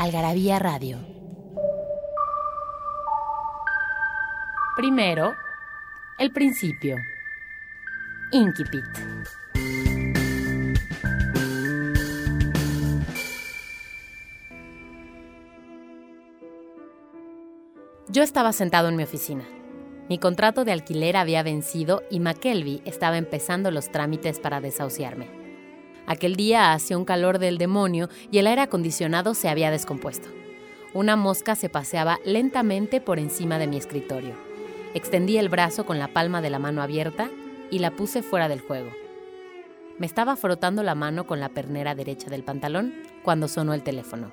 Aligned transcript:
Algarabía 0.00 0.58
Radio. 0.58 0.96
Primero, 4.74 5.34
el 6.18 6.32
principio. 6.32 6.96
Inquipit. 8.32 8.82
Yo 18.08 18.22
estaba 18.22 18.54
sentado 18.54 18.88
en 18.88 18.96
mi 18.96 19.02
oficina. 19.02 19.44
Mi 20.08 20.18
contrato 20.18 20.64
de 20.64 20.72
alquiler 20.72 21.18
había 21.18 21.42
vencido 21.42 22.04
y 22.10 22.20
McKelvey 22.20 22.80
estaba 22.86 23.18
empezando 23.18 23.70
los 23.70 23.92
trámites 23.92 24.40
para 24.40 24.62
desahuciarme. 24.62 25.39
Aquel 26.10 26.34
día 26.34 26.72
hacía 26.72 26.98
un 26.98 27.04
calor 27.04 27.38
del 27.38 27.56
demonio 27.56 28.08
y 28.32 28.38
el 28.38 28.48
aire 28.48 28.62
acondicionado 28.62 29.32
se 29.32 29.48
había 29.48 29.70
descompuesto. 29.70 30.28
Una 30.92 31.14
mosca 31.14 31.54
se 31.54 31.68
paseaba 31.68 32.18
lentamente 32.24 33.00
por 33.00 33.20
encima 33.20 33.60
de 33.60 33.68
mi 33.68 33.76
escritorio. 33.76 34.34
Extendí 34.92 35.38
el 35.38 35.48
brazo 35.48 35.86
con 35.86 36.00
la 36.00 36.08
palma 36.08 36.42
de 36.42 36.50
la 36.50 36.58
mano 36.58 36.82
abierta 36.82 37.30
y 37.70 37.78
la 37.78 37.92
puse 37.92 38.24
fuera 38.24 38.48
del 38.48 38.60
juego. 38.60 38.90
Me 39.98 40.06
estaba 40.06 40.34
frotando 40.34 40.82
la 40.82 40.96
mano 40.96 41.28
con 41.28 41.38
la 41.38 41.48
pernera 41.48 41.94
derecha 41.94 42.28
del 42.28 42.42
pantalón 42.42 42.92
cuando 43.22 43.46
sonó 43.46 43.72
el 43.72 43.84
teléfono. 43.84 44.32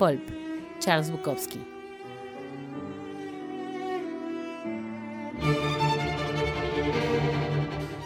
Pulp, 0.00 0.28
Charles 0.80 1.12
Bukowski. 1.12 1.60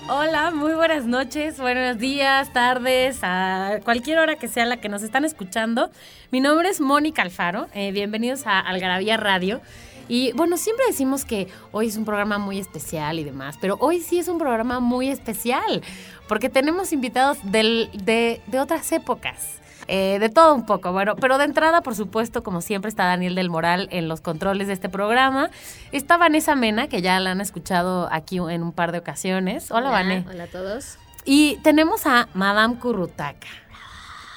Hola, 0.06 0.50
muy 0.50 0.74
buenas 0.74 1.06
noches, 1.06 1.58
buenos 1.58 1.96
días, 1.96 2.52
tardes, 2.52 3.20
a 3.22 3.80
cualquier 3.84 4.18
hora 4.18 4.36
que 4.36 4.48
sea 4.48 4.66
la 4.66 4.76
que 4.76 4.90
nos 4.90 5.02
están 5.02 5.24
escuchando. 5.24 5.90
Mi 6.30 6.40
nombre 6.40 6.68
es 6.68 6.78
Mónica 6.78 7.22
Alfaro, 7.22 7.68
eh, 7.72 7.90
bienvenidos 7.90 8.46
a 8.46 8.60
Algarabía 8.60 9.16
Radio. 9.16 9.62
Y 10.06 10.32
bueno, 10.32 10.58
siempre 10.58 10.84
decimos 10.86 11.24
que 11.24 11.48
hoy 11.72 11.86
es 11.86 11.96
un 11.96 12.04
programa 12.04 12.36
muy 12.36 12.58
especial 12.58 13.18
y 13.18 13.24
demás, 13.24 13.56
pero 13.58 13.78
hoy 13.80 14.02
sí 14.02 14.18
es 14.18 14.28
un 14.28 14.38
programa 14.38 14.78
muy 14.78 15.08
especial, 15.08 15.80
porque 16.28 16.50
tenemos 16.50 16.92
invitados 16.92 17.38
de, 17.42 18.42
de 18.46 18.60
otras 18.60 18.92
épocas. 18.92 19.63
Eh, 19.86 20.18
de 20.18 20.28
todo 20.28 20.54
un 20.54 20.66
poco, 20.66 20.92
bueno, 20.92 21.16
pero 21.16 21.38
de 21.38 21.44
entrada, 21.44 21.82
por 21.82 21.94
supuesto, 21.94 22.42
como 22.42 22.60
siempre, 22.60 22.88
está 22.88 23.04
Daniel 23.04 23.34
del 23.34 23.50
Moral 23.50 23.88
en 23.90 24.08
los 24.08 24.20
controles 24.20 24.66
de 24.66 24.72
este 24.72 24.88
programa. 24.88 25.50
Está 25.92 26.16
Vanessa 26.16 26.54
Mena, 26.54 26.88
que 26.88 27.02
ya 27.02 27.20
la 27.20 27.32
han 27.32 27.40
escuchado 27.40 28.08
aquí 28.10 28.38
en 28.38 28.62
un 28.62 28.72
par 28.72 28.92
de 28.92 28.98
ocasiones. 28.98 29.70
Hola, 29.70 29.90
Vanessa. 29.90 30.30
Hola 30.30 30.44
a 30.44 30.48
todos. 30.48 30.98
Y 31.24 31.58
tenemos 31.62 32.06
a 32.06 32.28
Madame 32.34 32.76
Currutaca. 32.78 33.48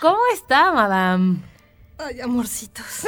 ¿Cómo 0.02 0.20
está, 0.34 0.72
Madame? 0.72 1.40
Ay, 1.98 2.22
amorcitos. 2.22 3.08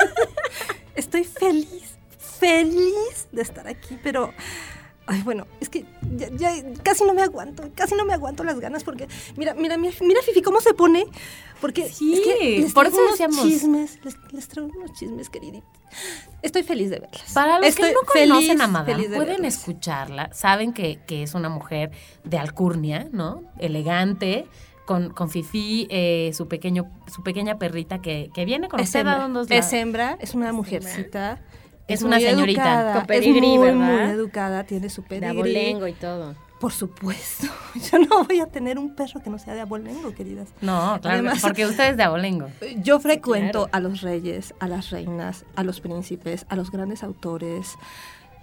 Estoy 0.94 1.24
feliz, 1.24 1.96
feliz 2.18 3.28
de 3.32 3.42
estar 3.42 3.68
aquí, 3.68 3.98
pero 4.02 4.32
Ay, 5.08 5.22
bueno, 5.22 5.46
es 5.60 5.68
que 5.68 5.84
ya, 6.36 6.50
casi 6.82 7.04
no 7.04 7.14
me 7.14 7.22
aguanto, 7.22 7.62
casi 7.76 7.94
no 7.94 8.04
me 8.04 8.12
aguanto 8.12 8.42
las 8.42 8.58
ganas 8.58 8.82
porque 8.82 9.06
mira, 9.36 9.54
mira, 9.54 9.76
mira, 9.78 9.94
mira 10.00 10.20
Fifi 10.22 10.42
cómo 10.42 10.60
se 10.60 10.74
pone, 10.74 11.04
porque 11.60 11.88
sí, 11.88 12.14
es 12.14 12.20
que 12.20 12.58
les 12.60 12.72
por 12.72 12.86
eso 12.86 12.96
unos 12.96 13.10
decíamos. 13.12 13.40
chismes, 13.42 13.98
les, 14.04 14.16
les, 14.32 14.48
traigo 14.48 14.72
unos 14.76 14.92
chismes, 14.98 15.30
queriditos. 15.30 15.68
Estoy 16.42 16.64
feliz 16.64 16.90
de 16.90 16.98
verlas. 16.98 17.32
Para 17.32 17.58
los 17.60 17.68
Estoy 17.68 17.90
que 17.90 17.94
no 17.94 18.00
conocen 18.00 18.48
feliz, 18.48 18.60
a 18.60 18.66
Madame, 18.66 19.04
pueden 19.04 19.26
verlas. 19.36 19.54
escucharla, 19.58 20.30
saben 20.34 20.72
que, 20.72 20.98
que 21.06 21.22
es 21.22 21.34
una 21.34 21.50
mujer 21.50 21.92
de 22.24 22.38
alcurnia, 22.38 23.08
¿no? 23.12 23.42
Elegante, 23.58 24.46
con, 24.86 25.10
con 25.10 25.30
Fifi, 25.30 25.86
eh, 25.88 26.32
su 26.34 26.48
pequeño, 26.48 26.90
su 27.12 27.22
pequeña 27.22 27.58
perrita 27.58 28.00
que, 28.02 28.30
que 28.34 28.44
viene 28.44 28.68
con 28.68 28.80
Es 28.80 28.88
usted 28.88 29.06
a 29.06 29.24
hembra, 29.26 29.44
la- 29.48 29.54
es 29.56 29.72
hembra, 29.72 30.18
es 30.20 30.34
una 30.34 30.52
mujercita. 30.52 31.40
Es 31.88 32.02
una 32.02 32.18
señorita. 32.18 32.62
educada, 32.62 33.04
Con 33.06 33.14
es 33.14 33.26
muy, 33.28 33.58
¿verdad? 33.58 33.74
muy 33.74 34.10
educada, 34.10 34.64
tiene 34.64 34.88
su 34.90 35.02
De 35.02 35.08
pedigrí. 35.08 35.28
abolengo 35.38 35.86
y 35.86 35.92
todo. 35.92 36.34
Por 36.58 36.72
supuesto. 36.72 37.46
Yo 37.92 37.98
no 37.98 38.24
voy 38.24 38.40
a 38.40 38.46
tener 38.46 38.78
un 38.78 38.94
perro 38.94 39.22
que 39.22 39.28
no 39.30 39.38
sea 39.38 39.54
de 39.54 39.60
abolengo, 39.60 40.14
queridas. 40.14 40.48
No, 40.62 40.98
claro, 41.00 41.18
Además- 41.18 41.42
porque 41.42 41.66
usted 41.66 41.90
es 41.90 41.96
de 41.96 42.02
abolengo. 42.02 42.48
Yo 42.78 42.98
frecuento 42.98 43.64
claro. 43.64 43.70
a 43.72 43.80
los 43.80 44.00
reyes, 44.00 44.54
a 44.58 44.66
las 44.66 44.90
reinas, 44.90 45.44
a 45.54 45.62
los 45.62 45.80
príncipes, 45.80 46.46
a 46.48 46.56
los 46.56 46.70
grandes 46.70 47.02
autores. 47.02 47.74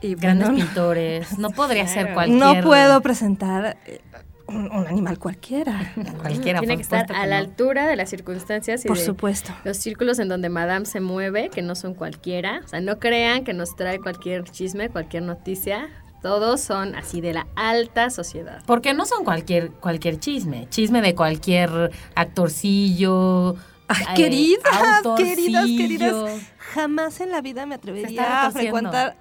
Y 0.02 0.16
Grandes 0.16 0.50
bueno, 0.50 0.66
pintores. 0.66 1.40
No 1.40 1.50
podría 1.52 1.88
ser 1.88 2.14
cualquier... 2.14 2.38
no 2.38 2.62
puedo 2.62 3.00
presentar 3.02 3.78
eh, 3.86 4.02
un, 4.48 4.72
un 4.72 4.88
animal 4.88 5.20
cualquiera. 5.20 5.94
Cualquiera, 6.22 6.60
Tiene 6.60 6.76
que 6.76 6.82
estar 6.82 7.12
a 7.12 7.26
la 7.26 7.38
altura 7.38 7.88
de 7.88 7.96
las 7.96 8.10
circunstancias 8.10 8.84
y 8.86 8.88
Por 8.88 8.98
de 8.98 9.06
supuesto. 9.06 9.54
los 9.64 9.78
círculos 9.78 10.20
en 10.20 10.28
donde 10.28 10.50
Madame 10.50 10.86
se 10.86 11.00
mueve, 11.00 11.50
que 11.50 11.62
no 11.62 11.76
son 11.76 11.94
cualquiera. 11.94 12.62
O 12.64 12.68
sea, 12.68 12.82
no 12.82 13.00
crean 13.00 13.44
que 13.44 13.54
nos 13.54 13.76
trae 13.76 14.00
cualquier 14.00 14.44
chisme, 14.44 14.90
cualquier 14.90 15.24
noticia. 15.24 15.90
Todos 16.22 16.62
son 16.62 16.96
así 16.96 17.20
de 17.20 17.34
la 17.34 17.48
alta 17.56 18.10
sociedad. 18.10 18.64
Porque 18.66 18.94
no 18.94 19.06
son 19.06 19.26
cualquier, 19.26 19.72
cualquier 19.72 20.20
chisme. 20.20 20.68
Chisme 20.70 21.02
de 21.02 21.16
cualquier 21.16 21.92
actorcillo. 22.16 23.56
Ay, 23.90 24.06
eh, 24.10 24.16
queridas, 24.16 25.02
queridas, 25.18 25.66
queridas. 25.66 26.42
Jamás 26.58 27.20
en 27.20 27.32
la 27.32 27.42
vida 27.42 27.66
me 27.66 27.76
atrevería 27.76 28.46
a 28.46 28.52
frecuentar. 28.52 29.18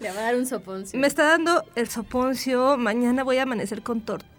Le 0.00 0.10
va 0.10 0.18
a 0.20 0.22
dar 0.22 0.36
un 0.36 0.46
soponcio. 0.46 0.98
Me 0.98 1.06
está 1.06 1.24
dando 1.24 1.62
el 1.74 1.88
soponcio. 1.88 2.78
Mañana 2.78 3.22
voy 3.22 3.36
a 3.36 3.42
amanecer 3.42 3.82
con 3.82 4.00
tortícolis. 4.00 4.37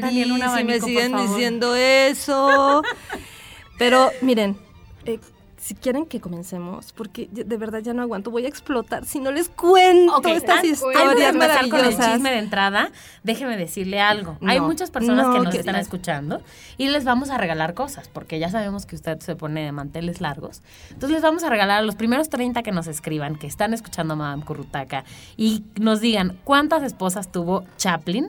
Daniel, 0.00 0.32
un 0.32 0.60
y 0.60 0.64
me 0.64 0.80
siguen 0.80 1.16
diciendo 1.16 1.74
eso. 1.74 2.82
Pero 3.78 4.10
miren, 4.22 4.56
eh, 5.04 5.18
si 5.66 5.74
quieren 5.74 6.06
que 6.06 6.20
comencemos, 6.20 6.92
porque 6.92 7.28
de 7.30 7.56
verdad 7.56 7.80
ya 7.80 7.92
no 7.92 8.00
aguanto, 8.02 8.30
voy 8.30 8.44
a 8.44 8.48
explotar 8.48 9.04
si 9.04 9.18
no 9.18 9.32
les 9.32 9.48
cuento 9.48 10.16
Ok, 10.16 10.28
estas 10.28 10.62
historias 10.62 11.34
empezar 11.34 11.68
con 11.68 11.80
el 11.80 11.86
maravillosas. 11.86 12.12
chisme 12.12 12.30
de 12.30 12.38
entrada, 12.38 12.90
déjeme 13.24 13.56
decirle 13.56 14.00
algo. 14.00 14.38
Hay 14.46 14.60
muchas 14.60 14.92
personas 14.92 15.26
no, 15.26 15.32
que 15.32 15.38
nos 15.38 15.46
querida. 15.48 15.60
están 15.60 15.76
escuchando 15.76 16.40
y 16.78 16.88
les 16.88 17.04
vamos 17.04 17.30
a 17.30 17.38
regalar 17.38 17.74
cosas, 17.74 18.08
porque 18.08 18.38
ya 18.38 18.48
sabemos 18.48 18.86
que 18.86 18.94
usted 18.94 19.18
se 19.18 19.34
pone 19.34 19.64
de 19.64 19.72
manteles 19.72 20.20
largos. 20.20 20.62
Entonces 20.90 21.10
les 21.10 21.22
vamos 21.22 21.42
a 21.42 21.50
regalar 21.50 21.78
a 21.78 21.82
los 21.82 21.96
primeros 21.96 22.28
30 22.28 22.62
que 22.62 22.70
nos 22.70 22.86
escriban, 22.86 23.36
que 23.36 23.48
están 23.48 23.74
escuchando 23.74 24.14
a 24.14 24.16
Madame 24.16 24.44
Currutaca 24.44 25.04
y 25.36 25.64
nos 25.80 26.00
digan 26.00 26.38
cuántas 26.44 26.84
esposas 26.84 27.32
tuvo 27.32 27.64
Chaplin. 27.76 28.28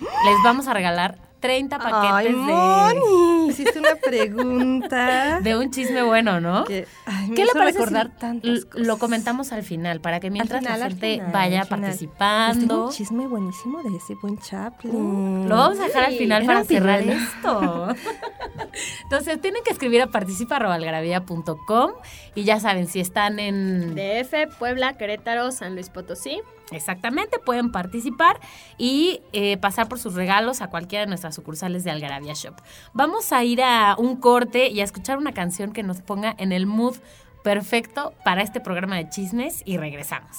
Les 0.00 0.42
vamos 0.42 0.66
a 0.68 0.72
regalar 0.74 1.16
30 1.40 1.76
Ay, 1.76 1.82
paquetes 1.82 2.32
de, 2.34 2.52
Moni, 2.52 3.33
hiciste 3.50 3.78
una 3.78 3.94
pregunta. 3.96 5.40
de 5.40 5.56
un 5.56 5.70
chisme 5.70 6.02
bueno, 6.02 6.40
¿no? 6.40 6.64
que, 6.64 6.86
ay, 7.06 7.28
me 7.28 7.34
¿Qué 7.34 7.44
le 7.44 7.52
parece 7.52 7.78
recordar 7.78 8.06
si 8.12 8.18
tantas 8.18 8.50
l- 8.50 8.62
cosas. 8.66 8.86
lo 8.86 8.98
comentamos 8.98 9.52
al 9.52 9.62
final 9.62 10.00
para 10.00 10.20
que 10.20 10.30
mientras 10.30 10.60
final, 10.62 10.80
la 10.80 10.86
gente 10.88 11.12
final, 11.14 11.32
vaya 11.32 11.62
tengo 11.64 11.80
participando? 11.80 12.84
un 12.86 12.90
chisme 12.92 13.26
buenísimo 13.26 13.82
de 13.82 13.96
ese 13.96 14.14
buen 14.20 14.38
Chaplin. 14.38 15.48
Lo 15.48 15.56
vamos 15.56 15.78
a 15.80 15.84
dejar 15.84 16.04
al 16.04 16.14
final 16.14 16.44
para 16.46 16.64
cerrar 16.64 17.00
esto. 17.00 17.88
Entonces, 19.04 19.40
tienen 19.40 19.62
que 19.64 19.70
escribir 19.72 20.02
a 20.02 20.06
participa.algarabía.com 20.08 21.90
y 22.34 22.44
ya 22.44 22.58
saben, 22.60 22.86
si 22.88 23.00
están 23.00 23.38
en... 23.38 23.94
DF, 23.94 24.56
Puebla, 24.58 24.94
Querétaro, 24.96 25.52
San 25.52 25.74
Luis 25.74 25.90
Potosí. 25.90 26.40
Exactamente, 26.70 27.38
pueden 27.38 27.70
participar 27.70 28.40
y 28.78 29.20
eh, 29.32 29.58
pasar 29.58 29.86
por 29.86 29.98
sus 29.98 30.14
regalos 30.14 30.62
a 30.62 30.68
cualquiera 30.70 31.04
de 31.04 31.08
nuestras 31.08 31.34
sucursales 31.34 31.84
de 31.84 31.90
Algarabía 31.90 32.32
Shop. 32.32 32.54
Vamos 32.94 33.32
a 33.34 33.44
ir 33.44 33.62
a 33.62 33.96
un 33.98 34.16
corte 34.16 34.68
y 34.68 34.80
a 34.80 34.84
escuchar 34.84 35.18
una 35.18 35.32
canción 35.32 35.72
que 35.72 35.82
nos 35.82 36.00
ponga 36.00 36.34
en 36.38 36.52
el 36.52 36.66
mood 36.66 36.96
perfecto 37.42 38.14
para 38.24 38.42
este 38.42 38.60
programa 38.60 38.96
de 38.96 39.08
chismes 39.08 39.62
y 39.64 39.76
regresamos. 39.76 40.36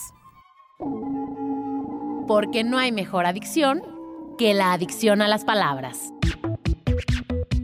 Porque 2.27 2.63
no 2.63 2.77
hay 2.77 2.91
mejor 2.91 3.25
adicción 3.25 3.83
que 4.37 4.53
la 4.53 4.73
adicción 4.73 5.21
a 5.21 5.27
las 5.27 5.45
palabras. 5.45 6.11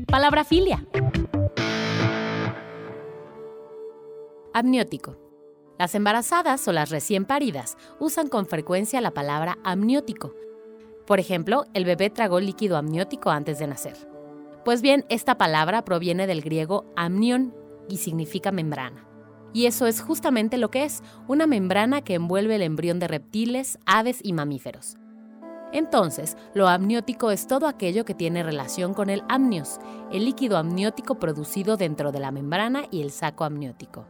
Palabra 0.07 0.43
filia. 0.43 0.85
Amniótico. 4.53 5.17
Las 5.79 5.95
embarazadas 5.95 6.67
o 6.67 6.73
las 6.73 6.89
recién 6.89 7.25
paridas 7.25 7.77
usan 7.99 8.27
con 8.27 8.45
frecuencia 8.45 9.01
la 9.01 9.11
palabra 9.11 9.57
amniótico. 9.63 10.33
Por 11.07 11.19
ejemplo, 11.19 11.65
el 11.73 11.85
bebé 11.85 12.09
tragó 12.09 12.39
líquido 12.39 12.77
amniótico 12.77 13.31
antes 13.31 13.57
de 13.57 13.67
nacer. 13.67 14.10
Pues 14.63 14.81
bien, 14.81 15.05
esta 15.09 15.37
palabra 15.37 15.83
proviene 15.83 16.27
del 16.27 16.41
griego 16.41 16.85
amnión, 16.95 17.53
y 17.91 17.97
significa 17.97 18.51
membrana. 18.51 19.05
Y 19.53 19.65
eso 19.65 19.85
es 19.85 20.01
justamente 20.01 20.57
lo 20.57 20.71
que 20.71 20.85
es, 20.85 21.03
una 21.27 21.45
membrana 21.45 22.01
que 22.01 22.13
envuelve 22.13 22.55
el 22.55 22.61
embrión 22.61 22.99
de 22.99 23.07
reptiles, 23.07 23.77
aves 23.85 24.19
y 24.23 24.33
mamíferos. 24.33 24.95
Entonces, 25.73 26.37
lo 26.53 26.67
amniótico 26.67 27.31
es 27.31 27.47
todo 27.47 27.67
aquello 27.67 28.05
que 28.05 28.13
tiene 28.13 28.43
relación 28.43 28.93
con 28.93 29.09
el 29.09 29.23
amnios, 29.29 29.79
el 30.11 30.25
líquido 30.25 30.57
amniótico 30.57 31.15
producido 31.15 31.77
dentro 31.77 32.11
de 32.11 32.19
la 32.19 32.31
membrana 32.31 32.83
y 32.91 33.01
el 33.01 33.11
saco 33.11 33.43
amniótico. 33.43 34.05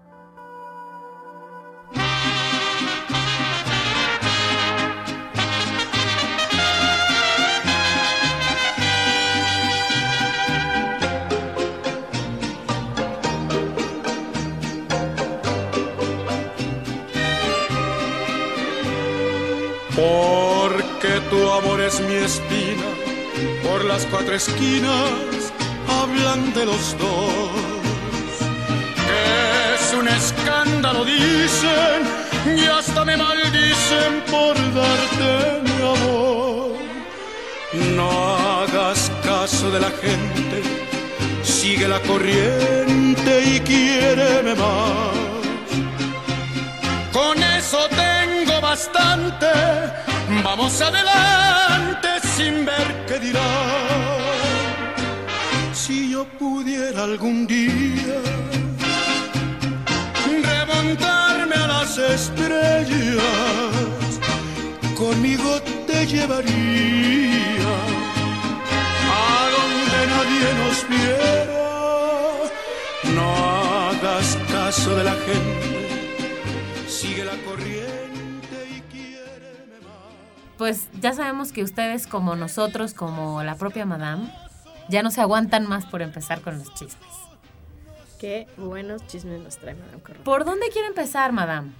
Porque 20.01 21.19
tu 21.29 21.51
amor 21.51 21.79
es 21.79 21.99
mi 21.99 22.15
espina, 22.15 22.89
por 23.63 23.85
las 23.85 24.03
cuatro 24.07 24.33
esquinas 24.33 25.53
hablan 25.87 26.53
de 26.53 26.65
los 26.65 26.97
dos. 26.97 28.31
Es 29.75 29.93
un 29.93 30.07
escándalo, 30.07 31.05
dicen, 31.05 31.99
y 32.57 32.65
hasta 32.65 33.05
me 33.05 33.15
maldicen 33.15 34.11
por 34.31 34.55
darte 34.79 35.29
mi 35.65 35.77
amor. 35.95 36.71
No 37.95 38.09
hagas 38.37 39.11
caso 39.23 39.69
de 39.69 39.81
la 39.81 39.91
gente, 39.91 40.63
sigue 41.43 41.87
la 41.87 41.99
corriente 41.99 43.31
y 43.53 43.59
quiéreme 43.59 44.55
más. 44.55 45.20
Vamos 50.43 50.81
adelante 50.81 52.07
sin 52.35 52.65
ver 52.65 53.05
qué 53.07 53.19
dirán. 53.19 54.21
Si 55.73 56.11
yo 56.11 56.25
pudiera 56.39 57.03
algún 57.03 57.47
día 57.47 58.19
remontarme 60.43 61.55
a 61.55 61.67
las 61.67 61.97
estrellas, 61.97 63.21
conmigo 64.97 65.61
te 65.87 66.05
llevaría 66.05 67.73
a 69.19 69.49
donde 69.57 69.99
nadie 70.13 70.47
nos 70.61 70.77
viera. 70.93 71.65
No 73.15 73.27
hagas 73.89 74.37
caso 74.51 74.95
de 74.95 75.03
la 75.03 75.15
gente, 75.25 75.80
Pues 80.61 80.89
ya 81.01 81.11
sabemos 81.11 81.51
que 81.51 81.63
ustedes, 81.63 82.05
como 82.05 82.35
nosotros, 82.35 82.93
como 82.93 83.41
la 83.41 83.55
propia 83.55 83.83
Madame, 83.83 84.31
ya 84.89 85.01
no 85.01 85.09
se 85.09 85.19
aguantan 85.19 85.65
más 85.65 85.87
por 85.87 86.03
empezar 86.03 86.41
con 86.41 86.59
los 86.59 86.71
chismes. 86.75 87.09
Qué 88.19 88.47
buenos 88.57 89.07
chismes 89.07 89.41
nos 89.41 89.57
trae 89.57 89.73
Madame 89.73 90.03
Corrupta. 90.03 90.23
¿Por 90.23 90.45
dónde 90.45 90.69
quiere 90.69 90.87
empezar, 90.87 91.31
Madame? 91.31 91.71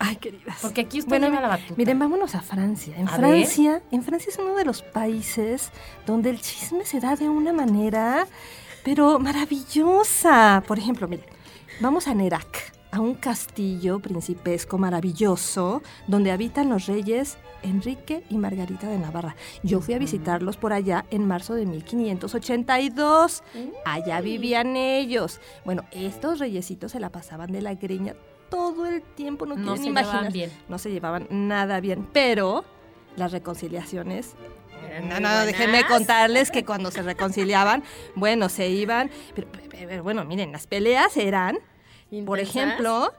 Ay, 0.00 0.16
queridas. 0.16 0.58
Porque 0.62 0.80
aquí 0.80 0.98
usted 0.98 1.10
Bueno, 1.10 1.28
lleva 1.28 1.42
la 1.42 1.46
batuta. 1.46 1.74
Miren, 1.76 1.96
vámonos 1.96 2.34
a 2.34 2.40
Francia. 2.40 2.96
En 2.96 3.06
A 3.06 3.12
Francia, 3.12 3.82
en 3.92 4.02
Francia 4.02 4.30
es 4.32 4.38
uno 4.40 4.56
de 4.56 4.64
los 4.64 4.82
países 4.82 5.70
donde 6.04 6.30
el 6.30 6.40
chisme 6.40 6.84
se 6.84 6.98
da 6.98 7.14
de 7.14 7.28
una 7.28 7.52
manera, 7.52 8.26
pero 8.84 9.20
maravillosa. 9.20 10.64
Por 10.66 10.80
ejemplo, 10.80 11.06
miren, 11.06 11.26
vamos 11.78 12.08
a 12.08 12.14
Nerac, 12.14 12.73
a 12.94 13.00
un 13.00 13.14
castillo 13.14 13.98
principesco 13.98 14.78
maravilloso 14.78 15.82
donde 16.06 16.30
habitan 16.30 16.68
los 16.68 16.86
reyes 16.86 17.38
Enrique 17.64 18.22
y 18.30 18.38
Margarita 18.38 18.86
de 18.86 18.98
Navarra. 18.98 19.34
Yo 19.64 19.80
fui 19.80 19.94
a 19.94 19.98
visitarlos 19.98 20.56
por 20.56 20.72
allá 20.72 21.04
en 21.10 21.26
marzo 21.26 21.54
de 21.54 21.66
1582. 21.66 23.42
Allá 23.84 24.20
vivían 24.20 24.76
ellos. 24.76 25.40
Bueno, 25.64 25.82
estos 25.90 26.38
reyesitos 26.38 26.92
se 26.92 27.00
la 27.00 27.10
pasaban 27.10 27.50
de 27.50 27.62
la 27.62 27.74
greña 27.74 28.14
todo 28.48 28.86
el 28.86 29.02
tiempo, 29.02 29.44
no, 29.44 29.56
No 29.56 29.76
se 29.76 29.86
imaginar. 29.86 30.12
llevaban 30.12 30.32
bien. 30.32 30.52
No 30.68 30.78
se 30.78 30.92
llevaban 30.92 31.26
nada 31.30 31.80
bien, 31.80 32.06
pero 32.12 32.64
las 33.16 33.32
reconciliaciones 33.32 34.36
no, 35.02 35.18
no, 35.18 35.44
déjenme 35.44 35.84
contarles 35.86 36.52
que 36.52 36.64
cuando 36.64 36.92
se 36.92 37.02
reconciliaban, 37.02 37.82
bueno, 38.14 38.48
se 38.48 38.68
iban, 38.68 39.10
pero, 39.34 39.48
pero, 39.68 40.02
bueno, 40.04 40.24
miren, 40.24 40.52
las 40.52 40.68
peleas 40.68 41.16
eran, 41.16 41.58
por 42.22 42.38
ejemplo, 42.38 43.12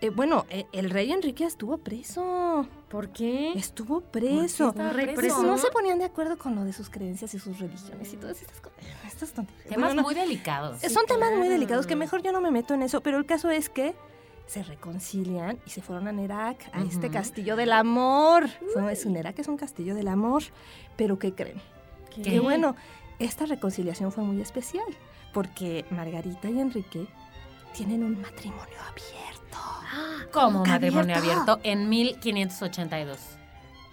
eh, 0.00 0.10
bueno, 0.10 0.44
eh, 0.50 0.66
el 0.72 0.90
rey 0.90 1.10
Enrique 1.10 1.44
estuvo 1.44 1.78
preso, 1.78 2.66
¿Por 2.88 3.08
qué? 3.10 3.52
estuvo 3.52 4.00
preso. 4.02 4.72
Pues 4.74 5.14
preso? 5.14 5.42
no 5.42 5.56
se 5.58 5.70
ponían 5.70 5.98
de 5.98 6.04
acuerdo 6.04 6.36
con 6.36 6.54
lo 6.54 6.64
de 6.64 6.72
sus 6.72 6.90
creencias 6.90 7.32
y 7.34 7.38
sus 7.38 7.58
religiones 7.58 8.12
y 8.12 8.16
todas 8.16 8.40
estas 8.40 8.60
cosas. 8.60 8.78
Estas 9.06 9.32
tonterías. 9.32 9.64
Temas 9.68 9.88
Bueno, 9.88 10.02
no, 10.02 10.02
muy 10.02 10.14
delicados. 10.14 10.80
son 10.82 11.06
temas 11.06 11.32
muy 11.36 11.48
delicados 11.48 11.86
que 11.86 11.96
mejor 11.96 12.22
yo 12.22 12.32
no 12.32 12.40
me 12.40 12.50
meto 12.50 12.74
en 12.74 12.82
eso, 12.82 13.00
pero 13.00 13.18
el 13.18 13.26
caso 13.26 13.50
es 13.50 13.68
que 13.70 13.94
se 14.46 14.62
reconcilian 14.62 15.58
y 15.66 15.70
se 15.70 15.82
fueron 15.82 16.06
a 16.08 16.12
Nerak, 16.12 16.70
a 16.72 16.82
este 16.82 17.10
castillo 17.10 17.56
del 17.56 17.72
amor. 17.72 18.48
Un 18.76 19.12
Nerak 19.12 19.38
es 19.38 19.48
un 19.48 19.56
castillo 19.56 19.94
del 19.94 20.08
amor, 20.08 20.42
pero 20.96 21.18
¿qué 21.18 21.32
creen? 21.34 21.60
¿Qué? 22.14 22.22
Que 22.22 22.40
bueno, 22.40 22.76
esta 23.18 23.46
reconciliación 23.46 24.12
fue 24.12 24.24
muy 24.24 24.40
especial 24.40 24.86
porque 25.32 25.84
Margarita 25.90 26.48
y 26.48 26.60
Enrique 26.60 27.06
tienen 27.76 28.02
un 28.02 28.20
matrimonio 28.20 28.76
abierto. 28.80 30.30
Como 30.32 30.58
Nunca 30.58 30.72
matrimonio 30.72 31.16
abierto. 31.16 31.52
abierto 31.52 31.60
en 31.62 31.88
1582. 31.88 33.18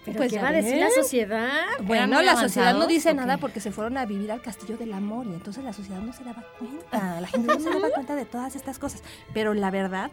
¿Pero 0.04 0.18
Pues 0.18 0.32
qué 0.32 0.38
va 0.40 0.48
a 0.48 0.52
decir 0.52 0.76
la 0.76 0.90
sociedad? 0.90 1.62
Bueno, 1.82 2.20
la 2.22 2.36
sociedad 2.36 2.74
no 2.74 2.86
dice 2.86 3.10
¿o 3.10 3.14
nada 3.14 3.38
porque 3.38 3.60
se 3.60 3.72
fueron 3.72 3.96
a 3.96 4.04
vivir 4.04 4.30
al 4.32 4.42
castillo 4.42 4.76
del 4.76 4.92
amor 4.92 5.26
y 5.26 5.32
entonces 5.32 5.64
la 5.64 5.72
sociedad 5.72 5.98
no 6.00 6.12
se 6.12 6.24
daba 6.24 6.44
cuenta, 6.58 7.20
la 7.20 7.26
gente 7.26 7.54
no 7.54 7.60
se 7.60 7.70
daba 7.70 7.88
cuenta 7.90 8.14
de 8.14 8.26
todas 8.26 8.54
estas 8.54 8.78
cosas. 8.78 9.02
Pero 9.32 9.54
la 9.54 9.70
verdad 9.70 10.10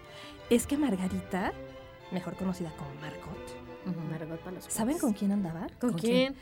es 0.50 0.66
que 0.66 0.78
Margarita, 0.78 1.52
mejor 2.12 2.36
conocida 2.36 2.72
como 2.78 2.90
Margot, 3.02 3.38
Ujú. 3.86 4.00
Margot 4.12 4.40
para 4.40 4.52
los 4.56 4.66
¿saben 4.66 4.98
con 4.98 5.12
quién 5.14 5.32
andaba? 5.34 5.68
¿Con, 5.80 5.92
¿Con 5.92 6.00
quién? 6.00 6.36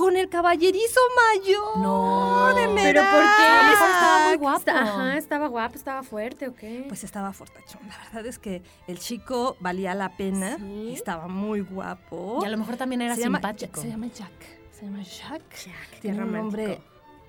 Con 0.00 0.16
el 0.16 0.28
caballerizo 0.30 0.98
mayor. 1.34 1.78
No. 1.78 2.54
de 2.54 2.68
¿Pero 2.74 3.02
por 3.02 3.20
qué? 3.20 3.42
A 3.42 3.62
lo 3.62 3.70
mejor 3.70 3.88
estaba 3.90 4.28
muy 4.28 4.36
guapo. 4.38 4.58
Está- 4.58 4.82
ajá, 4.82 5.16
estaba 5.18 5.46
guapo, 5.48 5.74
estaba 5.76 6.02
fuerte, 6.02 6.48
¿o 6.48 6.54
qué? 6.54 6.86
Pues 6.88 7.04
estaba 7.04 7.32
fortachón. 7.34 7.82
La 7.86 7.98
verdad 8.04 8.26
es 8.26 8.38
que 8.38 8.62
el 8.86 8.98
chico 8.98 9.56
valía 9.60 9.94
la 9.94 10.16
pena. 10.16 10.56
Sí. 10.56 10.92
Estaba 10.94 11.28
muy 11.28 11.60
guapo. 11.60 12.38
Y 12.42 12.46
a 12.46 12.48
lo 12.48 12.56
mejor 12.56 12.76
también 12.78 13.02
era 13.02 13.14
se 13.14 13.20
llama, 13.20 13.38
simpático. 13.38 13.80
se 13.82 13.88
llama 13.88 14.06
Jack. 14.06 14.30
Se 14.72 14.86
llama 14.86 15.02
Jack. 15.02 15.42
Jack, 15.66 16.00
Tiene 16.00 16.22
un 16.24 16.32
nombre 16.32 16.80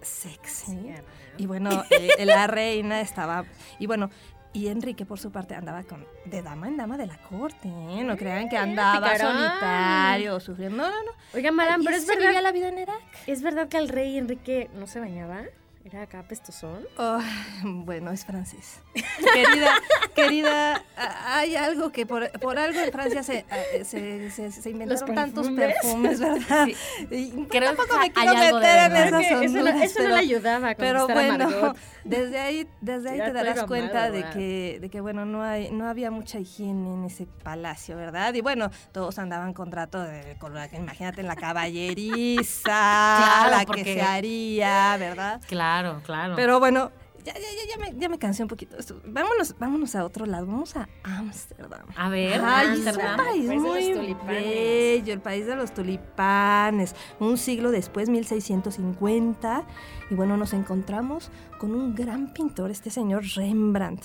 sexy. 0.01 0.71
Sí, 0.71 0.93
Y 1.37 1.45
bueno, 1.47 1.83
eh, 1.89 2.25
la 2.25 2.47
reina 2.47 3.01
estaba. 3.01 3.43
Y 3.79 3.85
bueno, 3.87 4.09
y 4.53 4.67
Enrique, 4.67 5.05
por 5.05 5.19
su 5.19 5.31
parte, 5.31 5.55
andaba 5.55 5.83
con 5.83 6.05
de 6.25 6.41
dama 6.41 6.67
en 6.67 6.77
dama 6.77 6.97
de 6.97 7.07
la 7.07 7.17
corte. 7.17 7.67
¿eh? 7.67 8.03
No 8.03 8.17
crean 8.17 8.49
que 8.49 8.57
andaba 8.57 9.11
picarón. 9.11 9.37
solitario, 9.37 10.39
sufriendo. 10.39 10.77
No, 10.77 10.89
no, 10.89 11.03
no. 11.03 11.11
Oiga, 11.33 11.51
madame, 11.51 11.83
pero 11.85 11.97
es 11.97 12.05
verdad, 12.05 12.41
la 12.41 12.51
vida 12.51 12.69
en 12.69 12.79
Irak. 12.79 13.01
¿es 13.27 13.41
verdad 13.41 13.67
que 13.69 13.77
el 13.77 13.87
rey 13.87 14.17
Enrique 14.17 14.69
no 14.73 14.87
se 14.87 14.99
bañaba? 14.99 15.43
¿Era 15.83 16.03
acá 16.03 16.21
pestosón? 16.23 16.85
Oh, 16.97 17.19
bueno, 17.63 18.11
es 18.11 18.23
francés. 18.23 18.79
Querida, 19.33 19.71
querida, 20.13 20.83
hay 21.25 21.55
algo 21.55 21.91
que 21.91 22.05
por, 22.05 22.29
por 22.39 22.59
algo 22.59 22.79
en 22.79 22.91
Francia 22.91 23.23
se, 23.23 23.45
eh, 23.73 23.83
se, 23.83 24.29
se, 24.29 24.51
se 24.51 24.69
inventaron 24.69 25.15
tantos 25.15 25.49
perfumes? 25.49 26.19
¿verdad? 26.19 26.67
Sí. 26.67 26.75
Y 27.09 27.45
Creo 27.45 27.73
tampoco 27.73 27.93
que 27.95 27.99
me 27.99 28.11
quiero 28.11 28.33
meter 28.33 28.91
en 28.91 28.95
esas 28.95 29.21
que 29.21 29.45
eso, 29.85 30.01
no- 30.03 30.09
le 30.09 30.15
ayudaba 30.15 30.69
a 30.71 30.75
Pero 30.75 31.01
a 31.01 31.13
bueno, 31.13 31.73
desde 32.03 32.39
ahí, 32.39 32.67
desde 32.81 33.09
ahí 33.11 33.17
Ya 33.17 33.25
te 33.25 33.33
darás 33.33 33.63
cuenta 33.63 34.05
amado, 34.05 34.13
de 34.13 34.29
que, 34.31 34.77
de 34.81 34.89
que 34.89 35.01
bueno, 35.01 35.25
no 35.25 35.41
hay, 35.43 35.71
no 35.71 35.87
había 35.87 36.11
mucha 36.11 36.37
higiene 36.39 36.93
en 36.93 37.05
ese 37.05 37.25
palacio, 37.43 37.95
¿verdad? 37.97 38.33
Y 38.35 38.41
bueno, 38.41 38.69
todos 38.91 39.17
andaban 39.17 39.53
con 39.53 39.69
trato 39.71 39.99
de, 40.01 40.37
la- 40.53 40.69
imagínate 40.77 41.21
en 41.21 41.27
la 41.27 41.35
caballeriza, 41.35 42.61
Claro, 42.61 43.49
la 43.51 43.59
que 43.61 43.65
porque- 43.65 43.83
se 43.95 44.01
haría, 44.01 44.97
¿verdad? 44.97 45.41
Claro, 45.47 45.70
claro. 46.03 46.35
Pero 46.35 46.59
bueno, 46.59 46.91
ya, 47.23 47.33
ya, 47.33 47.39
ya, 47.39 47.75
ya 47.77 47.77
me, 47.77 47.99
ya 47.99 48.09
me 48.09 48.17
cansé 48.17 48.41
un 48.43 48.49
poquito. 48.49 48.75
de 48.75 48.81
esto. 48.81 48.99
Vámonos, 49.05 49.55
vámonos 49.59 49.95
a 49.95 50.03
otro 50.05 50.25
lado, 50.25 50.45
vamos 50.47 50.75
a 50.75 50.87
Ámsterdam. 51.03 51.85
a 51.95 52.09
ver, 52.09 52.41
Ay, 52.43 52.81
es 52.85 52.95
un 52.95 52.95
país 52.95 52.97
El 52.97 53.17
país 53.17 53.47
de 53.47 53.55
los 53.55 53.63
muy 53.63 53.93
tulipanes. 53.93 54.43
bello, 54.43 55.13
el 55.13 55.21
país 55.21 55.45
de 55.45 55.55
los 55.55 55.73
tulipanes. 55.73 56.95
Un 57.19 57.37
siglo 57.37 57.71
después, 57.71 58.09
1650, 58.09 59.63
y 60.09 60.15
bueno, 60.15 60.35
nos 60.37 60.53
encontramos 60.53 61.31
con 61.59 61.73
un 61.75 61.93
gran 61.95 62.33
pintor, 62.33 62.71
este 62.71 62.89
señor 62.89 63.23
Rembrandt, 63.35 64.03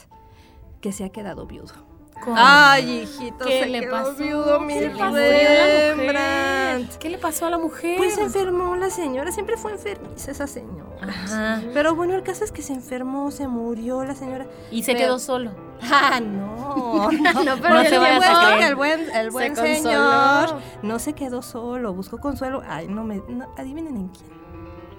que 0.80 0.92
se 0.92 1.04
ha 1.04 1.08
quedado 1.11 1.46
viudo. 1.46 1.96
Ay, 2.35 3.02
hijito, 3.02 3.44
¿Qué 3.44 3.61
se 3.62 3.66
le 3.68 3.80
quedó 3.80 3.92
pasó? 3.92 4.14
viudo 4.14 4.61
mi 4.61 4.75
¿Qué 4.75 4.80
le 4.80 4.90
pasó 4.90 5.04
a 5.04 5.11
la 5.11 5.94
Rembrandt. 5.94 6.96
¿Qué 6.99 7.11
le 7.11 7.18
pasó 7.18 7.46
a 7.46 7.50
la 7.50 7.58
mujer? 7.58 7.96
Pues 7.99 8.14
se 8.14 8.23
enfermó 8.23 8.75
la 8.76 8.90
señora, 8.90 9.30
siempre 9.32 9.56
fue 9.56 9.73
enfermiza 9.73 10.30
esa 10.30 10.46
señora. 10.46 10.87
Ajá. 11.02 11.62
Pero 11.73 11.94
bueno, 11.94 12.14
el 12.14 12.23
caso 12.23 12.42
es 12.44 12.50
que 12.52 12.62
se 12.62 12.73
enfermó, 12.73 13.30
se 13.30 13.46
murió 13.49 14.04
la 14.04 14.14
señora. 14.14 14.46
Y 14.70 14.82
se 14.82 14.92
Pero- 14.94 15.04
quedó 15.06 15.18
solo. 15.18 15.50
Ah, 15.82 16.20
no. 16.25 17.11
no, 17.11 17.56
pero 17.61 17.75
No 17.75 17.82
se 17.85 17.94
el 17.94 18.00
buen- 18.00 18.18
creer. 18.18 18.62
el 18.62 18.75
buen, 18.76 19.11
el 19.14 19.30
buen 19.30 19.54
consoló. 19.54 19.76
señor 19.76 20.56
no 20.82 20.99
se 20.99 21.12
quedó 21.12 21.42
solo, 21.42 21.92
buscó 21.92 22.18
consuelo. 22.18 22.62
Ay, 22.66 22.88
no 22.88 23.04
me. 23.04 23.23
no, 23.28 23.46
adivinen 23.58 23.96
en 23.96 24.08
quién. 24.08 24.36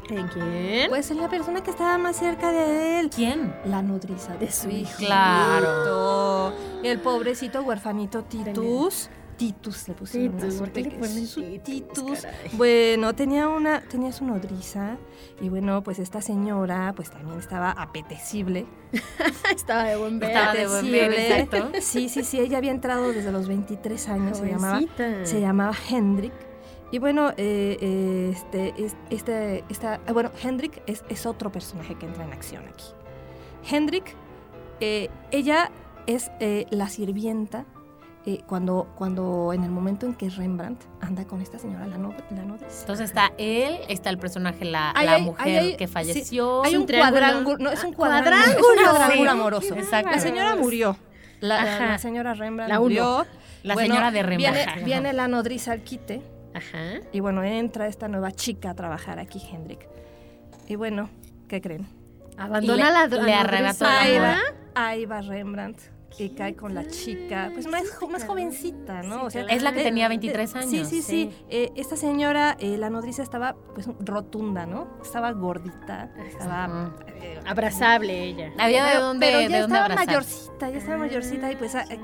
¿En 0.10 0.28
quién? 0.28 0.90
Pues 0.90 1.12
en 1.12 1.18
la 1.18 1.30
persona 1.30 1.62
que 1.62 1.72
estaba 1.72 1.98
más 1.98 2.16
cerca 2.18 2.52
de 2.52 3.00
él. 3.00 3.10
¿Quién? 3.14 3.54
La 3.66 3.82
nodriza 3.82 4.36
de 4.38 4.52
su 4.52 4.70
hijo. 4.70 4.98
Claro. 4.98 6.54
El 6.84 7.00
pobrecito 7.00 7.62
huerfanito 7.62 8.24
Titus. 8.24 9.10
Titus 9.38 9.88
le 9.88 9.94
pusieron 9.94 10.36
Titus, 10.38 10.56
¿por 10.56 10.72
qué 10.72 10.82
le 10.82 10.90
peque- 10.90 11.00
ponen 11.00 11.28
su 11.28 11.42
Titus, 11.60 12.22
caray? 12.22 12.50
Bueno, 12.54 13.14
tenía 13.14 13.48
una, 13.48 13.82
tenía 13.82 14.12
su 14.12 14.26
nodriza 14.26 14.98
y 15.40 15.50
bueno, 15.50 15.84
pues 15.84 16.00
esta 16.00 16.22
señora 16.22 16.92
pues 16.96 17.12
también 17.12 17.38
estaba 17.38 17.70
apetecible. 17.70 18.66
Estaba 19.56 19.84
de 19.84 19.96
buen 19.98 20.18
ver. 20.18 20.32
Estaba 20.32 20.54
de 20.56 20.68
buen 20.68 20.92
ver, 20.92 21.14
exacto. 21.14 21.70
Sí, 21.82 22.10
sí, 22.10 22.24
sí, 22.24 22.40
ella 22.40 22.58
había 22.58 22.72
entrado 22.72 23.14
desde 23.14 23.32
los 23.32 23.48
23 23.48 24.10
años, 24.10 24.38
se 24.40 24.48
llamaba, 24.50 24.80
se 25.24 25.40
llamaba 25.40 25.76
Hendrik. 25.88 26.34
Y 26.91 27.00
bueno, 27.00 27.32
eh, 27.38 27.77
eh, 27.82 28.32
este, 28.34 28.74
es- 28.77 28.96
este, 29.10 29.63
esta, 29.70 30.00
ah, 30.08 30.13
bueno, 30.13 30.32
Hendrik 30.41 30.82
es, 30.88 31.03
es 31.10 31.25
otro 31.25 31.51
personaje 31.51 31.96
que 31.96 32.06
entra 32.06 32.24
en 32.24 32.32
acción 32.32 32.63
aquí. 32.67 32.86
Hendrik, 33.70 34.15
eh, 34.79 35.10
ella 35.32 35.70
es 36.06 36.32
eh, 36.39 36.65
la 36.70 36.88
sirvienta 36.89 37.65
cuando, 38.46 38.88
cuando 38.98 39.53
en 39.53 39.63
el 39.63 39.70
momento 39.70 40.06
en 40.06 40.13
que 40.13 40.29
Rembrandt 40.29 40.82
anda 41.00 41.24
con 41.25 41.41
esta 41.41 41.60
señora, 41.60 41.88
la, 41.88 41.98
no- 41.98 42.13
la 42.32 42.44
nodriza. 42.44 42.82
Entonces 42.82 43.06
está 43.10 43.32
él, 43.38 43.77
está 43.88 44.10
el 44.10 44.17
personaje, 44.17 44.65
la, 44.65 44.91
la 45.01 45.13
hay- 45.13 45.22
mujer 45.22 45.60
hay- 45.60 45.77
que 45.77 45.88
sí, 45.88 45.94
falleció. 45.94 46.62
Hay 46.65 46.75
un 46.75 46.82
un 46.82 46.88
cuadrángulo, 46.88 47.58
no, 47.58 47.70
es 47.70 47.82
un 47.86 47.94
Ah, 47.94 47.96
cuadrángulo, 47.96 48.36
es 48.38 48.48
un 48.48 48.53
cuadrángulo. 48.63 48.91
cuadrángulo 48.98 49.32
amoroso. 49.32 49.75
exacto. 49.75 50.12
La 50.12 50.20
señora 50.20 50.58
murió. 50.58 50.98
La, 51.39 51.63
la- 51.63 51.75
Ajá. 51.75 51.86
la 51.88 51.98
señora 52.00 52.34
Rembrandt 52.34 52.77
murió. 52.79 53.25
La 53.63 53.75
Bueno, 53.75 53.94
señora 53.94 54.12
de 54.12 54.24
Rembrandt. 54.24 54.58
Viene, 54.65 54.84
viene 54.86 55.13
la 55.13 55.27
nodriza 55.29 55.72
al 55.72 55.82
quite 55.84 56.22
Ajá. 56.54 57.01
y 57.12 57.20
bueno, 57.20 57.44
entra 57.44 57.88
esta 57.88 58.08
nueva 58.08 58.32
chica 58.32 58.72
a 58.72 58.74
trabajar 58.75 59.20
aquí, 59.20 59.42
Hendrik. 59.51 59.88
Y 60.68 60.75
bueno, 60.75 61.10
¿qué 61.48 61.62
creen? 61.62 61.88
Abandona 62.38 62.86
le- 62.88 62.92
la 62.92 63.08
le 63.24 63.32
la 63.32 63.39
arrebató 63.42 63.84
la 63.86 64.01
Ahí 64.75 65.06
va, 65.06 65.22
Rembrandt 65.22 65.80
y 66.20 66.30
cae 66.30 66.56
con 66.56 66.74
la 66.74 66.88
chica, 66.88 67.51
pues 67.54 67.68
más, 67.68 67.84
más 68.10 68.25
jovencita, 68.25 69.04
¿no? 69.04 69.24
O 69.25 69.30
sea, 69.30 69.44
Es 69.44 69.62
la 69.62 69.72
que 69.72 69.84
tenía 69.84 70.06
eh, 70.06 70.10
23 70.10 70.50
Sí, 70.50 70.58
años. 70.58 70.88
sí, 70.88 71.01
sí. 71.01 71.32
Eh, 71.50 71.72
esta 71.75 71.96
señora, 71.96 72.56
eh, 72.60 72.77
la 72.77 72.89
nodriza 72.89 73.22
estaba 73.24 73.56
pues 73.75 73.88
rotunda, 74.00 74.66
¿no? 74.66 74.88
Estaba 75.04 75.32
gordita, 75.34 76.10
estaba... 76.27 76.96
Eh, 77.22 77.39
Abrazable 77.46 78.24
ella. 78.24 78.51
Había 78.58 78.86
de 78.86 78.92
pero, 78.94 79.04
dónde, 79.06 79.25
pero 79.27 79.38
de 79.39 79.50
ya 79.50 79.62
dónde 79.62 79.75
estaba 79.75 79.86
abrazar. 79.86 80.08
mayorcita, 80.08 80.70
ya 80.70 80.77
estaba 80.77 80.98
mayorcita 80.98 81.51
y 81.51 81.56
pues 81.56 81.75
a- 81.75 81.84
eh, 81.84 82.00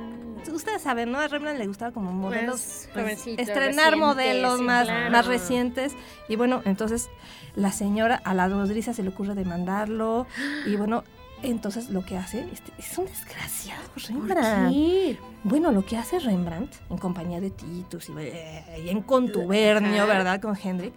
ustedes 0.52 0.82
saben, 0.82 1.12
¿no? 1.12 1.20
A 1.20 1.28
Rembrandt 1.28 1.60
le 1.60 1.68
gustaba 1.68 1.92
como 1.92 2.12
modelos 2.12 2.88
pues, 2.94 3.06
jovencito, 3.06 3.42
estrenar 3.42 3.98
modelos 3.98 4.58
sí, 4.58 4.64
más, 4.64 4.86
claro. 4.86 5.12
más 5.12 5.26
recientes 5.26 5.94
y 6.28 6.36
bueno, 6.36 6.62
entonces 6.66 7.10
la 7.56 7.72
señora 7.72 8.16
a 8.24 8.34
la 8.34 8.48
nodriza 8.48 8.94
se 8.94 9.04
le 9.04 9.10
ocurre 9.10 9.36
demandarlo 9.36 10.28
y 10.66 10.76
bueno, 10.76 11.04
entonces 11.44 11.90
lo 11.90 12.06
que 12.06 12.18
hace 12.18 12.48
este, 12.52 12.72
es 12.78 12.98
un 12.98 13.06
desgraciado 13.06 13.84
Rembrandt. 14.08 14.72
Sí. 14.72 15.20
Bueno, 15.44 15.72
lo 15.72 15.86
que 15.86 15.98
hace 15.98 16.20
Rembrandt 16.20 16.74
en 16.90 16.98
compañía 16.98 17.42
de 17.42 17.50
Titus 17.50 18.10
y, 18.10 18.14
eh, 18.18 18.84
y 18.86 18.90
en 18.90 19.02
contubernio. 19.02 20.08
¿verdad? 20.08 20.42
Con 20.42 20.58
Hendrik. 20.58 20.94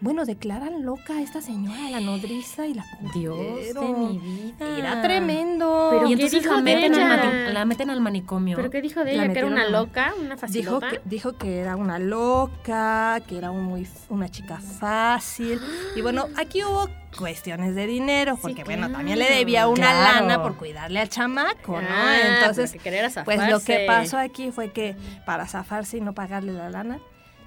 Bueno, 0.00 0.24
declaran 0.24 0.84
loca 0.84 1.14
a 1.14 1.22
esta 1.22 1.40
señora, 1.42 1.90
la 1.90 1.98
nodriza 1.98 2.66
y 2.68 2.74
la 2.74 2.84
Dios 3.14 3.36
de 3.74 3.80
mi 3.80 4.18
vida. 4.18 4.78
Era 4.78 5.02
tremendo. 5.02 5.88
Pero 5.90 6.04
Y 6.04 6.08
¿qué 6.08 6.12
entonces 6.14 6.42
dijo 6.42 6.54
la 6.54 6.58
de 6.58 6.62
meten, 6.62 6.94
al 6.94 7.00
ella? 7.00 7.16
mani- 7.24 7.52
la 7.52 7.64
meten 7.64 7.90
al 7.90 8.00
manicomio. 8.00 8.56
¿Pero 8.56 8.70
qué 8.70 8.80
dijo 8.80 9.00
de 9.02 9.14
La 9.16 9.24
ella? 9.24 9.32
¿Que 9.32 9.38
era 9.40 9.48
una 9.48 9.68
loca? 9.68 10.14
¿Una 10.16 10.36
Dijo 10.36 10.38
facilota? 10.40 10.90
que, 10.90 11.00
dijo 11.04 11.32
que 11.36 11.58
era 11.58 11.74
una 11.74 11.98
loca, 11.98 13.20
que 13.26 13.38
era 13.38 13.50
un 13.50 13.64
muy, 13.64 13.88
una 14.08 14.28
chica 14.28 14.60
fácil. 14.60 15.60
Y 15.96 16.00
bueno, 16.00 16.26
aquí 16.36 16.62
hubo 16.62 16.88
cuestiones 17.18 17.74
de 17.74 17.86
dinero, 17.88 18.38
porque 18.40 18.62
bueno, 18.62 18.90
también 18.92 19.18
le 19.18 19.28
debía 19.28 19.66
una 19.66 19.90
Claro. 19.90 20.20
lana 20.26 20.40
por 20.42 20.56
cuidarle 20.56 21.00
al 21.00 21.08
chamaco, 21.08 21.80
¿no? 21.80 21.88
Ah, 21.90 22.38
Entonces, 22.38 22.76
pues 23.24 23.40
lo 23.50 23.58
que 23.60 23.84
pasó 23.86 24.16
aquí 24.18 24.52
fue 24.52 24.70
que 24.70 24.94
para 25.26 25.46
zafarse 25.48 25.96
y 25.96 26.00
no 26.00 26.12
pagarle 26.14 26.52
la 26.52 26.70
lana, 26.70 27.00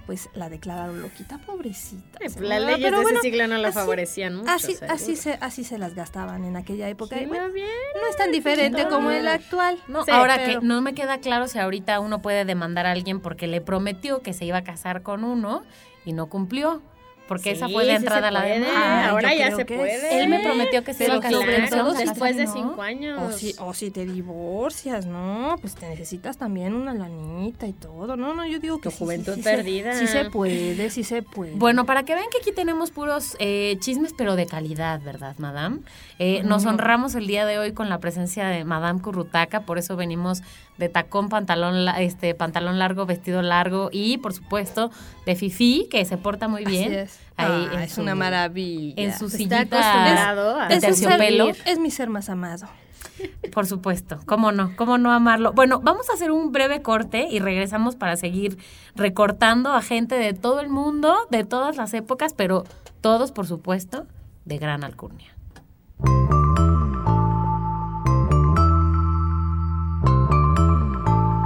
pues 0.05 0.29
la 0.33 0.49
declararon 0.49 1.01
loquita, 1.01 1.37
pobrecita. 1.39 2.19
Eh. 2.19 2.29
Las 2.39 2.61
leyes 2.61 2.79
Pero 2.81 2.97
de 2.97 3.03
bueno, 3.03 3.19
ese 3.19 3.29
siglo 3.29 3.47
no 3.47 3.57
la 3.57 3.69
así- 3.69 3.75
favorecían 3.75 4.35
mucho. 4.35 4.49
Así, 4.51 4.73
seguro. 4.75 4.93
así, 4.93 5.15
se, 5.15 5.33
así 5.41 5.63
se 5.63 5.77
las 5.77 5.93
gastaban 5.95 6.43
en 6.45 6.55
aquella 6.57 6.89
época. 6.89 7.17
Sí, 7.17 7.23
y 7.23 7.27
bueno, 7.27 7.47
no, 7.47 7.53
bien. 7.53 7.67
no 8.01 8.07
es 8.09 8.15
tan 8.17 8.31
diferente 8.31 8.87
como 8.89 9.11
el 9.11 9.27
actual. 9.27 9.77
No, 9.87 10.03
Sí, 10.05 10.11
ahora 10.11 10.35
pero- 10.37 10.59
que 10.61 10.65
no 10.65 10.81
me 10.81 10.93
queda 10.93 11.19
claro 11.19 11.47
si 11.47 11.59
ahorita 11.59 11.99
uno 11.99 12.21
puede 12.21 12.45
demandar 12.45 12.85
a 12.85 12.91
alguien 12.91 13.19
porque 13.19 13.47
le 13.47 13.61
prometió 13.61 14.21
que 14.21 14.33
se 14.33 14.45
iba 14.45 14.57
a 14.57 14.63
casar 14.63 15.01
con 15.03 15.23
uno 15.23 15.63
y 16.05 16.13
no 16.13 16.27
cumplió. 16.27 16.81
Porque 17.31 17.51
esa 17.51 17.69
fue 17.69 17.85
la 17.85 17.93
sí 17.93 17.95
entrada 18.03 18.27
a 18.27 18.31
la 18.31 18.41
demanda. 18.41 19.03
Ay, 19.03 19.09
Ahora 19.09 19.33
ya 19.33 19.55
se 19.55 19.63
puede. 19.63 20.19
Él 20.19 20.27
me 20.27 20.41
prometió 20.41 20.83
que 20.83 20.93
se 20.93 21.05
iba 21.05 21.15
a 21.15 21.19
casar 21.21 21.47
nosotros, 21.61 21.97
después 21.97 22.35
de 22.35 22.43
¿no? 22.43 22.51
cinco 22.53 22.81
años. 22.81 23.21
O 23.21 23.31
si, 23.31 23.55
o 23.57 23.73
si 23.73 23.89
te 23.89 24.05
divorcias, 24.05 25.05
¿no? 25.05 25.55
Pues 25.61 25.75
te 25.75 25.87
necesitas 25.87 26.37
también 26.37 26.73
una 26.73 26.93
lanita 26.93 27.67
y 27.67 27.71
todo. 27.71 28.17
No, 28.17 28.33
no, 28.33 28.45
yo 28.45 28.59
digo 28.59 28.79
que 28.79 28.89
Tu 28.89 28.91
sí, 28.91 28.97
juventud 28.97 29.35
sí 29.35 29.43
perdida. 29.43 29.93
Se, 29.93 30.07
sí 30.07 30.07
se 30.11 30.29
puede, 30.29 30.89
sí 30.89 31.05
se 31.05 31.21
puede. 31.21 31.53
Bueno, 31.55 31.85
para 31.85 32.03
que 32.03 32.15
vean 32.15 32.27
que 32.33 32.39
aquí 32.39 32.51
tenemos 32.51 32.91
puros 32.91 33.37
eh, 33.39 33.77
chismes, 33.79 34.13
pero 34.17 34.35
de 34.35 34.45
calidad, 34.45 34.99
¿verdad, 35.01 35.35
Madame? 35.37 35.79
Eh, 36.19 36.43
Nos 36.43 36.65
honramos 36.65 37.15
el 37.15 37.27
día 37.27 37.45
de 37.45 37.59
hoy 37.59 37.71
con 37.71 37.87
la 37.87 37.99
presencia 37.99 38.47
de 38.47 38.65
Madame 38.65 38.99
Currutaca, 39.01 39.61
por 39.61 39.77
eso 39.77 39.95
venimos 39.95 40.41
de 40.77 40.89
tacón, 40.89 41.29
pantalón, 41.29 41.87
este, 41.97 42.35
pantalón 42.35 42.77
largo, 42.77 43.05
vestido 43.05 43.41
largo 43.41 43.87
y, 43.93 44.17
por 44.17 44.33
supuesto, 44.33 44.91
de 45.25 45.35
Fifi, 45.37 45.87
que 45.89 46.03
se 46.03 46.17
porta 46.17 46.49
muy 46.49 46.63
Así 46.63 46.71
bien. 46.71 46.93
es. 46.93 47.20
Ahí 47.37 47.67
Ah, 47.71 47.73
en 47.75 47.79
es 47.81 47.93
su- 47.93 48.01
una 48.01 48.13
maravilla. 48.15 48.93
En 48.97 49.17
su 49.17 49.25
Está 49.25 49.37
sillita 49.37 49.59
acostumbrado 49.61 50.59
a 50.59 50.67
de 50.67 50.75
es, 50.75 50.81
terciopelo. 50.81 51.47
es 51.65 51.79
mi 51.79 51.89
ser 51.91 52.09
más 52.09 52.29
amado. 52.29 52.67
Por 53.53 53.65
supuesto, 53.67 54.19
cómo 54.25 54.51
no, 54.51 54.75
cómo 54.75 54.97
no 54.97 55.11
amarlo. 55.11 55.53
Bueno, 55.53 55.79
vamos 55.81 56.09
a 56.09 56.13
hacer 56.13 56.31
un 56.31 56.51
breve 56.51 56.81
corte 56.81 57.27
y 57.29 57.39
regresamos 57.39 57.95
para 57.95 58.15
seguir 58.17 58.57
recortando 58.95 59.73
a 59.73 59.81
gente 59.81 60.15
de 60.15 60.33
todo 60.33 60.59
el 60.59 60.69
mundo, 60.69 61.15
de 61.29 61.43
todas 61.43 61.77
las 61.77 61.93
épocas, 61.93 62.33
pero 62.33 62.63
todos, 63.01 63.31
por 63.31 63.45
supuesto, 63.47 64.07
de 64.45 64.57
gran 64.57 64.83
alcurnia. 64.83 65.35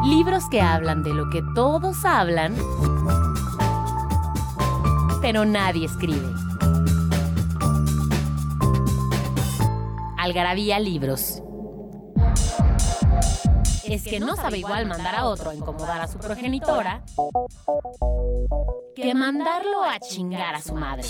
Libros 0.04 0.48
que 0.50 0.62
hablan 0.62 1.04
de 1.04 1.14
lo 1.14 1.30
que 1.30 1.42
todos 1.56 2.06
hablan, 2.06 2.56
pero 5.22 5.46
nadie 5.46 5.86
escribe. 5.86 6.28
Algarabía 10.18 10.80
Libros. 10.80 11.42
Es 13.84 14.04
que 14.04 14.20
no 14.20 14.36
sabe 14.36 14.58
igual 14.58 14.88
mandar 14.88 15.16
a 15.16 15.26
otro 15.26 15.52
a 15.52 15.56
incomodar 15.56 16.02
a 16.02 16.08
su 16.08 16.18
progenitora 16.18 17.04
que 18.96 19.14
mandarlo 19.14 19.84
a 19.84 20.00
chingar 20.00 20.56
a 20.56 20.62
su 20.62 20.74
madre. 20.74 21.08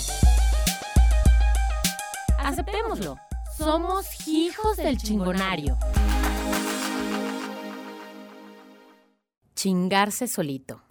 Aceptémoslo. 2.38 3.16
Somos 3.56 4.28
hijos 4.28 4.76
del 4.76 4.98
chingonario. 4.98 5.78
Chingarse 9.54 10.28
solito. 10.28 10.85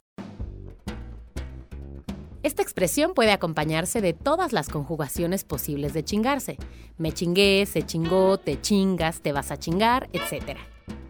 Esta 2.46 2.62
expresión 2.62 3.16
puede 3.16 3.32
acompañarse 3.32 4.02
de 4.02 4.14
todas 4.14 4.54
las 4.54 4.70
conjugaciones 4.70 5.44
posibles 5.44 5.96
de 5.96 6.06
chingarse. 6.06 6.58
Me 7.00 7.12
chingué, 7.12 7.66
se 7.66 7.82
chingó, 7.82 8.38
te 8.38 8.62
chingas, 8.62 9.22
te 9.22 9.32
vas 9.32 9.50
a 9.50 9.58
chingar, 9.58 10.10
etc. 10.14 10.56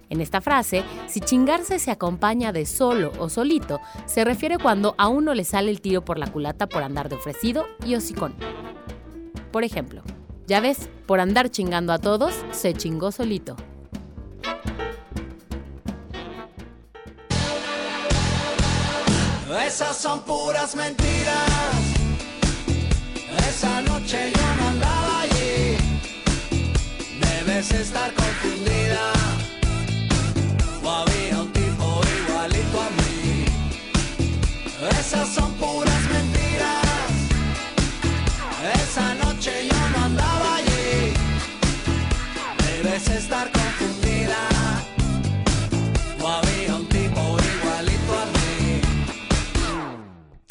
En 0.09 0.21
esta 0.21 0.39
frase, 0.39 0.85
si 1.07 1.19
chingarse 1.19 1.77
se 1.77 1.91
acompaña 1.91 2.53
de 2.53 2.65
solo 2.65 3.11
o 3.19 3.27
solito, 3.27 3.81
se 4.05 4.23
refiere 4.23 4.57
cuando 4.57 4.95
a 4.97 5.09
uno 5.09 5.33
le 5.33 5.43
sale 5.43 5.71
el 5.71 5.81
tiro 5.81 6.05
por 6.05 6.17
la 6.17 6.31
culata 6.31 6.69
por 6.69 6.83
andar 6.83 7.09
de 7.09 7.15
ofrecido 7.15 7.65
y 7.85 7.95
hocicón. 7.95 8.33
Por 9.51 9.65
ejemplo, 9.65 10.03
ya 10.47 10.61
ves, 10.61 10.87
por 11.05 11.19
andar 11.19 11.49
chingando 11.49 11.91
a 11.91 11.99
todos, 11.99 12.33
se 12.51 12.73
chingó 12.75 13.11
solito. 13.11 13.57
Esas 19.63 19.95
son 19.97 20.19
puras 20.21 20.75
mentiras. 20.75 21.49
Esa 23.49 23.81
noche 23.81 24.31
yo 24.35 24.55
no 24.55 24.67
andaba 24.67 25.21
allí. 25.21 25.77
Debes 27.21 27.71
estar 27.71 28.13
confundida. 28.13 28.24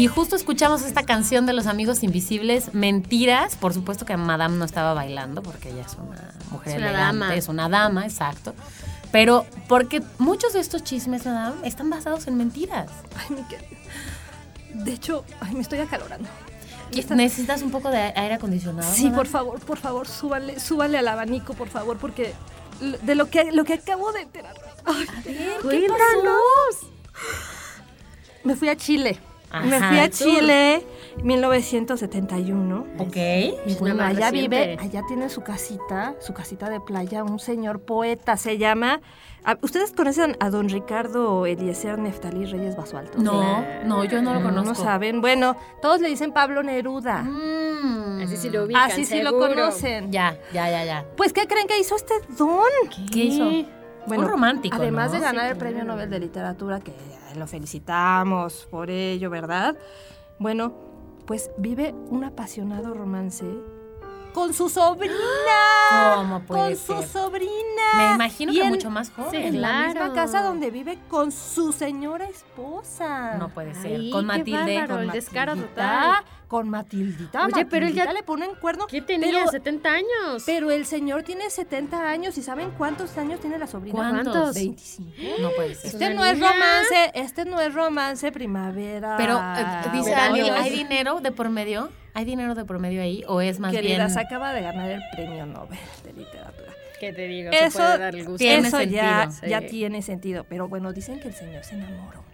Y 0.00 0.06
justo 0.06 0.34
escuchamos 0.34 0.80
esta 0.80 1.02
canción 1.02 1.44
de 1.44 1.52
los 1.52 1.66
amigos 1.66 2.02
invisibles, 2.02 2.72
Mentiras. 2.72 3.56
Por 3.56 3.74
supuesto 3.74 4.06
que 4.06 4.16
Madame 4.16 4.56
no 4.56 4.64
estaba 4.64 4.94
bailando 4.94 5.42
porque 5.42 5.68
ella 5.68 5.82
es 5.82 5.92
una 5.92 6.32
mujer 6.50 6.72
Es 6.72 6.78
una 6.78 6.88
elegante, 6.88 7.18
dama. 7.18 7.34
es 7.34 7.48
una 7.48 7.68
dama, 7.68 8.06
exacto. 8.06 8.54
Pero 9.12 9.44
porque 9.68 10.02
muchos 10.16 10.54
de 10.54 10.60
estos 10.60 10.84
chismes, 10.84 11.26
Madame, 11.26 11.68
están 11.68 11.90
basados 11.90 12.26
en 12.28 12.38
mentiras. 12.38 12.90
Ay, 13.14 13.36
mi 13.36 13.42
querida. 13.42 13.66
De 14.72 14.90
hecho, 14.94 15.22
ay, 15.38 15.52
me 15.52 15.60
estoy 15.60 15.80
acalorando. 15.80 16.30
¿Y 16.92 17.04
¿Necesitas 17.14 17.60
un 17.60 17.70
poco 17.70 17.90
de 17.90 17.98
aire 17.98 18.32
acondicionado? 18.36 18.90
Sí, 18.90 19.02
Madame? 19.02 19.16
por 19.18 19.26
favor, 19.26 19.60
por 19.60 19.76
favor, 19.76 20.08
súbale, 20.08 20.58
súbale 20.60 20.96
al 20.96 21.08
abanico, 21.08 21.52
por 21.52 21.68
favor, 21.68 21.98
porque 21.98 22.32
de 23.02 23.14
lo 23.14 23.28
que, 23.28 23.52
lo 23.52 23.64
que 23.64 23.74
acabo 23.74 24.12
de 24.12 24.22
enterar. 24.22 24.54
Ay, 24.86 25.04
Cuéntanos. 25.60 26.86
me 28.44 28.56
fui 28.56 28.70
a 28.70 28.76
Chile. 28.76 29.20
Me 29.64 29.76
Ajá, 29.76 29.88
fui 29.88 29.98
a 29.98 30.10
tú. 30.10 30.16
Chile 30.16 30.86
1971. 31.22 32.86
Ok. 32.98 33.16
Y 33.66 33.74
bueno, 33.78 34.02
allá 34.04 34.30
vive, 34.30 34.76
allá 34.80 35.02
tiene 35.08 35.28
su 35.28 35.42
casita, 35.42 36.14
su 36.20 36.32
casita 36.32 36.68
de 36.70 36.80
playa, 36.80 37.24
un 37.24 37.38
señor 37.38 37.80
poeta, 37.80 38.36
se 38.36 38.58
llama... 38.58 39.00
ah, 39.44 39.56
¿Ustedes 39.62 39.92
conocen 39.92 40.36
a 40.40 40.50
don 40.50 40.68
Ricardo 40.68 41.46
Eliezer 41.46 41.98
Neftalí 41.98 42.44
Reyes 42.46 42.76
Basualto? 42.76 43.18
No, 43.18 43.64
no, 43.84 44.04
yo 44.04 44.22
no 44.22 44.34
lo 44.34 44.40
No, 44.40 44.46
conozco. 44.46 44.68
no 44.68 44.74
saben. 44.74 45.20
Bueno, 45.20 45.56
todos 45.82 46.00
le 46.00 46.08
dicen 46.08 46.32
Pablo 46.32 46.62
Neruda. 46.62 47.22
Mm. 47.22 48.22
Así 48.22 48.36
sí 48.36 48.50
lo 48.50 48.64
ubican, 48.64 48.82
Así 48.90 49.04
sí 49.04 49.22
lo 49.22 49.32
conocen. 49.38 50.12
Ya, 50.12 50.36
ya, 50.52 50.70
ya, 50.70 50.84
ya. 50.84 51.04
Pues, 51.16 51.32
¿qué 51.32 51.46
creen 51.46 51.66
que 51.66 51.78
hizo 51.78 51.96
este 51.96 52.14
don? 52.36 52.60
¿Qué 53.12 53.24
hizo? 53.24 53.50
Un 54.06 54.26
romántico, 54.28 54.76
Además 54.76 55.08
¿no? 55.08 55.14
de 55.14 55.20
ganar 55.20 55.44
Sí, 55.46 55.50
el 55.52 55.56
Premio. 55.58 55.84
Nobel 55.84 56.10
de 56.10 56.18
Literatura, 56.20 56.80
que 56.80 56.94
lo 57.36 57.46
felicitamos 57.46 58.66
por 58.70 58.90
ello, 58.90 59.30
¿verdad? 59.30 59.76
Bueno, 60.38 60.72
pues 61.26 61.50
vive 61.58 61.94
un 62.08 62.24
apasionado 62.24 62.94
romance 62.94 63.44
con 64.34 64.52
su 64.54 64.68
sobrina. 64.68 65.14
¿Cómo 66.16 66.40
puede 66.40 66.76
Con 66.76 66.76
su 66.76 67.02
sobrina. 67.08 67.50
Me 67.96 68.14
imagino 68.14 68.52
Y 68.52 68.56
que 68.56 68.62
en- 68.62 68.70
mucho 68.70 68.90
más 68.90 69.10
joven. 69.10 69.30
Sí, 69.30 69.36
En 69.36 69.60
la 69.60 69.86
misma 69.88 70.12
casa 70.12 70.42
donde 70.42 70.70
vive 70.70 70.98
con 71.08 71.32
su 71.32 71.72
señora 71.72 72.26
esposa. 72.28 73.34
No 73.38 73.48
puede 73.48 73.74
ser. 73.74 73.96
Ay, 73.98 74.10
Con 74.10 74.26
Matilde. 74.26 74.78
bárbaro. 74.78 74.94
Con 74.94 75.02
el 75.04 75.10
descaro 75.10 75.56
total. 75.56 76.22
Con 76.50 76.68
Matildita. 76.68 77.46
Oye, 77.46 77.64
pero 77.64 77.86
él 77.86 77.94
ya- 77.94 78.12
le 78.12 78.24
ponen 78.24 78.56
cuerno. 78.56 78.88
¿Qué 78.88 79.00
tenía? 79.00 79.30
Pero- 79.30 79.52
¿70 79.52 79.86
años? 79.88 80.42
Pero 80.44 80.72
el 80.72 80.84
señor 80.84 81.22
tiene 81.22 81.48
70 81.48 82.10
años 82.10 82.36
y 82.38 82.42
¿saben 82.42 82.72
cuántos 82.76 83.16
años 83.18 83.38
tiene 83.38 83.56
la 83.56 83.68
sobrina? 83.68 83.94
¿Cuántos? 83.96 84.56
25. 84.56 85.12
No 85.40 85.50
puede 85.52 85.76
ser. 85.76 85.92
Este 85.92 86.12
no 86.12 86.24
es 86.24 86.40
romance, 86.40 87.12
este 87.14 87.44
no 87.44 87.60
es 87.60 87.72
romance 87.72 88.32
primavera. 88.32 89.16
Pero 89.16 89.38
eh, 89.38 89.90
dice 89.96 90.12
alguien, 90.12 90.52
¿hay 90.54 90.70
dinero 90.70 91.20
de 91.20 91.30
por 91.30 91.48
medio? 91.50 91.92
¿Hay 92.14 92.24
dinero 92.24 92.56
de 92.56 92.64
por 92.64 92.80
medio 92.80 93.00
ahí? 93.00 93.22
¿O 93.28 93.40
es 93.40 93.60
más 93.60 93.70
Querida, 93.72 94.08
se 94.08 94.14
bien...? 94.16 94.26
acaba 94.26 94.52
de 94.52 94.62
ganar 94.62 94.90
el 94.90 95.02
premio 95.12 95.46
Nobel 95.46 95.78
de 96.04 96.12
literatura. 96.14 96.72
¿Qué 96.98 97.12
te 97.12 97.28
digo? 97.28 97.50
Eso, 97.52 97.70
se 97.70 97.78
puede 97.78 97.98
dar 97.98 98.14
el 98.16 98.24
gusto. 98.24 98.38
Tiene 98.38 98.66
eso 98.66 98.82
ya, 98.82 99.30
sentido. 99.30 99.48
ya 99.50 99.60
Sí. 99.60 99.66
tiene 99.68 100.02
sentido. 100.02 100.44
Pero 100.48 100.66
bueno, 100.68 100.92
dicen 100.92 101.20
que 101.20 101.28
el 101.28 101.34
señor 101.34 101.62
se 101.62 101.76
enamoró. 101.76 102.24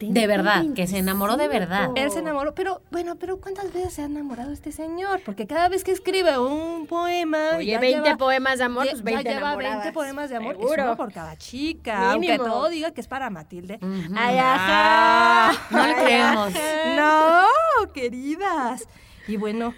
De 0.00 0.26
verdad, 0.26 0.64
que 0.74 0.86
se 0.86 0.98
enamoró 0.98 1.36
de 1.36 1.48
verdad. 1.48 1.90
Él 1.94 2.10
se 2.10 2.20
enamoró, 2.20 2.54
pero 2.54 2.80
bueno, 2.90 3.16
pero 3.16 3.38
¿cuántas 3.40 3.72
veces 3.72 3.92
se 3.94 4.02
ha 4.02 4.06
enamorado 4.06 4.52
este 4.52 4.72
señor? 4.72 5.20
Porque 5.24 5.46
cada 5.46 5.68
vez 5.68 5.84
que 5.84 5.92
escribe 5.92 6.38
un 6.38 6.86
poema. 6.86 7.56
Oye, 7.56 7.66
ya 7.72 7.80
20 7.80 8.02
lleva- 8.04 8.16
poemas 8.16 8.58
de 8.58 8.64
amor, 8.64 8.84
ya- 8.86 8.92
pues 8.92 9.02
20 9.02 9.24
ya 9.24 9.30
lleva 9.30 9.48
enamoradas. 9.48 9.78
20 9.84 9.92
poemas 9.92 10.30
de 10.30 10.36
amor. 10.36 10.52
Es 10.54 10.60
Seguro. 10.60 10.84
uno 10.84 10.96
por 10.96 11.12
cada 11.12 11.36
chica. 11.36 12.12
Aunque 12.12 12.28
Mínimo. 12.32 12.44
todo 12.44 12.68
diga 12.68 12.90
que 12.92 13.00
es 13.00 13.08
para 13.08 13.30
Matilde. 13.30 13.78
Ujú. 13.82 14.14
Ay, 14.16 14.38
ajá. 14.38 15.52
No 15.70 15.86
le 15.86 15.94
Ay, 15.94 16.04
creemos. 16.04 16.48
ajá. 16.54 16.96
No, 16.96 17.92
queridas. 17.92 18.88
Y 19.26 19.36
bueno, 19.36 19.74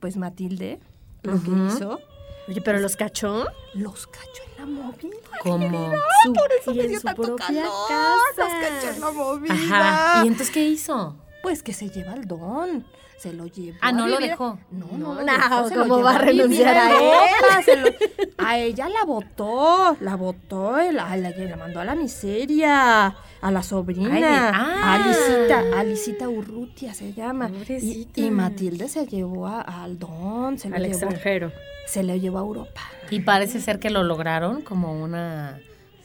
pues 0.00 0.16
Matilde 0.16 0.80
lo 1.22 1.42
que 1.42 1.50
hizo, 1.50 2.00
Oye, 2.48 2.60
¿pero 2.60 2.78
los 2.80 2.96
cachó? 2.96 3.46
los 3.74 4.06
cachó 4.06 4.42
en 4.58 4.60
la 4.76 4.82
movida. 4.82 5.16
¿Cómo? 5.40 5.92
Su, 6.24 6.32
Por 6.32 6.52
eso 6.52 6.70
y 6.72 6.74
me 6.76 6.82
en 6.84 6.88
dio 6.90 7.00
su 7.00 7.06
tanto 7.06 7.22
propia 7.22 7.46
calor. 7.46 7.90
Los 8.36 8.46
cachó 8.48 8.56
en 8.56 8.80
casa. 8.94 8.98
la 9.00 9.10
movida. 9.12 9.54
Ajá. 9.54 10.24
¿Y 10.24 10.28
entonces 10.28 10.50
qué 10.50 10.64
hizo? 10.64 11.16
Pues 11.42 11.62
que 11.62 11.72
se 11.72 11.88
lleva 11.90 12.14
el 12.14 12.26
don. 12.26 12.86
Se 13.18 13.32
lo 13.32 13.46
llevó. 13.46 13.78
Ah, 13.80 13.88
a 13.88 13.92
no 13.92 14.06
lo 14.06 14.18
dejó. 14.18 14.58
No, 14.70 14.86
no, 14.92 15.14
No, 15.14 15.20
lo 15.20 15.24
dejó, 15.24 15.68
se 15.68 15.74
¿cómo 15.76 16.02
va 16.02 16.16
a 16.16 16.18
renunciar 16.18 16.76
a 16.76 16.90
Europa, 16.90 17.62
se 17.64 17.76
lo- 17.76 17.88
a 18.38 18.58
ella 18.58 18.88
la 18.90 19.04
votó, 19.04 19.96
la 20.00 20.14
votó, 20.16 20.82
y 20.84 20.92
la, 20.92 21.16
la, 21.16 21.30
la 21.30 21.56
mandó 21.56 21.80
a 21.80 21.84
la 21.86 21.94
miseria, 21.94 23.06
a 23.40 23.50
la 23.50 23.62
sobrina, 23.62 24.10
Ay, 24.14 24.20
de- 24.22 24.28
ah. 24.28 24.52
a 24.82 24.94
Alicita, 24.94 25.80
Alicita 25.80 26.28
Urrutia 26.28 26.92
se 26.92 27.12
llama. 27.14 27.48
Y, 27.48 27.52
Pobrecita. 27.52 28.20
y 28.20 28.30
Matilde 28.30 28.88
se 28.88 29.06
llevó 29.06 29.46
a- 29.46 29.60
al 29.62 29.98
don, 29.98 30.58
se 30.58 30.68
lo, 30.68 30.76
Al 30.76 30.82
llevó, 30.82 30.94
extranjero. 30.94 31.52
se 31.86 32.02
lo 32.02 32.14
llevó 32.16 32.38
a 32.38 32.42
Europa. 32.42 32.82
Y 33.10 33.20
parece 33.20 33.60
ser 33.60 33.78
que 33.78 33.88
lo 33.90 34.02
lograron 34.02 34.60
como 34.62 34.92
una 35.02 35.60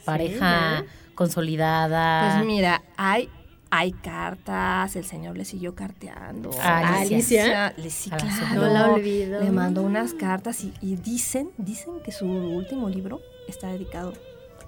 pareja 0.06 0.84
consolidada. 1.14 2.32
Pues 2.34 2.46
mira, 2.46 2.82
hay, 2.96 3.28
hay 3.70 3.92
cartas, 3.92 4.96
el 4.96 5.04
señor 5.04 5.36
le 5.36 5.44
siguió 5.44 5.74
carteando. 5.74 6.50
¿A 6.60 7.00
Alicia? 7.00 7.72
Le, 7.76 7.90
sí, 7.90 8.10
claro. 8.10 8.26
No 8.54 8.66
la 8.72 8.88
olvido. 8.90 9.40
Le 9.40 9.50
mandó 9.52 9.82
unas 9.82 10.12
cartas 10.14 10.64
y, 10.64 10.72
y 10.80 10.96
dicen, 10.96 11.50
dicen 11.56 12.00
que 12.04 12.10
su 12.12 12.26
último 12.26 12.88
libro 12.88 13.20
está 13.48 13.68
dedicado 13.68 14.12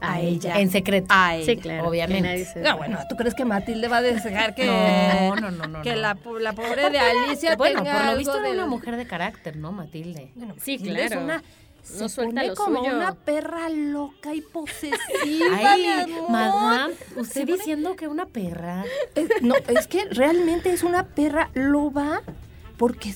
a, 0.00 0.14
A 0.14 0.20
ella. 0.20 0.58
en 0.60 0.70
secreto. 0.70 1.06
A 1.10 1.36
ella. 1.36 1.46
Sí, 1.46 1.56
claro. 1.56 1.88
Obviamente. 1.88 2.22
que 2.22 2.28
nadie 2.28 2.44
se- 2.44 2.60
No, 2.60 2.76
bueno, 2.76 2.98
¿tú 3.08 3.16
crees 3.16 3.34
que 3.34 3.44
Matilde 3.44 3.88
va 3.88 3.98
a 3.98 4.02
dejar 4.02 4.54
que, 4.54 4.66
No, 5.30 5.36
no, 5.36 5.50
no, 5.50 5.66
no. 5.66 5.82
que 5.82 5.90
no. 5.94 5.96
la, 6.00 6.16
la 6.40 6.52
pobre 6.52 6.90
de 6.90 6.98
Alicia 6.98 7.56
Bueno, 7.56 7.82
tenga 7.82 7.92
por 7.94 8.02
lo 8.02 8.08
algo 8.08 8.18
visto 8.18 8.38
era 8.38 8.48
del- 8.48 8.56
una 8.58 8.66
mujer 8.66 8.96
de 8.96 9.06
carácter, 9.06 9.56
¿no, 9.56 9.72
Matilde? 9.72 10.30
Bueno, 10.34 10.54
Sí, 10.60 10.78
Matilde 10.78 11.02
es 11.04 11.10
claro. 11.12 11.24
una- 11.24 11.42
No 11.90 12.08
se 12.08 12.14
suelta 12.14 12.40
pone 12.42 12.54
como 12.54 12.78
suyo. 12.84 12.96
una 12.96 13.14
perra 13.14 13.68
loca 13.68 14.34
y 14.34 14.40
posesiva, 14.40 14.96
mi 15.24 15.42
Ay, 15.42 15.86
amor. 15.86 16.30
madame, 16.30 16.94
usted 17.16 17.46
diciendo 17.46 17.96
que 17.96 18.08
una 18.08 18.26
perra. 18.26 18.84
Es- 19.14 19.42
no, 19.42 19.54
es 19.68 19.86
que 19.88 20.04
realmente 20.06 20.72
es 20.72 20.82
una 20.84 21.04
perra 21.06 21.50
loba 21.54 22.22
porque 22.76 23.14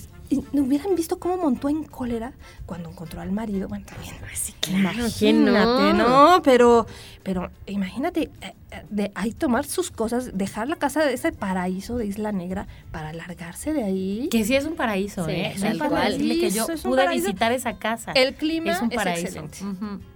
no 0.53 0.63
hubieran 0.63 0.97
visto 0.97 1.21
cómo 1.21 1.37
montó 1.37 1.69
en 1.69 1.85
cólera 1.85 2.33
cuando 2.67 2.91
encontró 2.91 3.21
al 3.21 3.31
marido. 3.31 3.69
Bueno, 3.69 3.87
también. 3.87 4.15
Sí, 4.35 4.53
Imagínate, 4.71 5.13
¿quién 5.19 5.45
no? 5.45 5.93
no? 5.93 6.43
Pero, 6.43 6.87
pero 7.23 7.51
imagínate, 7.67 8.23
eh, 8.23 8.31
eh, 8.43 8.55
de 8.91 9.13
ahí 9.15 9.33
tomar 9.33 9.65
sus 9.67 9.91
cosas, 9.91 10.37
dejar 10.37 10.69
la 10.69 10.77
casa 10.77 11.05
de 11.05 11.15
ese 11.15 11.33
paraíso 11.33 11.97
de 11.99 12.07
Isla 12.07 12.33
Negra 12.33 12.67
para 12.91 13.13
largarse 13.13 13.73
de 13.73 13.83
ahí. 13.85 14.29
Que 14.31 14.45
sí 14.45 14.55
es 14.55 14.65
un 14.65 14.75
paraíso, 14.77 15.25
Sí, 15.27 15.33
¿eh? 15.33 15.53
es 15.55 15.63
un 15.63 15.79
para 15.79 16.05
decirle 16.09 16.39
que 16.41 16.51
yo 16.51 16.65
paraíso, 16.67 16.89
pude 16.89 17.03
paraíso. 17.05 17.25
visitar 17.27 17.53
esa 17.53 17.79
casa. 17.79 18.13
El 18.13 18.35
clima 18.35 18.73
es 18.73 18.81
un 18.83 18.91
es 18.91 18.97
paraíso. 18.97 19.27
excelente. 19.45 19.59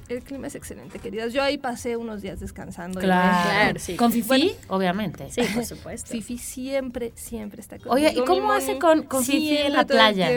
El 0.09 0.23
clima 0.25 0.49
es 0.49 0.57
excelente, 0.57 0.99
queridas. 0.99 1.33
Yo 1.33 1.40
ahí 1.40 1.57
pasé 1.57 1.96
unos 1.96 2.20
días 2.20 2.40
descansando. 2.40 2.99
y 2.99 3.05
Claro. 3.05 3.79
Sí. 3.79 3.94
Con 3.94 4.11
Fifi, 4.11 4.27
Bueno. 4.27 4.53
obviamente. 4.66 5.31
Sí, 5.31 5.42
por 5.55 5.64
supuesto. 5.64 6.11
Fifi 6.11 6.37
siempre, 6.37 7.12
siempre 7.14 7.61
está 7.61 7.77
conmigo. 7.79 7.94
Oye, 7.94 8.12
¿y 8.16 8.25
cómo 8.25 8.53
hace 8.53 8.77
con- 8.81 9.05
con 9.05 9.23
Fifi 9.25 9.57
en 9.59 9.73
la 9.73 9.87
playa? 9.87 10.29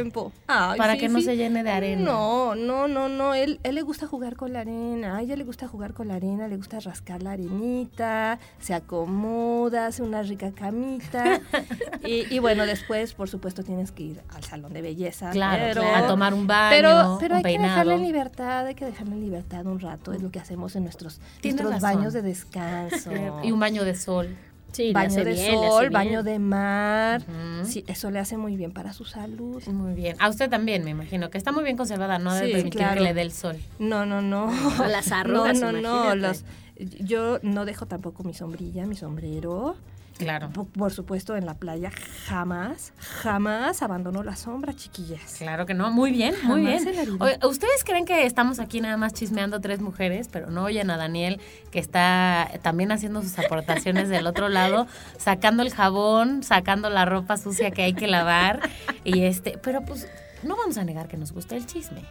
Ay, 0.48 0.78
Para 0.78 0.96
que 0.98 1.10
no 1.10 1.22
se 1.22 1.36
llene 1.38 1.64
de 1.64 1.72
arena. 1.72 2.04
No, 2.06 2.54
no, 2.54 2.88
no, 2.88 3.10
no. 3.10 3.34
Él, 3.34 3.60
él 3.64 3.74
le 3.74 3.82
gusta 3.82 4.06
jugar 4.06 4.36
con 4.36 4.54
la 4.54 4.60
arena. 4.60 5.18
A 5.18 5.22
ella 5.24 5.36
le 5.36 5.44
gusta 5.44 5.68
jugar 5.68 5.94
con 5.96 6.08
la 6.08 6.16
arena, 6.16 6.48
le 6.48 6.56
gusta 6.58 6.80
rascar 6.80 7.24
la 7.24 7.32
arenita. 7.32 8.13
Se 8.60 8.74
acomoda, 8.74 9.88
hace 9.88 10.04
una 10.04 10.24
rica 10.24 10.52
camita. 10.52 11.42
y, 12.06 12.34
y 12.34 12.40
bueno, 12.40 12.66
después, 12.66 13.14
por 13.14 13.30
supuesto, 13.30 13.64
tienes 13.64 13.92
que 13.92 14.04
ir 14.04 14.22
al 14.36 14.44
salón 14.44 14.74
de 14.74 14.82
belleza. 14.82 15.32
Claro, 15.32 15.64
pero, 15.68 15.82
claro, 15.82 16.06
a 16.06 16.08
tomar 16.08 16.34
un 16.34 16.48
baño, 16.48 16.76
Pero, 16.76 17.18
pero 17.20 17.36
un 17.38 17.46
hay 17.46 17.56
que 17.56 17.62
dejarle 17.62 17.96
en 17.96 18.02
libertad, 18.04 18.66
hay 18.66 18.76
que 18.76 18.86
dejarle 18.86 19.14
en 19.16 19.22
libertad 19.22 19.66
un 19.66 19.80
rato. 19.80 20.14
Es 20.14 20.22
lo 20.22 20.32
que 20.32 20.40
hacemos 20.40 20.76
en 20.76 20.84
nuestros, 20.84 21.20
nuestros 21.44 21.82
baños 21.82 22.14
de 22.14 22.22
descanso. 22.22 23.12
Y 23.44 23.52
un 23.52 23.60
baño 23.60 23.84
de 23.84 23.96
sol. 23.96 24.36
Sí, 24.74 24.92
baño 24.92 25.24
de 25.24 25.34
bien, 25.34 25.52
sol, 25.52 25.90
baño 25.92 26.24
de 26.24 26.40
mar. 26.40 27.22
Sí, 27.64 27.84
eso 27.88 28.10
le 28.10 28.18
hace 28.20 28.38
muy 28.38 28.56
bien 28.58 28.72
para 28.72 28.92
su 28.92 29.06
salud. 29.06 29.62
Muy 29.68 29.94
bien. 29.94 30.16
A 30.20 30.30
usted 30.30 30.50
también, 30.50 30.84
me 30.84 30.90
imagino, 30.90 31.30
que 31.30 31.38
está 31.38 31.52
muy 31.52 31.64
bien 31.64 31.78
conservada, 31.78 32.18
no 32.18 32.34
debe 32.34 32.48
Sí, 32.48 32.54
permitir 32.54 32.80
claro. 32.80 32.96
que 32.96 33.02
le 33.02 33.14
dé 33.14 33.22
el 33.22 33.32
sol. 33.32 33.58
No, 33.78 34.06
no, 34.08 34.22
no. 34.22 34.46
O 34.80 34.86
las 34.88 35.12
arrugas, 35.12 35.60
No, 35.60 35.72
no, 35.72 35.82
no. 35.82 36.16
Los, 36.16 36.44
yo 36.78 37.40
no 37.44 37.66
dejo 37.66 37.86
tampoco 37.86 38.24
mi 38.24 38.34
sombrilla, 38.34 38.86
mi 38.86 38.96
sombrero. 38.96 39.76
Claro. 40.18 40.52
Por, 40.52 40.92
supuesto, 40.92 41.36
en 41.36 41.46
la 41.46 41.56
playa 41.56 41.92
jamás, 42.28 42.94
jamás 43.00 43.82
abandono 43.82 44.22
la 44.24 44.36
sombra, 44.36 44.74
chiquillas. 44.74 45.36
Claro 45.40 45.66
que 45.66 45.74
no, 45.74 45.92
muy 45.92 46.12
bien, 46.12 46.36
muy 46.44 46.64
Jamás 46.64 46.86
bien. 46.86 47.20
¿Ustedes 47.44 47.84
creen 47.84 48.06
que 48.06 48.26
estamos 48.26 48.60
aquí 48.60 48.80
nada 48.80 48.96
más 48.96 49.14
chismeando 49.14 49.60
tres 49.60 49.82
mujeres, 49.82 50.30
pero 50.32 50.52
no 50.52 50.66
oyen 50.66 50.92
a 50.92 50.98
Daniel 50.98 51.42
que 51.72 51.80
está 51.80 52.52
también 52.62 52.92
haciendo 52.92 53.24
sus 53.24 53.38
aportaciones 53.40 54.08
del 54.08 54.28
otro 54.28 54.50
lado, 54.50 54.88
sacando 55.18 55.64
el 55.64 55.74
jabón, 55.74 56.44
sacando 56.44 56.92
la 56.92 57.06
ropa 57.06 57.38
sucia 57.38 57.72
que 57.72 57.82
hay 57.82 57.94
que 57.94 58.08
lavar 58.08 58.70
y 59.04 59.24
este, 59.24 59.58
pero 59.64 59.84
pues 59.84 60.08
no 60.44 60.56
vamos 60.56 60.78
a 60.78 60.84
negar 60.84 61.08
que 61.08 61.18
nos 61.18 61.32
gusta 61.32 61.56
el 61.56 61.66
chisme. 61.66 62.04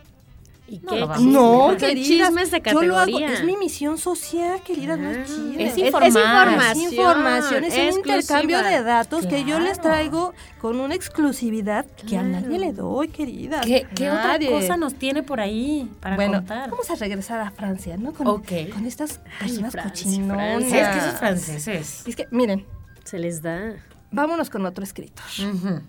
¿Y 0.72 0.78
No 0.78 0.90
qué? 0.90 1.20
No, 1.22 1.76
queridas, 1.78 2.28
chisme 2.28 2.42
es 2.42 2.50
de 2.50 2.62
yo 2.64 2.80
lo 2.82 2.96
hago, 2.96 3.12
categoría. 3.12 3.32
es 3.34 3.44
mi 3.44 3.56
misión 3.58 3.98
social, 3.98 4.62
queridas, 4.62 4.98
no 4.98 5.10
es 5.10 5.26
chisme. 5.28 5.64
Es 5.64 5.72
Es- 5.72 5.78
informar. 5.78 6.06
es 6.08 6.14
información. 6.16 6.86
Es 6.86 6.92
información, 6.92 7.64
es 7.64 7.92
un 7.92 7.98
intercambio 7.98 8.62
de 8.62 8.82
datos 8.82 9.26
que 9.26 9.44
yo 9.44 9.60
les 9.60 9.78
traigo 9.80 10.32
con 10.62 10.80
una 10.80 10.94
exclusividad 10.94 11.84
que 12.08 12.16
a 12.16 12.22
nadie 12.22 12.58
le 12.58 12.72
doy, 12.72 13.08
queridas. 13.08 13.66
¿Qué, 13.66 13.86
qué 13.94 14.10
otra 14.10 14.38
cosa 14.48 14.78
nos 14.78 14.94
tiene 14.94 15.22
por 15.22 15.40
ahí 15.40 15.90
para 16.00 16.16
bueno, 16.16 16.38
contar? 16.38 16.70
vamos 16.70 16.90
a 16.90 16.94
regresar 16.94 17.40
a 17.40 17.50
Francia, 17.50 17.98
¿no? 17.98 18.14
Con, 18.14 18.26
Ok. 18.28 18.52
con 18.72 18.86
estas 18.86 19.20
personas 19.38 19.76
cochinonas. 19.76 20.62
Es 20.62 20.72
que 20.72 20.98
esos 20.98 21.18
franceses. 21.18 22.02
Es 22.06 22.16
que, 22.16 22.28
miren, 22.30 22.64
Se 23.04 23.18
les 23.18 23.42
da. 23.42 23.74
vámonos 24.10 24.48
con 24.48 24.64
otro 24.64 24.84
escritor. 24.84 25.24
Ujú. 25.38 25.80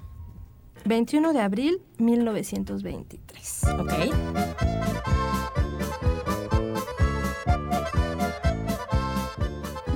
21 0.85 1.33
de 1.33 1.39
abril 1.39 1.81
1923. 1.97 3.63
Ok. 3.79 3.93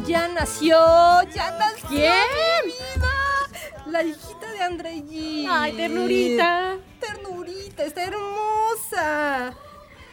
Ya 0.08 0.28
nació, 0.30 0.78
ya 1.34 1.52
nació. 1.60 1.90
¿Quién? 1.90 2.14
La 3.88 4.04
hijita 4.04 4.52
de 4.52 4.62
André 4.62 5.04
Gide. 5.08 5.48
Ay, 5.50 5.74
ternurita. 5.74 6.78
Ternurita, 7.00 7.84
está 7.84 8.04
hermosa. 8.04 9.54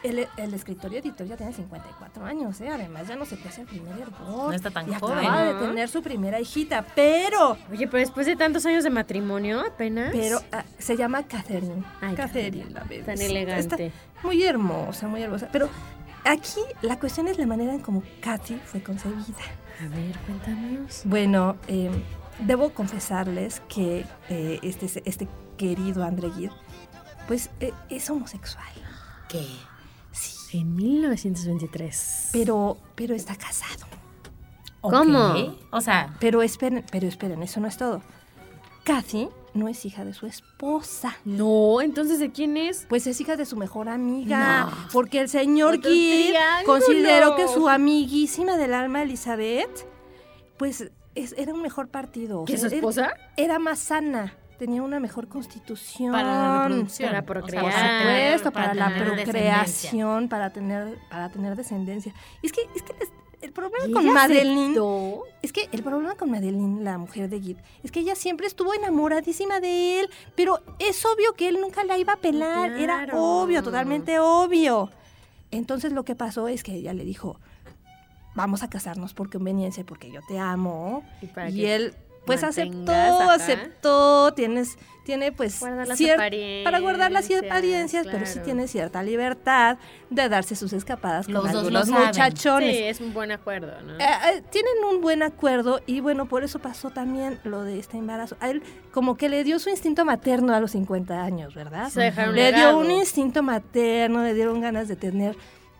El, 0.04 0.28
el 0.36 0.54
escritor 0.54 0.92
y 0.92 0.98
editor 0.98 1.26
ya 1.26 1.36
tiene 1.36 1.52
54 1.52 2.24
años, 2.26 2.60
¿eh? 2.60 2.68
Además, 2.68 3.08
ya 3.08 3.16
no 3.16 3.24
se 3.24 3.36
hace 3.36 3.62
el 3.62 3.66
primer 3.66 3.98
hervor. 3.98 4.48
No 4.48 4.52
está 4.52 4.70
tan 4.70 4.88
y 4.88 4.94
joven. 4.94 5.18
acaba 5.18 5.44
de 5.44 5.66
tener 5.66 5.88
su 5.88 6.02
primera 6.02 6.38
hijita, 6.38 6.84
pero, 6.94 7.56
Oye, 7.72 7.86
pero 7.86 7.98
después 7.98 8.26
de 8.26 8.36
tantos 8.36 8.66
años 8.66 8.84
de 8.84 8.90
matrimonio, 8.90 9.60
apenas. 9.60 10.10
pero 10.12 10.40
ah, 10.52 10.62
se 10.78 10.96
llama 10.96 11.22
Catherine. 11.22 11.82
Ay, 12.02 12.14
Catherine, 12.14 12.70
la 12.70 12.84
bebé. 12.84 13.02
Tan 13.02 13.18
elegante. 13.20 13.86
Está 13.86 13.98
muy 14.22 14.44
hermosa, 14.44 15.08
muy 15.08 15.22
hermosa. 15.22 15.48
Pero 15.50 15.70
aquí 16.24 16.60
la 16.82 16.98
cuestión 16.98 17.26
es 17.28 17.38
la 17.38 17.46
manera 17.46 17.72
en 17.72 17.80
cómo 17.80 18.02
Katy 18.20 18.60
fue 18.64 18.82
concebida. 18.82 19.18
A 19.80 19.88
ver, 19.88 20.16
cuéntanos. 20.26 21.02
Bueno, 21.06 21.56
eh, 21.66 21.90
debo 22.40 22.70
confesarles 22.74 23.62
que 23.68 24.04
eh, 24.28 24.58
este, 24.62 25.02
este 25.06 25.28
querido 25.56 26.04
André 26.04 26.30
Gide, 26.30 26.52
pues 27.26 27.48
eh, 27.60 27.72
es 27.88 28.10
homosexual. 28.10 28.66
¿Qué? 29.28 29.46
En 30.54 30.76
1923. 30.76 32.28
Pero, 32.32 32.76
pero 32.94 33.14
está 33.14 33.34
casado. 33.34 33.86
¿Cómo? 34.80 35.34
O 35.70 35.80
sea, 35.80 36.14
Pero 36.20 36.42
esperen, 36.42 36.84
pero 36.92 37.08
esperen, 37.08 37.42
eso 37.42 37.58
no 37.60 37.66
es 37.68 37.76
todo. 37.76 38.02
Kathy 38.84 39.28
no 39.54 39.66
es 39.68 39.84
hija 39.86 40.04
de 40.04 40.12
su 40.14 40.26
esposa. 40.26 41.16
No, 41.24 41.80
entonces 41.80 42.18
¿de 42.18 42.30
quién 42.30 42.56
es? 42.56 42.86
Pues 42.88 43.06
es 43.06 43.20
hija 43.20 43.36
de 43.36 43.46
su 43.46 43.56
mejor 43.56 43.88
amiga. 43.88 44.66
No. 44.66 44.88
Porque 44.92 45.20
el 45.20 45.28
señor 45.28 45.78
triángulo. 45.80 46.66
consideró 46.66 47.34
que 47.36 47.48
su 47.48 47.68
amiguísima 47.68 48.56
del 48.56 48.74
alma, 48.74 49.02
Elizabeth, 49.02 49.86
pues 50.58 50.90
es- 51.14 51.34
era 51.38 51.54
un 51.54 51.62
mejor 51.62 51.88
partido. 51.88 52.42
O 52.42 52.44
¿Que 52.44 52.52
sea, 52.58 52.60
su 52.60 52.66
era- 52.66 52.76
esposa? 52.76 53.14
Era 53.36 53.58
más 53.58 53.78
sana. 53.78 54.34
Tenía 54.58 54.82
una 54.82 55.00
mejor 55.00 55.28
constitución. 55.28 56.12
para 56.12 56.24
la 56.28 56.62
reproducción. 56.68 57.08
Para 57.08 57.18
O 57.18 57.22
sea, 57.22 57.26
procrear. 57.26 57.62
Por 57.64 57.72
supuesto, 57.72 58.52
para, 58.52 58.74
la 58.74 58.94
procreación, 58.96 60.28
para 60.28 60.50
tener, 60.50 60.98
para 61.10 61.28
tener 61.30 61.56
descendencia. 61.56 62.14
Y 62.42 62.46
es 62.46 62.52
que, 62.52 62.60
es 62.74 62.82
que 62.82 62.92
les- 62.94 63.12
el 63.42 63.52
problema 63.52 63.86
¿Y 63.86 63.92
con 63.92 64.06
Madeline. 64.10 64.62
aceptó? 64.70 65.22
Es 65.42 65.52
que 65.52 65.68
el 65.72 65.82
problema 65.82 66.14
con 66.14 66.30
Madeline, 66.30 66.82
la 66.82 66.96
mujer 66.96 67.28
de 67.28 67.40
Gid, 67.40 67.56
es 67.82 67.92
que 67.92 68.00
ella 68.00 68.14
siempre 68.14 68.46
estuvo 68.46 68.72
enamoradísima 68.72 69.60
de 69.60 70.00
él, 70.00 70.10
pero 70.34 70.60
es 70.78 71.04
obvio 71.04 71.34
que 71.34 71.48
él 71.48 71.60
nunca 71.60 71.84
la 71.84 71.98
iba 71.98 72.14
a 72.14 72.16
pelar, 72.16 72.70
era 72.72 73.06
obvio, 73.12 73.62
totalmente 73.62 74.18
obvio. 74.18 74.90
Entonces 75.50 75.92
lo 75.92 76.04
que 76.04 76.14
pasó 76.14 76.48
es 76.48 76.62
que 76.62 76.72
ella 76.72 76.94
le 76.94 77.04
dijo, 77.04 77.38
vamos 78.34 78.62
a 78.62 78.70
casarnos 78.70 79.12
por 79.12 79.30
conveniencia, 79.30 79.84
porque 79.84 80.10
yo 80.10 80.20
te 80.26 80.38
amo. 80.38 81.04
Y 81.20 81.26
para 81.26 81.50
Y 81.50 81.66
él 81.66 81.94
pues 82.24 82.42
aceptó, 82.42 82.92
aceptó, 82.92 84.32
tienes, 84.34 84.78
tiene 85.04 85.32
pues 85.32 85.60
para 85.60 86.80
guardar 86.80 87.12
las 87.12 87.26
apariencias, 87.26 87.50
apariencias, 87.50 88.06
pero 88.10 88.26
sí 88.26 88.32
claro. 88.34 88.44
tiene 88.44 88.68
cierta 88.68 89.02
libertad 89.02 89.78
de 90.10 90.28
darse 90.28 90.56
sus 90.56 90.72
escapadas 90.72 91.28
Los 91.28 91.42
con 91.42 91.52
dos 91.52 91.60
algunos 91.60 91.88
muchachones. 91.88 92.76
Sí, 92.76 92.82
es 92.82 93.00
un 93.00 93.12
buen 93.12 93.30
acuerdo, 93.30 93.80
¿no? 93.82 93.98
Eh, 93.98 94.02
eh, 94.02 94.42
tienen 94.50 94.72
un 94.90 95.00
buen 95.00 95.22
acuerdo 95.22 95.80
y 95.86 96.00
bueno, 96.00 96.26
por 96.26 96.44
eso 96.44 96.58
pasó 96.58 96.90
también 96.90 97.38
lo 97.44 97.62
de 97.62 97.78
este 97.78 97.98
embarazo. 97.98 98.36
A 98.40 98.50
él 98.50 98.62
como 98.92 99.16
que 99.16 99.28
le 99.28 99.44
dio 99.44 99.58
su 99.58 99.70
instinto 99.70 100.04
materno 100.04 100.54
a 100.54 100.60
los 100.60 100.72
50 100.72 101.22
años, 101.22 101.54
¿verdad? 101.54 101.90
Se 101.90 102.10
Le 102.32 102.52
dio 102.52 102.78
un 102.78 102.90
instinto 102.90 103.42
materno, 103.42 104.22
le 104.22 104.34
dieron 104.34 104.60
ganas 104.60 104.88
de 104.88 104.96
tener 104.96 105.36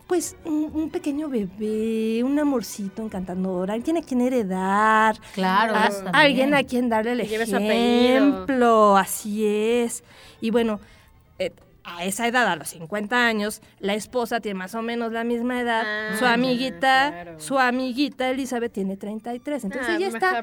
pues 0.07 0.35
un, 0.45 0.69
un 0.73 0.89
pequeño 0.91 1.29
bebé, 1.29 2.23
un 2.23 2.37
amorcito 2.39 3.01
encantador, 3.01 3.71
alguien 3.71 3.97
a 3.97 4.01
quien 4.01 4.21
heredar, 4.21 5.15
claro. 5.33 5.73
a- 5.75 5.89
alguien 6.13 6.53
a 6.53 6.63
quien 6.63 6.89
darle 6.89 7.13
el 7.13 7.21
ejemplo, 7.21 8.97
así 8.97 9.45
es. 9.45 10.03
Y 10.41 10.51
bueno, 10.51 10.79
eh, 11.39 11.51
a 11.83 12.03
esa 12.05 12.27
edad, 12.27 12.47
a 12.47 12.55
los 12.55 12.69
50 12.69 13.25
años, 13.27 13.61
la 13.79 13.93
esposa 13.93 14.39
tiene 14.39 14.59
más 14.59 14.75
o 14.75 14.81
menos 14.81 15.11
la 15.11 15.23
misma 15.23 15.59
edad, 15.61 15.83
Ah, 15.85 16.15
su 16.17 16.25
amiguita, 16.25 17.09
claro. 17.11 17.39
su 17.39 17.57
amiguita 17.59 18.29
Elizabeth 18.29 18.71
tiene 18.73 18.97
33, 18.97 19.63
entonces 19.65 19.89
Ah, 19.89 19.95
ella 19.97 20.07
está, 20.07 20.39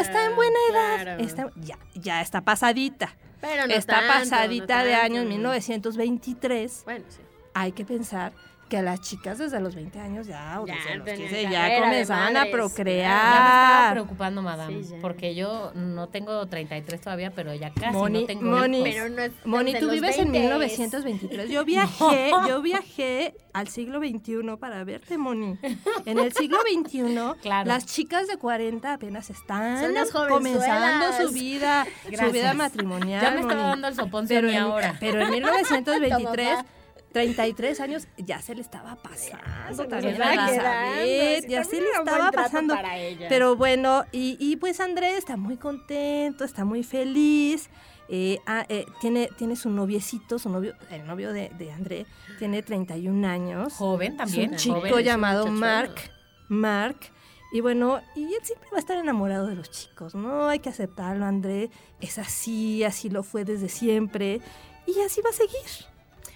está 0.00 0.26
en 0.26 0.36
buena 0.36 0.58
edad, 0.70 1.02
claro. 1.02 1.22
está- 1.22 1.50
ya, 1.56 1.78
ya 1.94 2.20
está 2.20 2.40
pasadita. 2.40 3.14
Pero 3.40 3.66
no 3.66 3.72
está 3.72 4.00
tanto, 4.00 4.12
pasadita 4.30 4.78
no 4.80 4.84
de 4.84 4.94
años 4.94 5.24
1923. 5.26 6.82
Bueno, 6.84 7.04
sí. 7.08 7.20
Hay 7.54 7.72
que 7.72 7.84
pensar 7.84 8.32
que 8.70 8.78
a 8.78 8.82
las 8.82 9.00
chicas 9.02 9.36
desde 9.36 9.60
los 9.60 9.74
20 9.74 10.00
años 10.00 10.26
ya, 10.26 10.58
o 10.60 10.66
Ya 10.66 10.74
desde 10.76 10.94
los 10.96 11.04
tenían 11.04 11.28
15 11.28 11.42
ya 11.42 11.50
carrera 11.50 11.74
de 11.74 11.80
comenzaban 11.82 12.22
a 12.22 12.24
madres, 12.24 12.36
Ya 12.36 12.40
me 12.40 12.40
estaba 12.40 12.68
procrear. 12.68 13.92
preocupando, 13.92 14.42
madame, 14.42 14.82
Sí, 14.84 14.90
ya. 14.92 14.98
porque 15.02 15.34
yo 15.34 15.72
no 15.74 16.08
tengo 16.08 16.46
33 16.46 17.00
todavía, 17.00 17.30
pero 17.32 17.52
ya 17.54 17.70
casi 17.74 17.94
Moni- 17.96 18.20
no 18.22 18.26
tengo 18.26 18.42
Moni-. 18.50 18.82
Pero 18.82 19.08
no 19.10 19.22
es 19.22 19.32
Moni, 19.44 19.74
tú 19.78 19.90
vives 19.90 20.16
en 20.18 20.28
20s. 20.32 20.40
1923. 20.40 21.50
Yo 21.50 21.64
viajé, 21.66 22.30
yo 22.48 22.62
viajé 22.62 23.34
al 23.52 23.66
siglo 23.68 23.98
XXI 23.98 24.56
para 24.58 24.84
verte, 24.84 25.18
Moni. 25.18 25.58
En 26.06 26.18
el 26.18 26.32
siglo 26.32 26.58
XXI, 26.60 27.02
Claro. 27.42 27.66
las 27.68 27.84
chicas 27.86 28.28
de 28.28 28.36
40 28.38 28.92
apenas 28.94 29.28
están 29.30 29.92
comenzando 30.28 31.12
su 31.26 31.32
vida, 31.32 31.84
su 32.04 32.10
Gracias. 32.12 32.32
vida 32.32 32.54
matrimonial. 32.54 33.20
Ya 33.20 33.30
me 33.32 33.40
estaba 33.40 33.54
Moni. 33.62 33.70
dando 33.70 33.88
el 33.88 33.94
soponcio 33.96 34.36
pero 34.36 34.48
en, 34.48 34.56
ahora. 34.58 34.96
pero 35.00 35.20
en 35.22 35.30
1923, 35.30 36.48
Mamá. 36.56 36.66
33 37.12 37.80
años, 37.80 38.06
ya 38.18 38.40
se 38.40 38.54
le 38.54 38.60
estaba 38.60 38.96
pasando. 38.96 39.86
también 39.88 40.20
a 40.22 40.32
Elizabeth, 40.34 41.48
ya 41.48 41.64
se 41.64 41.80
le 41.80 41.88
estaba 41.90 42.30
pasando. 42.30 42.74
Pero 43.28 43.56
bueno, 43.56 44.04
y, 44.12 44.36
y 44.38 44.56
pues 44.56 44.78
Andrés 44.80 45.18
está 45.18 45.36
muy 45.36 45.56
contento, 45.56 46.44
está 46.44 46.64
muy 46.64 46.82
feliz. 46.84 47.68
eh, 48.08 48.38
ah, 48.46 48.64
eh, 48.68 48.86
tiene, 49.00 49.28
tiene 49.38 49.54
su 49.56 49.70
noviecito, 49.70 50.38
su 50.38 50.48
novio, 50.50 50.74
el 50.90 51.06
novio 51.06 51.32
de, 51.32 51.48
de 51.58 51.70
André, 51.72 52.06
tiene 52.38 52.62
31 52.62 53.26
años. 53.28 53.74
Joven 53.74 54.12
Es 54.12 54.18
también. 54.18 54.50
un 54.50 54.56
chico 54.56 54.98
es 54.98 55.04
llamado 55.04 55.44
un 55.46 55.54
Mark. 55.54 55.94
Mark. 56.48 56.98
Y 57.52 57.60
bueno, 57.60 58.00
y 58.14 58.22
él 58.24 58.40
siempre 58.44 58.68
va 58.72 58.76
a 58.76 58.80
estar 58.80 58.96
enamorado 58.96 59.48
de 59.48 59.56
los 59.56 59.68
chicos, 59.70 60.14
¿no? 60.14 60.48
Hay 60.48 60.60
que 60.60 60.68
aceptarlo, 60.68 61.24
André. 61.24 61.70
Es 62.00 62.18
así, 62.18 62.84
así 62.84 63.10
lo 63.10 63.24
fue 63.24 63.44
desde 63.44 63.68
siempre. 63.68 64.40
Y 64.86 65.00
así 65.00 65.20
va 65.20 65.30
a 65.30 65.32
seguir. 65.32 65.89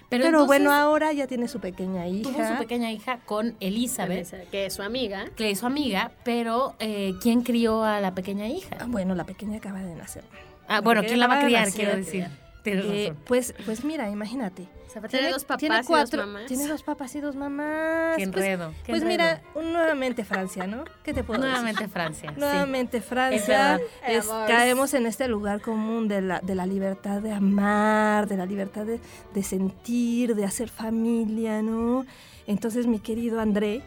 Pero, 0.09 0.23
Pero, 0.25 0.45
bueno, 0.45 0.71
ahora 0.71 1.11
ya 1.13 1.25
tiene 1.27 1.47
su 1.47 1.59
pequeña 1.59 2.07
hija. 2.07 2.29
tuvo 2.31 2.47
su 2.47 2.57
pequeña 2.59 2.91
hija 2.91 3.19
con 3.25 3.55
Elizabeth, 3.59 4.49
Que 4.51 4.67
es 4.67 4.73
su 4.73 4.83
amiga. 4.83 5.25
que 5.35 5.49
es 5.51 5.59
su 5.59 5.65
amiga, 5.65 6.11
pero 6.23 6.75
eh, 6.79 7.13
¿quién 7.21 7.41
crió 7.41 7.83
a 7.83 7.99
la 7.99 8.13
pequeña 8.13 8.47
hija? 8.47 8.77
Ah, 8.79 8.85
Bueno, 8.87 9.15
la 9.15 9.23
pequeña 9.25 9.57
acaba 9.57 9.79
de 9.81 9.95
nacer. 9.95 10.23
Ah, 10.67 10.81
bueno, 10.81 11.01
¿quién 11.03 11.19
la 11.19 11.27
va 11.27 11.39
a 11.39 11.43
criar? 11.43 11.65
nacer. 11.65 11.75
Quiero 11.81 11.97
decir. 11.97 12.27
Tienes 12.65 12.85
Eh, 12.85 13.07
razón. 13.09 13.23
pues, 13.25 13.53
pues 13.65 13.85
mira, 13.85 14.09
imagínate. 14.09 14.67
O 14.87 14.89
sea, 14.89 15.01
tener 15.09 15.31
dos 15.31 15.43
papás 15.45 15.59
tiene 15.59 15.75
y 15.75 15.77
dos 15.79 15.87
cuatro, 15.87 16.25
mamás. 16.25 16.45
Tiene 16.47 16.67
dos 16.67 16.83
papás 16.83 17.15
y 17.15 17.19
dos 17.21 17.35
mamás. 17.35 18.15
Qué 18.17 18.27
Pues- 18.27 18.45
enredo. 18.45 18.73
qué 18.85 18.91
Pues, 18.93 19.01
enredo. 19.03 19.07
mira, 19.07 19.41
nuevamente 19.71 20.23
Francia, 20.25 20.65
¿no? 20.67 20.83
¿Qué 21.03 21.13
te 21.13 21.23
puedo 21.23 21.41
decir? 21.41 21.53
Nuevamente 21.53 21.87
Francia. 21.89 22.31
sí. 22.33 22.39
Nuevamente 22.39 23.01
Francia, 23.01 23.79
es- 24.07 24.27
caemos 24.47 24.93
en 24.93 25.05
este 25.05 25.27
lugar 25.27 25.61
común 25.61 26.07
de 26.07 26.21
la, 26.21 26.39
de 26.39 26.55
la 26.55 26.65
libertad 26.65 27.21
de 27.21 27.31
amar, 27.33 28.27
de 28.27 28.37
la 28.37 28.45
libertad 28.45 28.85
de, 28.85 28.99
de 29.33 29.43
sentir, 29.43 30.33
de 30.35 30.45
hacer 30.45 30.69
familia, 30.69 31.61
¿no? 31.61 32.05
Entonces 32.47 32.87
mi 32.87 32.99
querido 32.99 33.39
André, 33.41 33.81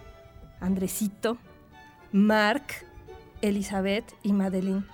Andresito, 0.61 1.39
Marc, 2.13 2.85
Elizabeth 3.43 4.05
y 4.23 4.33
Madeline, 4.33 4.85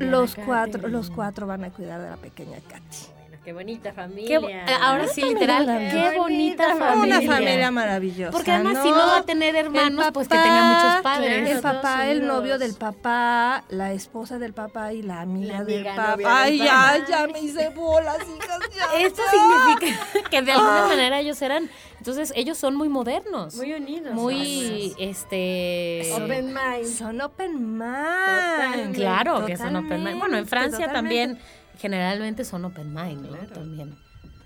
Los 0.00 0.34
cuatro, 0.34 0.88
los 0.88 1.10
cuatro 1.10 1.46
van 1.46 1.64
a 1.64 1.70
cuidar 1.70 2.00
de 2.00 2.10
la 2.10 2.16
pequeña 2.16 2.58
Katy. 2.68 3.13
Qué 3.44 3.52
bonita 3.52 3.90
Qué 3.90 3.94
familia. 3.96 4.64
eh, 4.66 4.72
ahora 4.80 5.06
sí, 5.06 5.20
literal, 5.20 5.66
Qué 5.66 5.88
qué 5.92 6.18
bonita 6.18 6.74
bonita 6.74 6.76
familia. 6.76 7.18
Una 7.20 7.32
familia 7.34 7.70
maravillosa. 7.70 8.30
Porque 8.32 8.50
además, 8.50 8.74
¿no? 8.74 8.82
si 8.82 8.90
no 8.90 8.96
va 8.96 9.18
a 9.18 9.22
tener 9.24 9.54
hermanos, 9.54 10.06
pues 10.14 10.28
que 10.28 10.36
tenga 10.36 10.62
muchos 10.62 11.02
padres. 11.02 11.42
claro. 11.42 11.54
El 11.56 11.60
papá, 11.60 12.06
el 12.06 12.26
novio 12.26 12.58
del 12.58 12.74
papá, 12.74 13.64
la 13.68 13.92
esposa 13.92 14.38
del 14.38 14.54
papá 14.54 14.94
y 14.94 15.02
la 15.02 15.20
amiga, 15.20 15.58
La 15.58 15.64
del 15.64 15.84
papá. 15.84 16.16
del 16.16 16.26
Ay, 16.26 16.58
papá. 16.58 16.96
ya, 16.98 17.06
ya 17.06 17.26
me 17.26 17.40
hice 17.40 17.68
bolas, 17.68 18.16
hijas. 18.34 18.58
ya, 18.74 18.98
Esto 19.00 19.22
ya. 19.22 19.30
significa 19.30 20.28
que 20.30 20.42
de 20.42 20.52
alguna 20.52 20.86
manera 20.86 21.20
ellos 21.20 21.40
eran. 21.42 21.68
Entonces, 21.98 22.32
ellos 22.36 22.56
son 22.58 22.74
muy 22.76 22.88
modernos. 22.88 23.56
Muy 23.56 23.72
unidos. 23.74 24.14
Muy, 24.14 24.94
este. 24.98 26.10
Open 26.14 26.46
mind. 26.46 26.86
Son 26.86 27.20
open 27.20 27.78
mind. 27.78 28.56
Totalmente. 28.56 28.98
Claro 28.98 29.44
que 29.46 29.56
son 29.56 29.76
open 29.76 30.02
mind. 30.04 30.18
Bueno, 30.18 30.36
en 30.38 30.46
Francia 30.46 30.86
totalmente. 30.86 30.94
también 31.26 31.63
generalmente 31.78 32.44
son 32.44 32.64
open 32.64 32.94
mind, 32.94 33.22
¿no? 33.22 33.28
Claro. 33.36 33.52
También. 33.54 33.96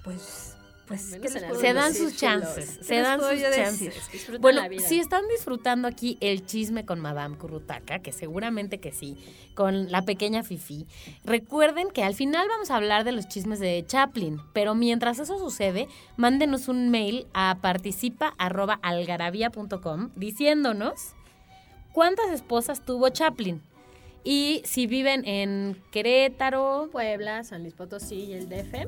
Pues, 0.05 0.55
pues, 0.87 1.13
Al 1.13 1.21
¿qué 1.21 1.29
menos 1.29 1.35
les 1.35 1.43
en 1.43 1.49
puedo 1.51 1.61
Se 1.61 1.75
dan 1.75 1.93
decir? 1.93 2.09
sus 2.09 2.17
chances, 2.19 2.79
se 2.81 2.95
les 2.95 3.03
dan 3.05 3.19
puedo 3.21 3.33
sus 3.33 3.43
chances. 3.55 3.95
Disfrutan 4.11 4.41
Bueno, 4.41 4.63
la 4.63 4.69
vida. 4.69 4.83
si 4.89 4.99
están 4.99 5.29
disfrutando 5.29 5.87
aquí 5.87 6.17
el 6.23 6.47
chisme 6.47 6.87
con 6.87 6.99
Madame 7.01 7.37
Currutaca, 7.37 7.99
que 7.99 8.11
seguramente 8.13 8.79
que 8.81 8.93
sí, 8.93 9.19
con 9.55 9.93
la 9.93 10.01
pequeña 10.03 10.43
Fifi, 10.43 10.87
recuerden 11.25 11.91
que 11.91 12.05
al 12.05 12.15
final 12.15 12.49
vamos 12.49 12.71
a 12.71 12.77
hablar 12.77 13.05
de 13.05 13.13
los 13.13 13.29
chismes 13.29 13.61
de 13.61 13.85
Chaplin, 13.87 14.41
pero 14.55 14.75
mientras 14.75 15.19
eso 15.19 15.39
sucede, 15.39 15.89
mándenos 16.17 16.69
un 16.69 16.89
mail 16.89 17.27
a 17.35 17.59
participa@algarabía.com 17.61 20.11
diciéndonos 20.17 21.13
cuántas 21.93 22.31
esposas 22.31 22.83
tuvo 22.85 23.09
Chaplin 23.11 23.61
y 24.31 24.61
si 24.67 24.87
viven 24.87 25.27
en 25.27 25.81
Querétaro, 25.91 26.91
Puebla, 26.93 27.45
San 27.45 27.63
Luis 27.63 27.73
Potosí 27.73 28.25
y 28.25 28.33
el 28.35 28.47
DF. 28.51 28.87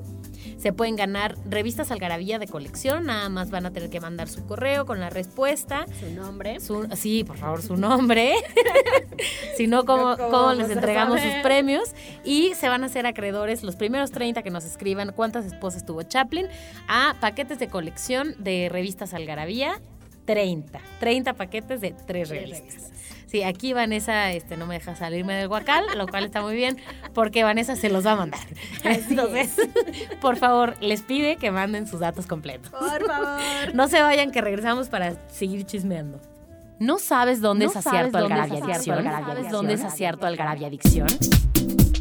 se 0.59 0.75
pueden 0.75 0.97
ganar 0.97 1.35
revistas 1.49 1.91
Algarabía 1.91 2.39
de 2.39 2.47
colección, 2.47 3.07
nada 3.07 3.31
más 3.31 3.51
van 3.51 3.65
a 3.65 3.71
tener 3.73 3.89
que 3.89 4.01
mandar 4.01 4.29
su 4.29 4.45
correo 4.45 4.85
con 4.85 5.01
la 5.01 5.09
respuesta. 5.09 5.87
Su 5.99 6.11
nombre. 6.11 6.61
Su- 6.61 6.87
sí, 6.95 7.25
por 7.25 7.39
favor, 7.39 7.63
su 7.63 7.79
nombre. 7.79 8.35
si 9.57 9.67
no, 9.67 9.87
¿cómo, 9.87 10.15
No, 10.15 10.29
¿cómo 10.31 10.53
les 10.53 10.69
entregamos 10.69 11.19
sus 11.23 11.33
premios? 11.43 11.95
Y 12.23 12.53
se 12.55 12.69
van 12.69 12.83
a 12.83 12.87
hacer 12.89 13.07
acreedores 13.07 13.63
los 13.63 13.77
primeros 13.77 14.11
30 14.11 14.43
que 14.43 14.51
nos 14.51 14.67
escriban 14.67 15.15
cuántas 15.17 15.47
esposas 15.47 15.87
tuvo 15.87 16.03
Chaplin 16.03 16.49
a 16.87 17.17
paquetes 17.19 17.59
de 17.59 17.69
colección 17.69 18.35
de 18.39 18.69
revistas 18.71 19.15
Algarabía. 19.15 19.81
30. 20.27 20.81
30 21.01 21.33
paquetes 21.33 21.81
de 21.81 21.95
tres 22.07 22.29
revistas. 22.29 22.91
Sí, 23.31 23.45
aquí 23.45 23.73
Vanessa 23.73 24.33
este, 24.33 24.57
no 24.57 24.67
me 24.67 24.75
deja 24.75 24.97
salirme 24.97 25.35
del 25.35 25.47
guacal, 25.47 25.85
lo 25.97 26.09
cual 26.09 26.25
está 26.25 26.43
muy 26.43 26.57
bien, 26.57 26.79
porque 27.15 27.45
Vanessa 27.45 27.77
se 27.77 27.89
los 27.89 28.05
va 28.05 28.13
a 28.13 28.17
mandar. 28.17 28.41
Entonces, 28.85 29.55
por 30.21 30.37
favor, 30.37 30.75
les 30.81 31.03
pide 31.03 31.37
que 31.37 31.53
manden 31.53 31.87
sus 31.87 32.01
datos 32.01 32.27
completos. 32.27 32.71
Por 32.71 33.07
favor. 33.07 33.41
No 33.73 33.87
se 33.87 34.03
vayan, 34.03 34.33
que 34.33 34.41
regresamos 34.41 34.89
para 34.89 35.15
seguir 35.29 35.65
chismeando. 35.65 36.21
¿No 36.81 36.99
sabes 36.99 37.41
dónde 37.41 37.67
¿No 37.67 37.71
es 37.71 37.75
sabes 37.75 37.87
acierto 37.87 38.19
dónde 38.19 38.35
es 38.35 38.41
Algarabia 38.41 38.75
Adicción? 38.75 39.05
¿Sabes 39.05 39.51
dónde 39.53 39.73
es 39.75 39.85
acierto 39.85 40.27
Algarabia 40.27 40.67
Adicción? 40.67 41.09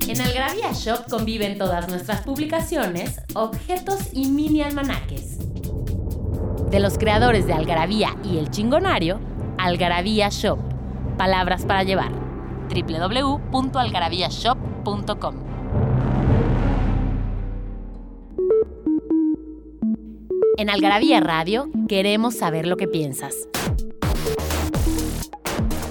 En 0.07 0.21
Algarabia 0.21 0.71
Shop 0.73 1.07
conviven 1.09 1.59
todas 1.59 1.87
nuestras 1.89 2.21
publicaciones, 2.21 3.21
objetos 3.35 4.09
y 4.13 4.31
mini 4.31 4.63
almanaques. 4.63 5.37
De 6.71 6.79
los 6.79 6.97
creadores 6.97 7.45
de 7.45 7.53
Algarabía 7.53 8.15
y 8.23 8.39
El 8.39 8.49
Chingonario, 8.49 9.19
Algarabía 9.59 10.29
Shop. 10.29 10.78
Palabras 11.19 11.65
para 11.65 11.83
llevar. 11.83 12.11
www.algarabíashop.com 12.69 15.35
En 20.57 20.69
Algarabía 20.69 21.19
Radio 21.19 21.69
queremos 21.89 22.37
saber 22.37 22.65
lo 22.67 22.77
que 22.77 22.87
piensas. 22.87 23.35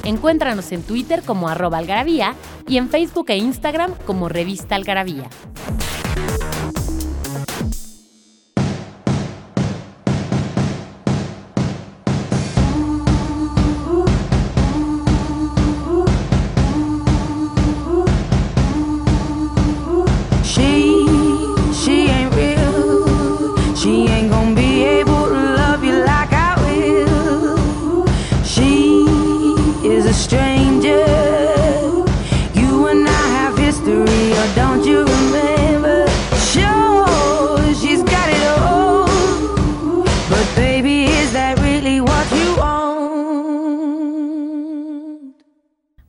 Encuéntranos 0.04 0.72
en 0.72 0.82
Twitter 0.82 1.22
como 1.22 1.50
arroba 1.50 1.76
algarabía 1.76 2.34
y 2.66 2.78
en 2.78 2.88
Facebook 2.88 3.26
e 3.28 3.36
Instagram 3.36 3.92
como 4.06 4.30
revista 4.30 4.76
algarabía. 4.76 5.28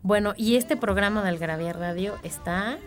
Bueno, 0.01 0.33
y 0.35 0.55
este 0.55 0.75
programa 0.75 1.21
de 1.21 1.29
Algarabía 1.29 1.71
Radio 1.71 2.15
está 2.23 2.77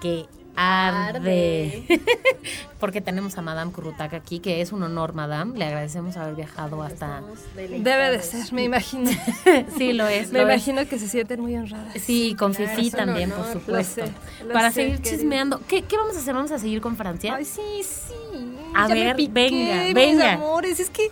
que 0.00 0.26
arde. 0.56 1.84
Porque 2.80 3.00
tenemos 3.00 3.36
a 3.38 3.42
Madame 3.42 3.72
Currutaca 3.72 4.16
aquí, 4.18 4.40
que 4.40 4.60
es 4.60 4.72
un 4.72 4.82
honor, 4.82 5.12
Madame. 5.14 5.58
Le 5.58 5.64
agradecemos 5.66 6.16
haber 6.16 6.34
viajado 6.34 6.82
hasta... 6.82 7.22
Debe 7.54 8.10
de 8.10 8.22
ser, 8.22 8.52
me 8.52 8.64
imagino. 8.64 9.10
sí, 9.78 9.92
lo 9.92 10.06
es. 10.08 10.32
Me 10.32 10.40
lo 10.40 10.48
es. 10.48 10.54
imagino 10.66 10.88
que 10.88 10.98
se 10.98 11.08
sienten 11.08 11.40
muy 11.40 11.56
honradas. 11.56 11.94
Sí, 12.02 12.34
con 12.38 12.54
Fifi 12.54 12.90
también, 12.90 13.32
honor, 13.32 13.46
por 13.46 13.54
lo 13.54 13.60
supuesto. 13.60 14.04
sé, 14.06 14.12
lo 14.44 14.52
Para 14.52 14.70
sé, 14.70 14.74
seguir 14.82 15.02
chismeando. 15.02 15.60
¿Qué, 15.68 15.82
qué 15.82 15.96
vamos 15.96 16.16
a 16.16 16.18
hacer? 16.18 16.34
¿Vamos 16.34 16.50
a 16.50 16.58
seguir 16.58 16.80
con 16.80 16.96
Francia? 16.96 17.34
Ay, 17.36 17.44
sí, 17.44 17.60
sí. 17.82 18.14
A 18.74 18.88
ya 18.88 18.94
me 18.94 19.04
ver, 19.04 19.16
piqué, 19.16 19.32
venga, 19.32 19.84
mis 19.84 19.94
venga. 19.94 20.32
amores, 20.34 20.80
es 20.80 20.90
que, 20.90 21.10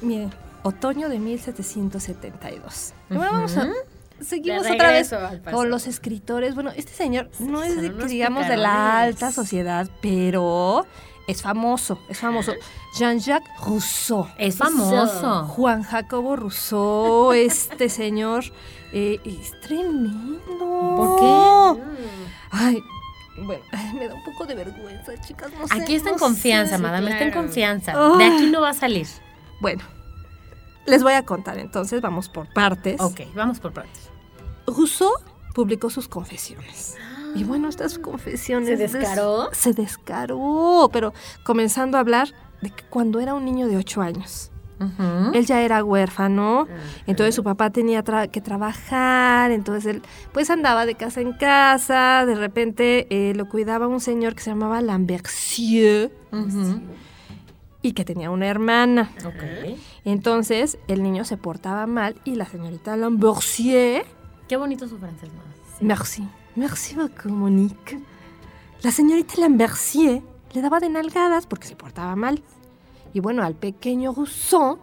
miren, 0.00 0.32
otoño 0.62 1.08
de 1.10 1.18
1772. 1.18 2.94
Y 3.10 3.14
Bueno, 3.14 3.32
vamos 3.32 3.56
a... 3.56 3.68
Seguimos 4.24 4.66
otra 4.70 4.90
vez 4.90 5.14
con 5.50 5.70
los 5.70 5.86
escritores. 5.86 6.54
Bueno, 6.54 6.70
este 6.74 6.92
señor 6.92 7.30
no 7.38 7.62
es 7.62 7.80
de, 7.80 7.90
digamos 8.06 8.48
de 8.48 8.56
la 8.56 9.00
alta 9.00 9.30
sociedad, 9.32 9.88
pero 10.00 10.86
es 11.26 11.42
famoso, 11.42 11.98
es 12.08 12.18
famoso. 12.18 12.52
Jean-Jacques 12.98 13.50
Rousseau. 13.64 14.28
Es 14.38 14.56
famoso. 14.56 15.44
Juan 15.46 15.82
Jacobo 15.82 16.36
Rousseau, 16.36 17.32
este 17.34 17.88
señor, 17.88 18.44
eh, 18.92 19.18
es 19.24 19.58
tremendo. 19.60 20.94
¿Por 20.96 21.20
qué? 21.20 21.82
Ay, 22.50 22.82
bueno, 23.38 23.62
me 23.94 24.08
da 24.08 24.14
un 24.14 24.24
poco 24.24 24.44
de 24.44 24.54
vergüenza, 24.54 25.12
chicas. 25.20 25.50
No 25.58 25.66
sé, 25.66 25.80
Aquí 25.80 25.94
está 25.94 26.10
en 26.10 26.18
confianza, 26.18 26.76
sé. 26.76 26.82
madame, 26.82 27.10
está 27.10 27.24
en 27.24 27.30
claro. 27.30 27.46
confianza. 27.46 27.92
Ah. 27.94 28.16
De 28.18 28.24
aquí 28.24 28.50
no 28.50 28.60
va 28.60 28.70
a 28.70 28.74
salir. 28.74 29.06
Bueno, 29.60 29.82
les 30.86 31.02
voy 31.02 31.14
a 31.14 31.24
contar 31.24 31.58
entonces, 31.58 32.00
vamos 32.02 32.28
por 32.28 32.52
partes. 32.52 33.00
Ok, 33.00 33.20
vamos 33.34 33.60
por 33.60 33.72
partes. 33.72 34.11
Rousseau 34.66 35.10
publicó 35.54 35.90
sus 35.90 36.08
confesiones. 36.08 36.96
Y 37.34 37.44
bueno, 37.44 37.68
estas 37.68 37.98
confesiones... 37.98 38.68
¿Se 38.68 38.76
des- 38.76 38.92
descaró? 38.92 39.48
Se 39.52 39.72
descaró, 39.72 40.90
pero 40.92 41.12
comenzando 41.44 41.96
a 41.96 42.00
hablar 42.00 42.28
de 42.60 42.70
que 42.70 42.84
cuando 42.84 43.20
era 43.20 43.34
un 43.34 43.44
niño 43.44 43.68
de 43.68 43.76
ocho 43.76 44.02
años, 44.02 44.50
él 45.32 45.46
ya 45.46 45.62
era 45.62 45.84
huérfano, 45.84 46.66
entonces 47.06 47.36
su 47.36 47.44
papá 47.44 47.70
tenía 47.70 48.02
tra- 48.02 48.28
que 48.28 48.40
trabajar, 48.40 49.52
entonces 49.52 49.86
él 49.86 50.02
pues 50.32 50.50
andaba 50.50 50.86
de 50.86 50.96
casa 50.96 51.20
en 51.20 51.32
casa, 51.34 52.24
de 52.26 52.34
repente 52.34 53.06
eh, 53.10 53.32
lo 53.36 53.48
cuidaba 53.48 53.86
un 53.86 54.00
señor 54.00 54.34
que 54.34 54.42
se 54.42 54.50
llamaba 54.50 54.80
Lambercieux, 54.80 56.10
Ujú. 56.32 56.80
y 57.80 57.92
que 57.92 58.04
tenía 58.04 58.32
una 58.32 58.48
hermana. 58.48 59.12
Ok. 59.24 59.78
Entonces 60.04 60.78
el 60.88 61.04
niño 61.04 61.24
se 61.24 61.36
portaba 61.36 61.86
mal 61.86 62.16
y 62.24 62.34
la 62.34 62.46
señorita 62.46 62.96
Lambercier, 62.96 64.04
Qué 64.48 64.56
bonito 64.56 64.86
su 64.88 64.98
francés, 64.98 65.28
mamá. 65.30 65.50
merci, 65.80 66.26
merci 66.56 66.94
beaucoup 66.94 67.30
Monique, 67.32 67.98
la 68.82 68.90
señorita 68.90 69.34
Lambercier 69.38 70.22
le 70.52 70.60
daba 70.60 70.80
de 70.80 70.88
nalgadas 70.90 71.46
porque 71.46 71.66
se 71.66 71.76
portaba 71.76 72.14
mal. 72.16 72.42
Y 73.14 73.20
bueno, 73.20 73.42
al 73.42 73.54
pequeño 73.54 74.12
Rousseau, 74.12 74.78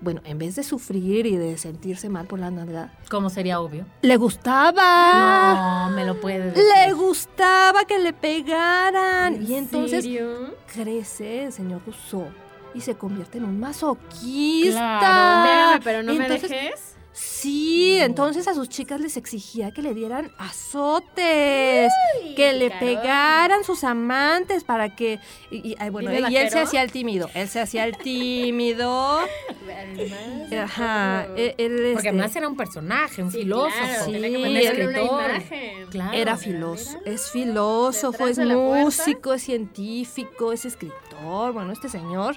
bueno, 0.00 0.20
en 0.24 0.38
vez 0.38 0.56
de 0.56 0.62
sufrir 0.62 1.26
y 1.26 1.36
de 1.36 1.56
sentirse 1.58 2.08
mal 2.08 2.26
por 2.26 2.38
la 2.38 2.50
nalgada, 2.50 2.92
Como 3.10 3.30
sería 3.30 3.60
obvio. 3.60 3.86
le 4.02 4.16
gustaba. 4.16 5.86
No, 5.88 5.96
me 5.96 6.04
lo 6.04 6.20
puedes 6.20 6.54
decir. 6.54 6.62
Le 6.86 6.92
gustaba 6.94 7.84
que 7.84 7.98
le 7.98 8.12
pegaran. 8.12 9.42
Y 9.42 9.54
entonces 9.54 10.02
serio? 10.04 10.54
crece 10.72 11.44
el 11.44 11.52
señor 11.52 11.80
Rousseau 11.86 12.26
y 12.74 12.80
se 12.80 12.94
convierte 12.96 13.38
en 13.38 13.44
un 13.44 13.60
masoquista. 13.60 14.98
Claro. 14.98 15.80
Pero 15.84 16.02
no 16.02 16.14
me 16.14 16.28
dejes. 16.28 16.91
Sí, 17.14 17.98
entonces 17.98 18.48
a 18.48 18.54
sus 18.54 18.68
chicas 18.70 18.98
les 19.00 19.16
exigía 19.18 19.70
que 19.70 19.82
le 19.82 19.92
dieran 19.92 20.32
azotes, 20.38 21.92
que 22.36 22.52
le 22.54 22.70
pegaran 22.70 23.64
sus 23.64 23.84
amantes 23.84 24.64
para 24.64 24.94
que... 24.96 25.20
Y, 25.50 25.72
y- 25.72 25.76
ay, 25.78 25.90
bueno, 25.90 26.10
¿Vive 26.10 26.30
y 26.30 26.36
él 26.36 26.48
se 26.50 26.60
hacía 26.60 26.82
el 26.82 26.90
tímido, 26.90 27.28
él 27.34 27.48
se 27.48 27.60
hacía 27.60 27.84
el 27.84 27.96
tímido. 27.98 29.18
Además, 29.62 30.52
Ajá, 30.70 31.26
él, 31.36 31.54
él, 31.58 31.90
Porque 31.94 31.96
este, 31.98 32.08
además 32.08 32.36
era 32.36 32.48
un 32.48 32.56
personaje, 32.56 33.22
un 33.22 33.30
Sí, 33.30 33.38
filósofo. 33.40 33.76
claro, 33.78 34.04
Sí, 34.06 34.12
tenía 34.12 34.28
que 34.30 34.36
un 34.36 34.42
mantener 34.42 34.74
una 34.74 34.82
escritor. 34.92 35.30
imagen. 35.30 35.86
Claro. 35.90 36.12
Era 36.18 36.36
filósofo, 36.38 36.98
es 37.04 37.30
filósofo, 37.30 38.26
es 38.26 38.38
músico, 38.38 39.34
es 39.34 39.42
científico, 39.42 40.52
es 40.52 40.64
escritor, 40.64 41.52
bueno, 41.52 41.72
este 41.72 41.88
señor, 41.90 42.36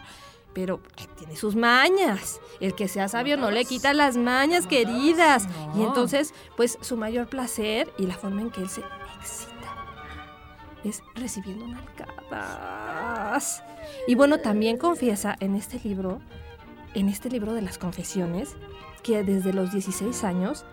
pero 0.56 0.80
tiene 1.18 1.36
sus 1.36 1.56
mañas. 1.56 2.40
El 2.62 2.74
que 2.74 2.88
sea 2.88 3.10
sabio 3.10 3.38
no 3.38 3.52
le 3.52 3.66
quita 3.66 3.94
las 3.94 4.16
mañas, 4.18 4.66
queridas. 4.66 5.48
Y 5.76 5.84
entonces, 5.84 6.34
pues 6.56 6.80
su 6.82 6.98
mayor 6.98 7.28
placer 7.28 7.92
y 8.00 8.08
la 8.08 8.16
forma 8.16 8.42
en 8.42 8.50
que 8.50 8.62
él 8.62 8.70
se 8.70 8.82
excita 9.20 9.76
es 10.86 11.04
recibiendo 11.14 11.68
nalgadas. 11.68 13.62
Y 14.08 14.16
bueno, 14.16 14.40
también 14.40 14.78
confiesa 14.78 15.36
en 15.42 15.56
este 15.56 15.80
libro, 15.84 16.22
en 16.94 17.10
este 17.10 17.30
libro 17.30 17.54
de 17.54 17.62
las 17.62 17.78
confesiones, 17.78 18.56
que 19.04 19.24
desde 19.24 19.52
los 19.52 19.74
16 19.74 20.24
años 20.24 20.66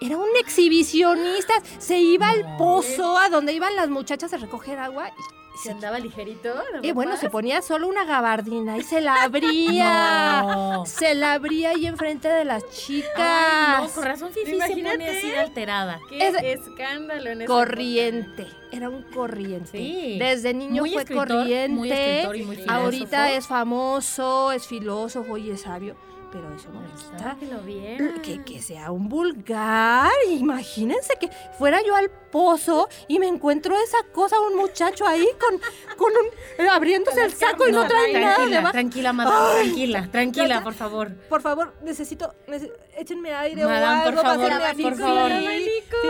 era 0.00 0.16
un 0.16 0.28
exhibicionista. 0.38 1.54
Se 1.78 1.98
iba 1.98 2.28
al 2.30 2.42
No. 2.42 2.56
pozo 2.58 3.18
a 3.18 3.28
donde 3.28 3.52
iban 3.52 3.76
las 3.76 3.88
muchachas 3.88 4.32
a 4.32 4.36
recoger 4.38 4.78
agua 4.78 5.08
y, 5.08 5.58
Se 5.58 5.64
se- 5.64 5.70
andaba 5.72 5.98
ligerito. 5.98 6.54
y 6.82 6.92
bueno, 6.92 7.16
se 7.18 7.28
ponía 7.28 7.60
solo 7.60 7.86
una 7.88 8.04
gabardina 8.04 8.78
y 8.78 8.82
se 8.82 9.00
la 9.00 9.22
abría. 9.22 10.42
No. 10.50 10.86
Se 10.86 11.14
la 11.14 11.34
abría 11.34 11.70
ahí 11.70 11.86
enfrente 11.86 12.28
de 12.28 12.44
las 12.44 12.68
chicas. 12.70 13.12
Ay, 13.16 13.84
no, 13.86 13.90
con 13.92 14.04
razón 14.04 14.30
Fifi 14.32 14.46
se 14.46 14.56
Imagínate. 14.56 14.96
pone 14.98 15.18
así 15.18 15.28
de 15.30 15.38
alterada. 15.38 16.00
Qué 16.08 16.28
Es- 16.28 16.60
escándalo 16.60 17.30
en 17.30 17.44
corriente. 17.46 18.46
Era 18.72 18.88
un 18.88 19.02
corriente. 19.02 19.76
Sí. 19.78 20.16
Desde 20.18 20.54
niño 20.54 20.82
Muy 20.82 20.92
fue 20.92 21.02
escritor, 21.02 21.28
corriente. 21.28 21.68
muy 21.76 21.90
escritor 21.92 22.36
y 22.36 22.42
muy 22.44 22.56
filósofo. 22.56 22.80
Ahorita 22.84 23.32
es 23.32 23.46
famoso, 23.46 24.52
es 24.52 24.66
filósofo 24.66 25.36
y 25.36 25.50
es 25.50 25.62
sabio. 25.62 25.96
Pero 26.32 26.54
eso 26.54 26.68
no 26.70 26.80
le 26.80 26.88
quita. 26.92 28.22
Que 28.22 28.44
que 28.44 28.62
sea 28.62 28.92
un 28.92 29.08
vulgar. 29.08 30.10
Imagínense 30.28 31.14
que 31.20 31.28
fuera 31.58 31.82
yo 31.84 31.96
al 31.96 32.08
pozo 32.08 32.88
y 33.08 33.18
me 33.18 33.26
encuentro 33.26 33.74
esa 33.76 33.98
cosa, 34.12 34.38
un 34.40 34.54
muchacho 34.56 35.04
ahí 35.08 35.26
con, 35.40 35.58
con 35.96 36.12
un, 36.12 36.64
eh, 36.64 36.68
abriéndose 36.68 37.22
el 37.24 37.32
saco 37.32 37.66
y 37.68 37.72
no, 37.72 37.82
No, 37.82 37.88
trae 37.88 38.12
nada 38.12 38.70
tranquila, 38.70 39.12
madame, 39.12 39.62
tranquila, 39.64 40.08
tranquila, 40.12 40.62
por 40.62 40.74
favor. 40.74 41.12
Por 41.28 41.42
favor, 41.42 41.74
necesito, 41.82 42.32
nece- 42.46 42.72
échenme 42.96 43.34
aire 43.34 43.64
Madame, 43.64 44.00
o 44.02 44.04
por 44.04 44.12
algo. 44.12 44.22
favor, 44.22 44.48
pásenme 44.50 44.84
a 44.86 44.90
por 44.90 44.98
favor. 44.98 45.32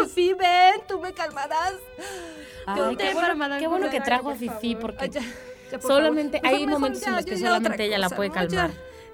Fifi, 0.06 0.34
ven, 0.34 0.80
tú 0.86 1.00
me 1.00 1.14
calmarás. 1.14 1.74
Ay, 2.66 2.96
qué, 2.96 3.14
bueno, 3.14 3.36
Madame 3.36 3.60
qué 3.60 3.66
bueno 3.68 3.88
que 3.88 4.00
trajo 4.02 4.28
a 4.28 4.32
por 4.32 4.38
Fifi 4.38 4.74
favor. 4.74 4.80
porque 4.82 5.04
Ay, 5.04 5.10
ya, 5.12 5.20
ya, 5.72 5.78
por 5.78 5.90
solamente 5.90 6.40
favor. 6.40 6.56
hay 6.58 6.66
momentos 6.66 7.02
en 7.06 7.16
los 7.16 7.24
que 7.24 7.38
solamente 7.38 7.84
ella 7.86 7.96
la 7.98 8.10
puede 8.10 8.28
calmar. 8.30 8.70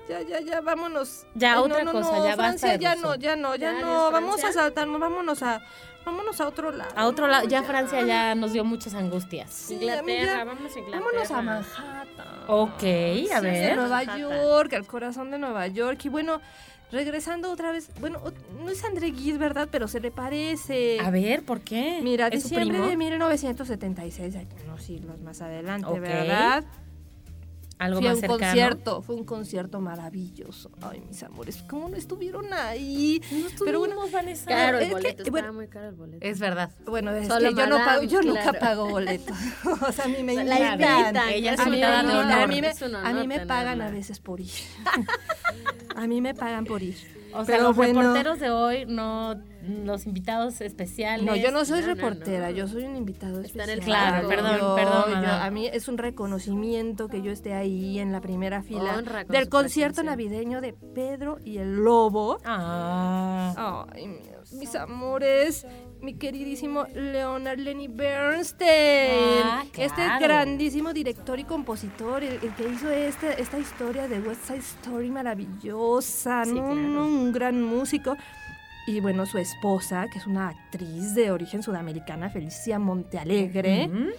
Ya, 0.08 0.20
ya, 0.22 0.40
ya, 0.40 0.60
vámonos. 0.60 1.26
Ya, 1.34 1.54
Ay, 1.54 1.58
otra 1.60 1.78
no, 1.84 1.92
no, 1.92 1.98
cosa, 1.98 2.10
no, 2.18 2.24
ya 2.24 2.36
basta 2.36 2.42
Francia, 2.42 2.72
de 2.72 2.78
ya 2.78 2.94
no, 2.94 3.14
ya 3.16 3.34
no, 3.36 3.56
ya 3.56 3.72
Ya, 3.72 3.80
no. 3.80 3.86
adiós, 4.06 4.12
Vamos 4.12 4.44
a 4.44 4.52
saltarnos, 4.52 5.00
vámonos 5.00 5.42
a, 5.42 5.60
vámonos 6.04 6.40
a 6.40 6.46
otro 6.48 6.70
lado. 6.70 6.92
A 6.94 7.06
otro 7.06 7.26
lado, 7.26 7.44
ya 7.48 7.60
Ya. 7.62 7.66
Francia 7.66 8.02
ya 8.02 8.34
nos 8.36 8.52
dio 8.52 8.64
muchas 8.64 8.94
angustias. 8.94 9.50
Sí, 9.50 9.74
Inglaterra, 9.74 10.44
vámonos 10.44 10.74
a 10.74 10.78
Inglaterra. 10.78 11.04
Vámonos 11.04 11.30
a 11.32 11.42
Manhattan. 11.42 12.26
Ok, 12.46 12.72
a 12.74 12.78
Sí, 12.80 13.28
a 13.34 13.40
ver. 13.40 13.74
Nueva 13.76 13.88
Manhattan. 14.04 14.20
York, 14.20 14.72
al 14.74 14.86
corazón 14.86 15.30
de 15.32 15.38
Nueva 15.38 15.66
York. 15.66 16.04
Y 16.04 16.08
bueno, 16.08 16.40
regresando 16.92 17.50
otra 17.50 17.72
vez, 17.72 17.90
bueno, 17.98 18.22
no 18.62 18.70
es 18.70 18.84
André 18.84 19.10
Gide, 19.10 19.38
¿verdad? 19.38 19.66
Pero 19.72 19.88
se 19.88 19.98
le 19.98 20.12
parece. 20.12 21.00
A 21.00 21.10
ver, 21.10 21.44
¿por 21.44 21.62
qué? 21.62 21.98
Mira, 22.00 22.28
¿Es 22.28 22.42
su 22.44 22.48
diciembre 22.50 22.78
primo? 22.78 22.88
de 22.90 22.96
1976, 22.96 24.36
hay 24.36 24.46
unos 24.66 24.82
siglos 24.84 25.20
más 25.20 25.40
adelante, 25.42 25.88
Ok. 25.88 25.98
¿verdad? 25.98 26.64
Algo 27.78 27.98
Fui 27.98 28.06
a 28.06 28.10
más 28.10 28.16
un 28.16 28.20
cercano. 28.22 28.40
concierto, 28.40 29.02
fue 29.02 29.16
un 29.16 29.24
concierto 29.24 29.80
maravilloso. 29.80 30.70
Ay, 30.80 31.02
mis 31.06 31.22
amores, 31.22 31.62
¿cómo 31.68 31.90
no 31.90 31.96
estuvieron 31.96 32.50
ahí? 32.54 33.20
Pero 33.62 33.80
bueno, 33.80 33.96
Vanessa. 34.10 34.46
Caro 34.46 34.78
Es 34.78 34.86
el 34.86 34.92
boleto, 34.92 35.08
estaba 35.22 35.30
bueno, 35.30 35.52
muy 35.52 35.68
caro 35.68 35.88
el 35.88 35.94
boleto. 35.94 36.26
Es 36.26 36.38
verdad. 36.38 36.70
Bueno, 36.86 37.10
es 37.12 37.28
Solo 37.28 37.50
que 37.50 37.54
yo, 37.54 37.66
no 37.66 37.76
pago, 37.76 38.02
yo 38.04 38.22
nunca 38.22 38.54
pago 38.54 38.88
boletos. 38.88 39.36
o 39.82 39.92
sea, 39.92 40.06
a 40.06 40.08
mí 40.08 40.22
me 40.22 40.42
La 40.42 40.72
invitan. 40.72 41.28
Ella 41.28 41.52
es 41.54 41.60
a 41.60 41.66
mí, 41.66 41.84
honor. 41.84 42.32
a 42.32 42.46
mí 42.46 42.60
me, 42.62 42.68
Es 42.68 42.80
un 42.80 42.96
a 42.96 43.12
mí 43.12 43.26
me 43.26 43.44
pagan 43.44 43.82
a 43.82 43.90
veces 43.90 44.20
por 44.20 44.40
ir. 44.40 44.50
a 45.96 46.06
mí 46.06 46.20
me 46.22 46.34
pagan 46.34 46.64
por 46.64 46.82
ir. 46.82 47.15
O 47.36 47.44
sea, 47.44 47.56
Pero 47.56 47.68
los 47.68 47.76
bueno. 47.76 48.00
reporteros 48.00 48.40
de 48.40 48.50
hoy, 48.50 48.84
no 48.86 49.34
los 49.84 50.06
invitados 50.06 50.60
especiales. 50.60 51.26
No, 51.26 51.34
yo 51.34 51.50
no 51.50 51.64
soy 51.64 51.80
No, 51.80 51.86
reportera, 51.88 52.50
no. 52.50 52.56
yo 52.56 52.68
soy 52.68 52.84
un 52.84 52.94
invitado 52.96 53.40
Está 53.40 53.64
en 53.64 53.70
especial. 53.70 53.78
el 53.78 53.84
Claro, 53.84 54.28
perdón, 54.28 54.58
Yo- 54.58 54.74
perdón, 54.76 55.22
yo- 55.24 55.32
a 55.32 55.50
mí 55.50 55.66
es 55.66 55.88
un 55.88 55.98
reconocimiento 55.98 57.08
que 57.08 57.20
yo 57.22 57.32
esté 57.32 57.52
ahí 57.54 57.98
en 57.98 58.12
la 58.12 58.20
primera 58.20 58.62
fila 58.62 58.96
Honra 58.96 59.24
del 59.24 59.48
concierto 59.48 60.02
presencia. 60.02 60.02
navideño 60.04 60.60
de 60.60 60.72
Pedro 60.72 61.38
y 61.44 61.58
el 61.58 61.76
Lobo. 61.76 62.38
Ah. 62.44 63.86
Ay, 63.92 64.06
mis, 64.08 64.52
mis 64.52 64.74
amores, 64.76 65.66
mi 66.06 66.14
queridísimo 66.14 66.86
Leonard 66.94 67.58
Lenny 67.58 67.88
Bernstein. 67.88 69.42
Ah, 69.44 69.64
Este 69.76 70.02
grandísimo 70.20 70.92
director 70.92 71.38
y 71.40 71.42
compositor, 71.44 72.22
el, 72.22 72.34
el 72.34 72.54
que 72.54 72.68
hizo 72.68 72.88
este, 72.90 73.42
esta 73.42 73.58
historia 73.58 74.06
de 74.06 74.20
West 74.20 74.44
Side 74.46 74.58
Story 74.60 75.10
maravillosa, 75.10 76.44
Sí, 76.44 76.52
¿no? 76.52 76.70
claro. 76.70 77.06
Un 77.06 77.32
gran 77.32 77.60
músico. 77.60 78.16
Y 78.86 79.00
bueno, 79.00 79.26
su 79.26 79.38
esposa, 79.38 80.06
que 80.12 80.20
es 80.20 80.26
una 80.28 80.50
actriz 80.50 81.16
de 81.16 81.32
origen 81.32 81.64
sudamericana, 81.64 82.30
Felicia 82.30 82.78
Montealegre. 82.78 83.90
Ujú. 83.92 84.10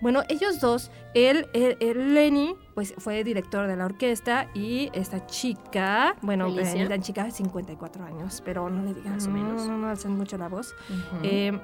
Bueno, 0.00 0.22
ellos 0.28 0.60
dos, 0.60 0.92
él, 1.14 1.48
él- 1.52 1.76
él, 1.80 2.14
Lenny, 2.14 2.54
pues 2.78 2.94
fue 2.96 3.24
director 3.24 3.66
de 3.66 3.74
la 3.74 3.86
orquesta 3.86 4.46
y 4.54 4.88
esta 4.92 5.26
chica, 5.26 6.14
bueno, 6.22 6.46
eh, 6.46 6.86
la 6.88 7.00
chica 7.00 7.24
de 7.24 7.32
54 7.32 8.04
años, 8.04 8.40
pero 8.44 8.70
no 8.70 8.84
le 8.84 8.94
digan, 8.94 9.14
Más 9.14 9.26
o 9.26 9.30
no, 9.30 9.34
menos. 9.34 9.66
no, 9.66 9.76
no 9.78 9.88
alcen 9.88 10.12
mucho 10.12 10.38
la 10.38 10.46
voz, 10.48 10.76
eh, 11.24 11.58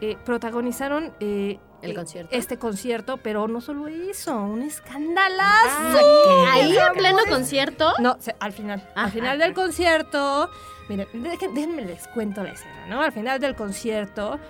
eh, 0.00 0.16
protagonizaron 0.24 1.12
eh, 1.20 1.60
El 1.82 1.92
eh, 1.92 1.94
concierto. 1.94 2.34
este 2.34 2.58
concierto, 2.58 3.18
pero 3.18 3.46
no 3.46 3.60
solo 3.60 3.86
eso, 3.86 4.36
un 4.36 4.62
Ah, 4.62 4.66
escandalazo. 4.66 5.98
qué 6.24 6.50
Ahí 6.50 6.76
en 6.76 6.92
pleno 6.94 7.18
concierto. 7.28 7.92
No, 8.00 8.16
se- 8.18 8.34
al 8.40 8.52
final. 8.52 8.82
Ah, 8.96 9.04
al 9.04 9.12
final 9.12 9.40
ah, 9.40 9.44
del 9.44 9.54
concierto. 9.54 10.50
Miren, 10.88 11.06
déjenme 11.22 11.82
les 11.84 12.08
cuento 12.08 12.42
la 12.42 12.50
escena, 12.50 12.86
¿no? 12.88 13.02
Al 13.02 13.12
final 13.12 13.38
del 13.38 13.54
concierto, 13.54 14.40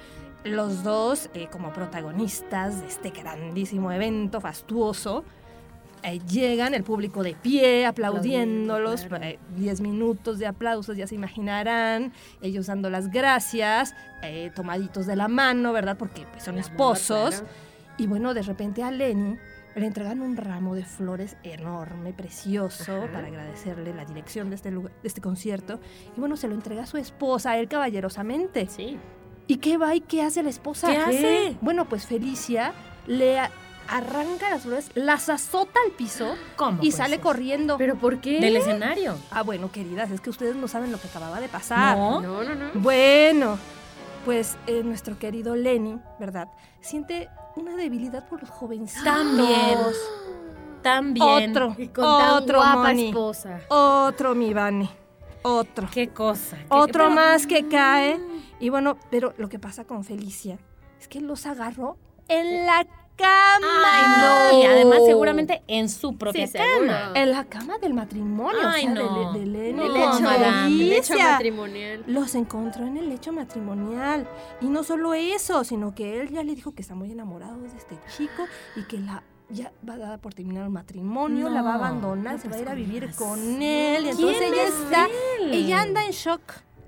los 0.45 0.83
dos, 0.83 1.29
como 1.53 1.75
protagonistas 1.75 2.81
de 2.81 2.87
este 2.87 3.11
grandísimo 3.11 3.93
evento 3.93 4.41
fastuoso, 4.41 5.25
eh, 6.03 6.21
llegan, 6.29 6.75
el 6.75 6.85
público 6.85 7.23
de 7.23 7.35
pie, 7.35 7.85
aplaudiéndolos, 7.87 9.05
Aplaudiendo, 9.05 9.09
claro. 9.09 9.25
eh, 9.25 9.61
10 9.61 9.81
minutos 9.81 10.39
de 10.39 10.47
aplausos, 10.47 10.97
ya 10.97 11.07
se 11.07 11.15
imaginarán, 11.15 12.13
ellos 12.43 12.67
dando 12.67 12.91
las 12.91 13.11
gracias, 13.11 13.95
eh, 14.23 14.51
tomaditos 14.55 15.07
de 15.07 15.17
la 15.17 15.29
mano, 15.29 15.73
¿verdad? 15.73 15.97
Porque 15.99 16.25
pues, 16.33 16.45
son 16.45 16.59
esposos. 16.59 17.43
Y 17.99 18.07
bueno, 18.07 18.35
de 18.35 18.43
repente 18.43 18.83
a 18.83 18.91
Lenny 18.91 19.37
le 19.75 19.87
entregan 19.87 20.21
un 20.23 20.37
ramo 20.37 20.75
de 20.75 20.85
flores 20.85 21.37
enorme, 21.43 22.13
precioso, 22.13 22.97
Ajá. 23.05 23.13
para 23.13 23.27
agradecerle 23.27 23.93
la 23.95 24.05
dirección 24.05 24.49
de 24.49 24.57
este, 24.57 24.71
lugar- 24.71 24.93
de 25.03 25.09
este 25.09 25.21
concierto. 25.21 25.81
Y 26.17 26.21
bueno, 26.21 26.37
se 26.37 26.49
lo 26.49 26.55
entrega 26.55 26.85
a 26.85 26.87
su 26.87 26.97
esposa, 26.99 27.59
él 27.59 27.69
caballerosamente. 27.69 28.69
Sí. 28.69 28.97
¿Y 29.47 29.57
qué 29.59 29.77
va 29.77 29.95
y 29.95 30.01
qué 30.01 30.23
hace 30.23 30.43
la 30.43 30.51
esposa? 30.51 30.89
¿Qué 30.89 30.97
hace? 30.97 31.57
Bueno, 31.61 31.85
pues 31.89 32.07
Felicia 32.07 32.73
le 33.07 33.39
arranca 33.89 34.51
las 34.51 34.63
flores, 34.63 34.91
las 34.95 35.29
azota 35.29 35.79
al 35.85 35.93
piso 35.93 36.35
¿Cómo 36.57 36.83
y 36.83 36.93
sale 36.93 37.17
ser? 37.17 37.21
corriendo. 37.23 37.77
¿Pero 37.79 37.97
por 37.97 38.21
qué? 38.21 38.41
Del 38.41 38.57
escenario. 38.57 39.17
Ah, 39.31 39.43
bueno, 39.43 39.71
queridas, 39.73 40.11
es 40.11 40.21
que 40.21 40.31
ustedes 40.31 40.57
no 40.57 40.69
saben 40.69 40.93
lo 40.93 41.01
que 41.01 41.09
acababa 41.09 41.41
de 41.41 41.49
pasar. 41.49 41.97
No. 41.97 42.21
No, 42.21 42.43
no, 42.45 42.55
no. 42.55 42.71
Bueno, 42.75 43.59
pues 44.25 44.57
eh, 44.67 44.83
nuestro 44.85 45.19
querido 45.19 45.55
Lenny, 45.57 45.99
¿verdad? 46.19 46.49
Siente 46.81 47.29
una 47.57 47.75
debilidad 47.77 48.29
por 48.29 48.41
los 48.41 48.51
jovencitos. 48.51 49.05
También. 49.05 49.79
tan 50.83 51.15
bien. 51.15 51.51
Otro, 51.51 51.75
Y 51.79 51.89
con 51.89 52.05
tan 52.05 52.31
otro 52.43 52.59
guapa 52.59 52.77
Moni. 52.89 53.09
esposa. 53.09 53.61
Otro, 53.69 54.35
mi 54.35 54.53
Vani. 54.55 54.89
Otro. 55.43 55.89
Qué 55.93 56.09
cosa. 56.09 56.57
qué- 56.57 56.67
Otro 56.71 57.05
pero- 57.05 57.11
más 57.11 57.47
que 57.47 57.67
cae. 57.69 58.21
Y 58.61 58.69
bueno, 58.69 58.97
pero 59.11 59.35
lo 59.37 59.49
que 59.49 59.59
pasa 59.59 59.85
con 59.85 60.03
Felicia 60.05 60.59
es 61.01 61.09
que 61.09 61.21
los 61.21 61.45
agarró 61.47 61.97
en 62.29 62.67
la 62.67 62.87
cama. 63.17 63.67
Ay, 63.85 64.53
no. 64.53 64.61
Y 64.61 64.65
además, 64.67 64.99
seguramente 65.07 65.63
en 65.67 65.89
su 65.89 66.17
propia 66.17 66.47
Sí, 66.47 66.53
cama. 66.53 66.69
seguro. 66.75 67.15
En 67.15 67.31
la 67.33 67.45
cama 67.45 67.79
del 67.79 67.95
matrimonio. 67.95 68.61
Ay, 68.65 68.87
o 68.89 68.95
sea, 68.95 69.03
no. 69.05 69.33
de, 69.33 69.45
de 69.47 69.73
No, 69.73 69.89
madame. 70.21 70.67
el 70.67 70.79
Felicia. 71.05 71.33
matrimonial. 71.33 72.05
Los 72.07 72.35
encontró 72.35 72.87
en 72.87 72.97
el 72.97 73.09
lecho 73.09 73.33
matrimonial. 73.33 74.29
Y 74.61 74.67
no 74.67 74.85
solo 74.85 75.15
eso, 75.15 75.65
sino 75.65 75.95
que 75.95 76.21
él 76.21 76.29
ya 76.31 76.43
le 76.43 76.55
dijo 76.55 76.75
que 76.75 76.83
está 76.83 76.95
muy 76.95 77.11
enamorado 77.13 77.61
de 77.63 77.69
este 77.69 77.99
chico 78.17 78.45
y 78.77 78.85
que 78.85 78.99
la 78.99 79.23
ya 79.49 79.71
va 79.89 79.95
a 79.95 79.99
dar 79.99 80.19
por 80.19 80.35
terminar 80.35 80.65
el 80.65 80.71
matrimonio, 80.71 81.49
la 81.49 81.63
va 81.63 81.75
a 81.75 81.79
No, 81.79 81.85
abandonar, 81.85 82.35
no, 82.35 82.41
se 82.41 82.49
va 82.49 82.57
a 82.57 82.59
ir 82.59 82.65
a 82.69 82.73
¿cómo 82.73 82.77
vivir 82.85 83.15
con 83.15 83.63
él. 83.63 84.07
Y 84.07 84.11
¿Quién 84.11 84.17
entonces 84.19 84.43
ella 84.53 84.63
es 84.65 84.75
está, 84.75 85.07
él? 85.41 85.55
ella 85.55 85.83
anda 85.83 86.05
en 86.05 86.11
shock. 86.11 86.41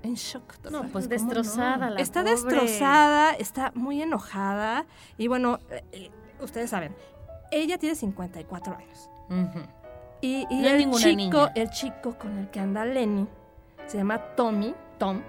En 0.03 0.15
shock. 0.15 0.43
No, 0.65 0.71
total. 0.71 0.89
pues 0.91 1.07
Destrozada 1.09 1.87
destrozada. 1.87 1.89
la 1.91 2.01
está 2.01 2.19
pobre. 2.21 2.31
destrozada, 2.33 3.31
está 3.33 3.71
muy 3.75 4.01
enojada. 4.01 4.85
Y 5.17 5.27
bueno, 5.29 5.59
eh, 5.93 6.09
ustedes 6.41 6.69
saben, 6.69 6.95
ella 7.51 7.77
tiene 7.77 7.95
54 7.95 8.75
años. 8.77 9.09
Y, 10.21 10.45
y 10.49 10.55
No 10.61 10.67
es 10.67 10.73
el 10.73 10.91
chico, 10.91 11.15
niña. 11.15 11.51
el 11.55 11.69
chico 11.69 12.17
con 12.17 12.37
el 12.37 12.49
que 12.49 12.59
anda 12.59 12.85
Lenny, 12.85 13.27
se 13.87 13.97
llama 13.97 14.17
Tommy, 14.35 14.73
Tom, 14.97 15.21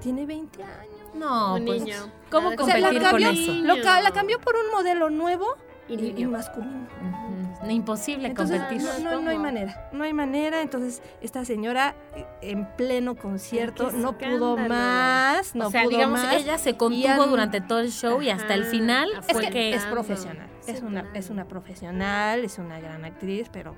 tiene 0.00 0.24
20 0.26 0.62
años. 0.62 0.88
No, 1.14 1.54
Un 1.56 1.64
pues, 1.66 1.82
niño. 1.82 1.96
¿cómo 2.30 2.50
Nada 2.50 2.62
O 2.62 2.66
sea, 2.66 2.78
la 2.78 2.88
competir 2.88 3.10
con 3.10 3.20
cambió, 3.22 3.30
eso? 3.42 3.52
lo 3.52 3.82
ca- 3.82 4.00
la 4.00 4.10
cambió 4.12 4.40
por 4.40 4.54
un 4.56 4.70
modelo 4.72 5.10
nuevo 5.10 5.46
Y 5.88 5.94
y, 5.96 6.14
y 6.22 6.26
masculino. 6.26 6.86
Ujú. 7.02 7.41
Imposible 7.70 8.28
Entonces, 8.28 8.60
competir. 8.60 8.82
no, 9.04 9.10
no- 9.12 9.20
no 9.22 9.30
hay 9.30 9.38
manera, 9.38 9.88
no 9.92 10.04
hay 10.04 10.12
manera. 10.12 10.62
Entonces, 10.62 11.00
esta 11.20 11.44
señora 11.44 11.94
eh, 12.16 12.26
en 12.42 12.66
pleno 12.76 13.14
concierto 13.14 13.90
no 13.92 14.18
pudo 14.18 14.56
más, 14.56 15.54
no 15.54 15.68
o 15.68 15.70
sea, 15.70 15.82
pudo 15.84 15.90
digamos, 15.90 16.22
más. 16.22 16.34
ella 16.34 16.58
se 16.58 16.76
contuvo 16.76 17.22
an- 17.22 17.30
durante 17.30 17.60
todo 17.60 17.78
el 17.80 17.90
show 17.92 18.20
y 18.22 18.30
hasta 18.30 18.54
el 18.54 18.64
final 18.64 19.08
Es 19.20 19.26
fue 19.32 19.42
es 19.42 19.46
que... 19.48 19.52
que 19.52 19.74
es 19.74 19.84
profesional, 19.86 20.48
Sí, 20.60 20.70
es 20.72 20.82
una, 20.82 21.10
es 21.14 21.30
una 21.30 21.44
profesional, 21.46 22.44
es 22.44 22.58
una 22.58 22.80
gran 22.80 23.04
actriz, 23.04 23.48
pero 23.52 23.74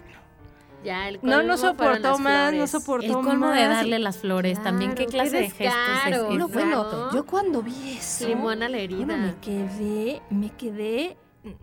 Ya, 0.84 1.08
el 1.08 1.18
no, 1.22 1.42
no 1.42 1.56
soportó 1.56 2.18
más, 2.18 2.52
no 2.54 2.66
soportó 2.66 3.06
El 3.06 3.12
colmo 3.12 3.46
más. 3.48 3.58
de 3.58 3.68
darle 3.68 3.98
las 3.98 4.18
flores 4.18 4.62
también. 4.62 4.94
¿Qué 4.94 5.06
clase 5.06 5.30
qué 5.30 5.38
de 5.38 5.50
gestos 5.50 6.06
es? 6.06 6.38
No, 6.38 6.48
bueno, 6.48 7.10
yo 7.12 7.24
cuando 7.24 7.62
vi 7.62 7.96
eso, 7.98 8.26
Limón 8.28 8.62
a 8.62 8.68
la 8.68 8.78
herida. 8.78 9.04
bueno, 9.06 9.26
me 9.28 9.34
quedé, 9.40 10.22
me 10.30 10.50
quedé, 10.50 11.16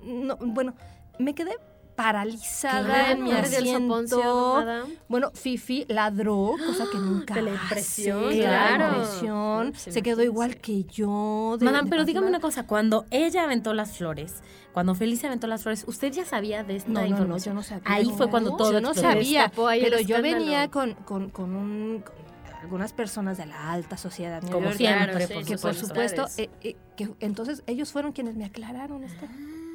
no, 0.04 0.38
bueno, 0.38 0.74
me 1.20 1.36
quedé 1.36 1.56
paralizada 2.04 3.12
en 3.12 3.24
mi 3.24 3.32
perdió 3.32 3.60
el 3.60 3.68
soponcio, 3.68 4.58
asiento. 4.58 4.94
Bueno, 5.08 5.32
Fifi 5.34 5.86
ladró, 5.88 6.56
cosa 6.66 6.86
que 6.92 6.98
nunca 6.98 7.34
De 7.36 7.42
la 7.42 7.52
hace, 7.54 7.64
impresión, 7.64 8.30
de 8.30 8.48
la 8.48 8.72
impresión. 8.72 9.74
Se 9.76 10.02
quedó 10.02 10.24
igual 10.24 10.58
que 10.58 10.84
yo. 10.86 11.58
de- 11.60 11.66
Madame, 11.66 11.86
de 11.86 11.90
pero 11.90 12.06
dígame 12.06 12.28
una 12.28 12.40
cosa, 12.40 12.66
cuando 12.66 13.06
ella 13.12 13.44
aventó 13.44 13.74
las 13.74 13.98
flores, 13.98 14.36
cuando 14.74 14.96
Felicia 14.96 15.28
aventó 15.30 15.48
las 15.48 15.64
flores, 15.64 15.84
¿usted 15.88 16.12
ya 16.12 16.26
sabía 16.26 16.64
de 16.64 16.78
esta 16.78 16.90
No, 16.90 16.96
no, 17.02 17.06
no, 17.08 17.08
información? 17.10 17.54
yo 17.54 17.58
no 17.60 17.64
sabía. 17.64 17.84
Ahí 17.86 18.06
fue 18.16 18.30
cuando 18.30 18.52
No, 18.52 18.58
todo 18.58 18.72
Yo 18.74 18.82
no 18.82 18.94
sabía, 18.94 19.52
pero 19.56 20.00
yo 20.00 20.16
escándalo. 20.18 20.22
venía 20.22 20.68
con, 20.70 20.94
con, 20.96 21.30
con 21.30 21.56
un... 21.56 22.04
con 22.06 22.22
algunas 22.62 22.94
personas 22.94 23.38
de 23.40 23.48
la 23.48 23.72
alta 23.72 23.98
sociedad 23.98 24.40
Como 24.44 24.72
siempre, 24.72 25.06
Claro, 25.08 25.14
por 25.34 25.44
sí, 25.44 25.52
que 25.52 25.58
por 25.58 25.74
supuesto. 25.74 26.28
eh, 26.38 26.50
eh, 26.62 26.76
que 26.96 27.10
entonces 27.20 27.64
ellos 27.66 27.92
fueron 27.92 28.12
quienes 28.12 28.36
me 28.36 28.46
aclararon 28.46 29.04
esto. 29.04 29.26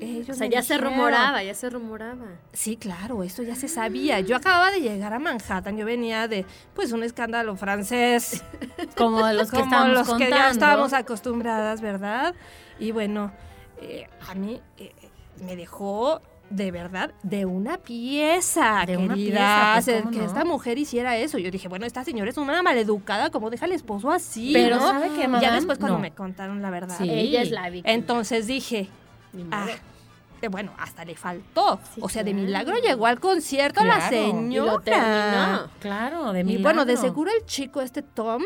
Ellos 0.00 0.28
O 0.30 0.34
sea, 0.34 0.46
ya 0.46 0.62
se 0.62 0.76
rumoraba, 0.76 1.42
ya 1.42 1.54
se 1.54 1.70
rumoraba. 1.70 2.26
Sí, 2.52 2.76
claro, 2.76 3.22
eso 3.22 3.42
ya 3.42 3.54
se 3.54 3.66
sabía. 3.68 4.20
Yo 4.20 4.36
acababa 4.36 4.70
de 4.70 4.80
llegar 4.80 5.14
a 5.14 5.18
Manhattan, 5.18 5.76
yo 5.78 5.86
venía 5.86 6.28
de, 6.28 6.44
pues, 6.74 6.92
un 6.92 7.02
escándalo 7.02 7.56
francés, 7.56 8.44
Como 8.96 9.20
los 9.32 9.50
que 9.50 9.58
como 9.60 9.70
que 9.70 9.96
ya 9.96 10.04
contando. 10.04 10.48
estábamos 10.50 10.92
acostumbradas, 10.92 11.80
¿verdad? 11.80 12.34
Y 12.78 12.92
bueno, 12.92 13.32
eh, 13.80 14.06
a 14.28 14.34
mí 14.34 14.60
eh, 14.76 14.92
me 15.42 15.56
dejó 15.56 16.20
de 16.50 16.70
verdad 16.70 17.12
de 17.22 17.44
una 17.46 17.78
pieza, 17.78 18.84
De 18.86 18.96
una 18.98 19.14
querida, 19.14 19.30
pieza, 19.38 19.70
pues, 19.74 19.78
hacer 19.88 20.02
¿cómo 20.02 20.12
que 20.12 20.18
no? 20.18 20.24
esta 20.26 20.44
mujer 20.44 20.78
hiciera 20.78 21.16
eso. 21.16 21.38
Yo 21.38 21.50
dije, 21.50 21.68
bueno, 21.68 21.86
esta 21.86 22.04
señora 22.04 22.30
es 22.30 22.36
una 22.36 22.62
maleducada, 22.62 23.30
¿cómo 23.30 23.48
deja 23.50 23.64
al 23.64 23.72
esposo 23.72 24.10
así? 24.10 24.50
Pero 24.52 24.76
¿no? 24.76 24.88
¿sabe 24.90 25.08
qué, 25.14 25.22
Ya 25.22 25.28
madame? 25.28 25.56
después 25.56 25.78
cuando 25.78 25.96
No. 25.96 26.02
me 26.02 26.10
contaron 26.12 26.60
la 26.62 26.70
verdad, 26.70 26.96
Sí. 26.98 27.08
Ella 27.10 27.40
es 27.42 27.50
la 27.50 27.70
víctima. 27.70 27.94
entonces 27.94 28.46
dije. 28.46 28.88
Ah, 29.50 29.66
eh, 30.42 30.48
bueno, 30.48 30.72
hasta 30.78 31.04
le 31.04 31.14
faltó. 31.16 31.80
Sí, 31.94 32.00
o 32.02 32.08
sea, 32.08 32.22
de 32.22 32.34
milagro 32.34 32.76
llegó 32.76 33.06
al 33.06 33.18
concierto 33.20 33.82
la 33.84 33.96
Claro, 33.96 34.16
y 34.16 34.20
señora. 34.30 34.66
Y 34.66 34.70
lo 34.74 34.80
terminó. 34.80 35.70
Claro, 35.80 36.32
de 36.32 36.40
Y 36.40 36.44
milagro. 36.44 36.62
bueno, 36.64 36.84
de 36.84 36.96
seguro 36.96 37.30
el 37.36 37.44
chico 37.46 37.80
este 37.80 38.02
Tom, 38.02 38.42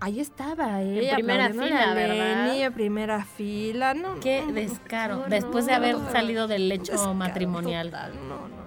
ahí 0.00 0.20
estaba, 0.20 0.82
¿eh? 0.82 1.08
En 1.08 1.14
primera 1.16 1.48
fila, 1.50 1.90
a 1.90 1.94
¿verdad? 1.94 2.56
En 2.56 2.72
primera 2.72 3.24
fila, 3.24 3.94
¿no? 3.94 4.20
Qué 4.20 4.44
descaro. 4.52 5.24
Qué 5.24 5.30
Después 5.30 5.66
de 5.66 5.72
haber 5.74 5.96
salido 6.12 6.46
del 6.48 6.68
lecho 6.68 7.12
matrimonial. 7.14 7.90
total, 7.90 8.12
no, 8.28 8.48
no. 8.48 8.61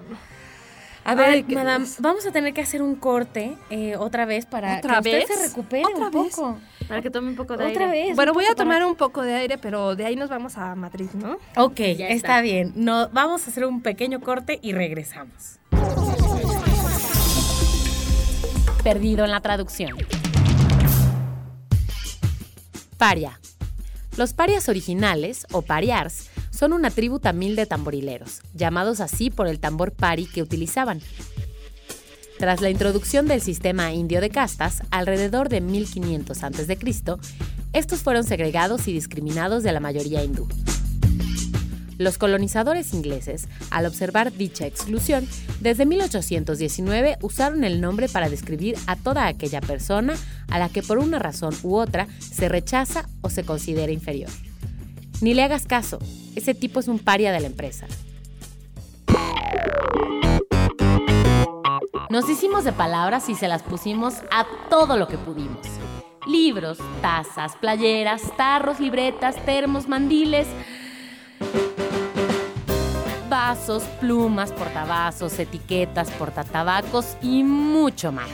A 1.08 1.14
ver, 1.14 1.30
Ay, 1.30 1.46
madame, 1.54 1.86
vamos 2.00 2.26
a 2.26 2.32
tener 2.32 2.52
que 2.56 2.62
hacer 2.62 2.82
un 2.82 2.96
corte 2.96 3.56
eh, 3.70 3.96
otra 3.96 4.26
vez 4.26 4.48
para 4.48 4.80
¿Otra 4.80 5.02
que 5.04 5.12
vez? 5.12 5.24
usted 5.30 5.36
se 5.36 5.48
recupere 5.50 5.86
¿Otra 5.86 6.08
un 6.08 6.12
vez? 6.24 6.36
poco. 6.36 6.58
Para 6.88 7.02
que 7.04 7.12
tome 7.12 7.30
un 7.30 7.36
poco 7.36 7.56
de 7.58 7.66
Otra 7.68 7.86
aire. 7.92 8.08
vez. 8.08 8.16
Bueno, 8.16 8.34
voy 8.34 8.46
a 8.46 8.48
para- 8.50 8.56
tomar 8.58 8.84
un 8.84 8.96
poco 8.96 9.22
de 9.22 9.36
aire, 9.36 9.60
pero 9.60 9.96
de 9.96 10.04
ahí 10.04 10.16
nos 10.16 10.30
vamos 10.32 10.58
a 10.58 10.74
Madrid, 10.74 11.10
¿no? 11.14 11.38
Ok, 11.58 11.78
Ya 11.78 11.92
está. 11.92 12.08
está. 12.14 12.42
bien. 12.42 12.74
No, 12.76 13.08
vamos 13.10 13.46
a 13.46 13.52
hacer 13.52 13.66
un 13.66 13.82
pequeño 13.82 14.20
corte 14.20 14.58
y 14.64 14.74
regresamos. 14.74 15.60
Perdido 18.84 19.26
en 19.26 19.32
la 19.32 19.42
traducción. 19.42 19.96
Paria. 22.98 23.40
Los 24.18 24.34
parias 24.34 24.70
originales, 24.70 25.46
o 25.52 25.62
pariars, 25.62 26.30
son 26.56 26.74
una 26.74 26.90
tribu 26.90 27.20
tamil 27.20 27.56
de 27.56 27.66
tamborileros, 27.66 28.42
llamados 28.54 29.00
así 29.00 29.30
por 29.30 29.48
el 29.48 29.60
tambor 29.60 29.92
pari 29.92 30.26
que 30.26 30.42
utilizaban. 30.42 31.02
Tras 32.38 32.62
la 32.62 32.70
introducción 32.70 33.28
del 33.28 33.42
sistema 33.42 33.94
indio 33.94 34.20
de 34.20 34.30
castas, 34.30 34.82
alrededor 34.92 35.50
de 35.50 35.62
1500 35.62 36.44
a.C., 36.44 36.78
estos 37.74 38.00
fueron 38.00 38.24
segregados 38.24 38.88
y 38.88 38.94
discriminados 38.94 39.64
de 39.64 39.72
la 39.72 39.80
mayoría 39.80 40.24
hindú. 40.24 40.48
Los 41.98 42.18
colonizadores 42.18 42.94
ingleses, 42.94 43.48
al 43.70 43.86
observar 43.86 44.34
dicha 44.34 44.66
exclusión, 44.66 45.26
desde 45.62 45.86
1819 45.86 47.18
usaron 47.22 47.64
el 47.64 47.80
nombre 47.80 48.10
para 48.10 48.30
describir 48.30 48.76
a 48.86 48.98
toda 48.98 49.28
aquella 49.28 49.62
persona 49.62 50.16
a 50.50 50.60
la 50.60 50.68
que 50.68 50.84
por 50.84 50.98
una 50.98 51.20
razón 51.20 51.56
u 51.64 51.76
otra 51.76 52.08
se 52.20 52.50
rechaza 52.50 53.08
o 53.22 53.30
se 53.30 53.44
considera 53.44 53.94
inferior. 53.94 54.30
Ni 55.22 55.34
le 55.34 55.44
hagas 55.44 55.66
caso, 55.66 56.00
ese 56.36 56.54
tipo 56.54 56.80
es 56.80 56.88
un 56.88 57.00
paria 57.00 57.32
de 57.32 57.40
la 57.40 57.48
empresa. 57.48 57.88
Nos 62.10 62.30
hicimos 62.30 62.64
de 62.64 62.72
palabras 62.72 63.30
y 63.30 63.36
se 63.36 63.48
las 63.48 63.64
pusimos 63.64 64.16
a 64.32 64.46
todo 64.70 64.98
lo 64.98 65.08
que 65.08 65.18
pudimos. 65.18 65.66
Libros, 66.28 66.78
tazas, 67.02 67.56
playeras, 67.56 68.22
tarros, 68.38 68.80
libretas, 68.80 69.36
termos, 69.46 69.88
mandiles, 69.88 70.48
vasos, 73.30 73.84
plumas, 74.00 74.52
portavasos, 74.52 75.38
etiquetas, 75.40 76.10
portatabacos 76.12 77.18
y 77.22 77.44
mucho 77.44 78.12
más. 78.12 78.30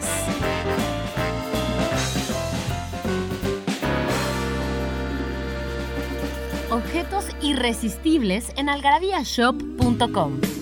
Objetos 6.72 7.26
irresistibles 7.42 8.54
en 8.56 8.70
algarabíashop.com. 8.70 10.61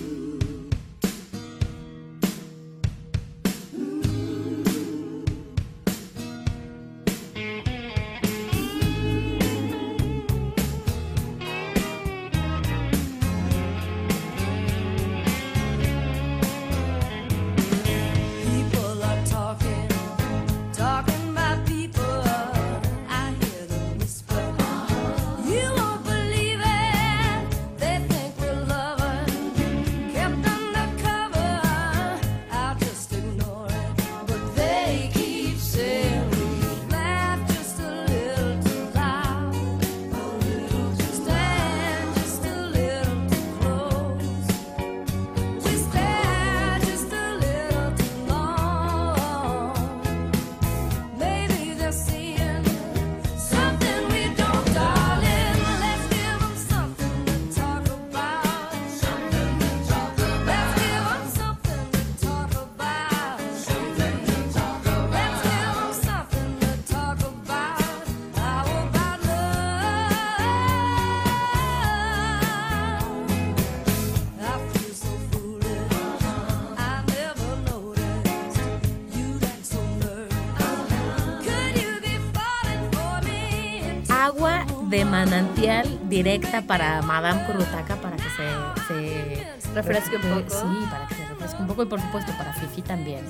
manantial 85.24 85.86
directa 86.08 86.62
para 86.62 87.02
Madame 87.02 87.44
Kurutaka 87.44 87.96
para 87.96 88.16
que 88.16 88.22
se, 88.22 88.86
se 88.86 89.72
Refresque 89.74 90.16
un 90.16 90.22
poco. 90.22 90.50
Sí, 90.50 90.86
para 90.90 91.06
que 91.06 91.14
se 91.14 91.26
refresque 91.26 91.60
un 91.60 91.66
poco 91.68 91.82
y 91.82 91.86
por 91.86 92.00
supuesto 92.00 92.32
para 92.38 92.52
Fifi 92.54 92.80
también. 92.82 93.24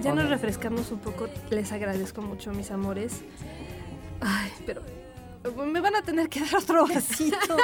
Ya 0.00 0.14
nos 0.14 0.28
refrescamos 0.30 0.90
un 0.90 0.98
poco. 0.98 1.28
Les 1.50 1.70
agradezco 1.72 2.22
mucho, 2.22 2.52
mis 2.52 2.70
amores. 2.70 3.20
Ay, 4.20 4.50
pero 4.64 4.82
me 5.66 5.80
van 5.80 5.96
a 5.96 6.02
tener 6.02 6.28
que 6.30 6.40
dar 6.44 6.56
otro 6.56 6.86
vasito. 6.86 7.36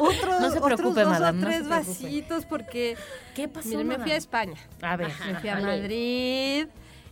Otro, 0.00 0.38
No 0.38 0.48
se 0.52 0.58
otros 0.58 0.78
preocupe, 0.80 1.00
dos 1.00 1.10
madame, 1.10 1.42
o 1.42 1.44
tres 1.44 1.68
vasitos 1.68 2.44
porque 2.44 2.96
¿Qué 3.34 3.48
pasó? 3.48 3.68
miren, 3.68 3.88
me 3.88 3.98
fui 3.98 4.12
a 4.12 4.16
España. 4.16 4.54
A 4.80 4.94
ver, 4.94 5.10
Me 5.26 5.40
fui 5.40 5.48
a. 5.48 5.58
Madrid, 5.58 6.66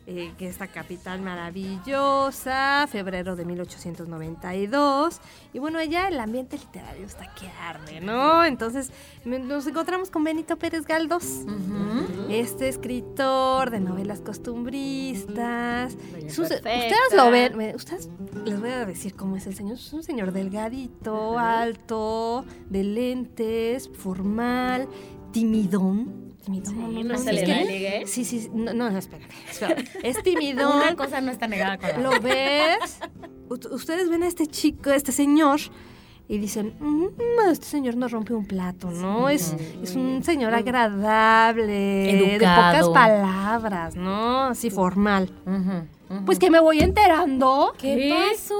eh, 0.09 0.33
que 0.39 0.49
es 0.49 0.61
la 0.61 0.69
capital 0.69 1.21
maravillosa, 1.21 2.87
febrero 2.89 3.35
de 3.35 3.45
1892. 3.45 5.21
Y 5.53 5.59
bueno, 5.59 5.81
allá 5.81 6.07
el 6.07 6.21
ambiente 6.21 6.57
literario 6.59 7.05
está 7.05 7.35
que 7.35 7.49
arde, 7.49 8.01
¿no? 8.01 8.45
Entonces 8.45 8.93
nos 9.25 9.67
encontramos 9.67 10.11
con 10.11 10.23
Benito 10.23 10.57
Pérez 10.59 10.87
Galdós. 10.87 11.45
Este 12.29 12.69
escritor 12.69 13.71
de 13.71 13.81
novelas 13.81 14.21
costumbristas. 14.21 15.97
Ustedes 16.25 17.13
lo 17.15 17.31
ven, 17.33 17.75
ustedes 17.75 18.09
les 18.45 18.61
voy 18.61 18.71
a 18.71 18.87
decir 18.87 19.17
cómo 19.17 19.37
es 19.37 19.49
el 19.49 19.57
señor. 19.57 19.75
Es 19.75 19.93
un 19.93 20.05
señor 20.05 20.31
delgadito, 20.31 21.37
alto, 21.37 22.45
de 22.71 22.85
lentes, 22.85 23.89
formal, 23.89 24.89
timidón. 25.33 26.26
Sí, 26.47 26.74
no, 26.74 27.03
no 27.05 27.18
se 27.18 27.30
es 27.30 27.36
le 27.36 27.44
que- 27.44 27.53
da 27.53 27.61
ligue. 27.64 28.03
Sí, 28.07 28.24
sí, 28.24 28.40
sí, 28.40 28.51
no, 28.55 28.72
no, 28.72 28.88
espérame, 28.97 29.28
espérame. 29.51 29.84
Es 30.03 30.22
timidón. 30.22 30.76
Una 30.82 30.94
cosa 30.97 31.20
no 31.20 31.30
está 31.32 31.47
negada 31.49 31.76
con 31.78 31.88
la 31.90 31.99
¿Lo 31.99 32.20
ves? 32.20 32.99
Ustedes 33.70 34.09
ven 34.09 34.22
a 34.22 34.26
este 34.28 34.47
chico, 34.47 34.90
a 34.90 34.97
este 34.97 35.12
señor, 35.12 35.61
y 36.28 36.38
dicen, 36.38 36.74
"Mm, 36.80 37.07
este 37.53 37.66
señor 37.66 37.97
no 37.97 38.09
rompe 38.09 38.34
un 38.34 38.47
plato, 38.47 38.90
¿no? 38.90 39.28
Es, 39.28 39.55
es 39.82 39.94
un 39.94 40.22
señor 40.24 40.53
agradable, 40.55 42.11
Educado. 42.34 42.72
de 42.78 42.78
pocas 42.82 42.88
palabras, 42.94 43.94
¿no? 43.97 44.44
Así 44.47 44.70
formal. 44.70 45.30
Pues 46.24 46.38
que 46.38 46.51
me 46.51 46.61
voy 46.61 46.80
enterando. 46.80 47.74
¿Qué 47.78 48.12
pasó? 48.32 48.55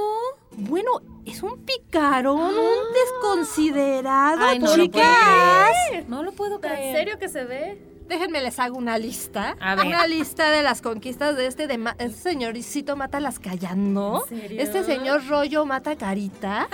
Bueno, 0.57 0.89
es 1.25 1.43
un 1.43 1.63
picarón, 1.63 2.39
un 2.39 2.93
desconsiderado, 2.93 4.39
Ay, 4.41 4.59
no 4.59 4.65
lo 4.65 4.73
puedo 4.73 4.83
chicas. 4.85 5.75
creer. 5.89 6.09
No 6.09 6.23
lo 6.23 6.31
puedo 6.31 6.55
¿En 6.55 6.61
creer. 6.61 6.95
serio 6.95 7.19
que 7.19 7.29
se 7.29 7.43
ve? 7.45 7.81
Déjenme 8.07 8.41
les 8.41 8.57
hago 8.59 8.77
una 8.77 8.97
lista. 8.97 9.55
A 9.59 9.75
ver. 9.75 9.85
Una 9.85 10.07
lista 10.07 10.49
de 10.49 10.63
las 10.63 10.81
conquistas 10.81 11.35
de 11.35 11.45
este 11.45 11.67
de 11.67 11.77
ma- 11.77 11.95
este 11.99 12.31
señorcito 12.31 12.95
mata 12.95 13.19
las 13.19 13.37
callando. 13.37 14.23
¿En 14.31 14.39
serio? 14.39 14.61
Este 14.61 14.83
señor 14.83 15.27
rollo 15.27 15.65
mata 15.65 15.95
carita. 15.97 16.67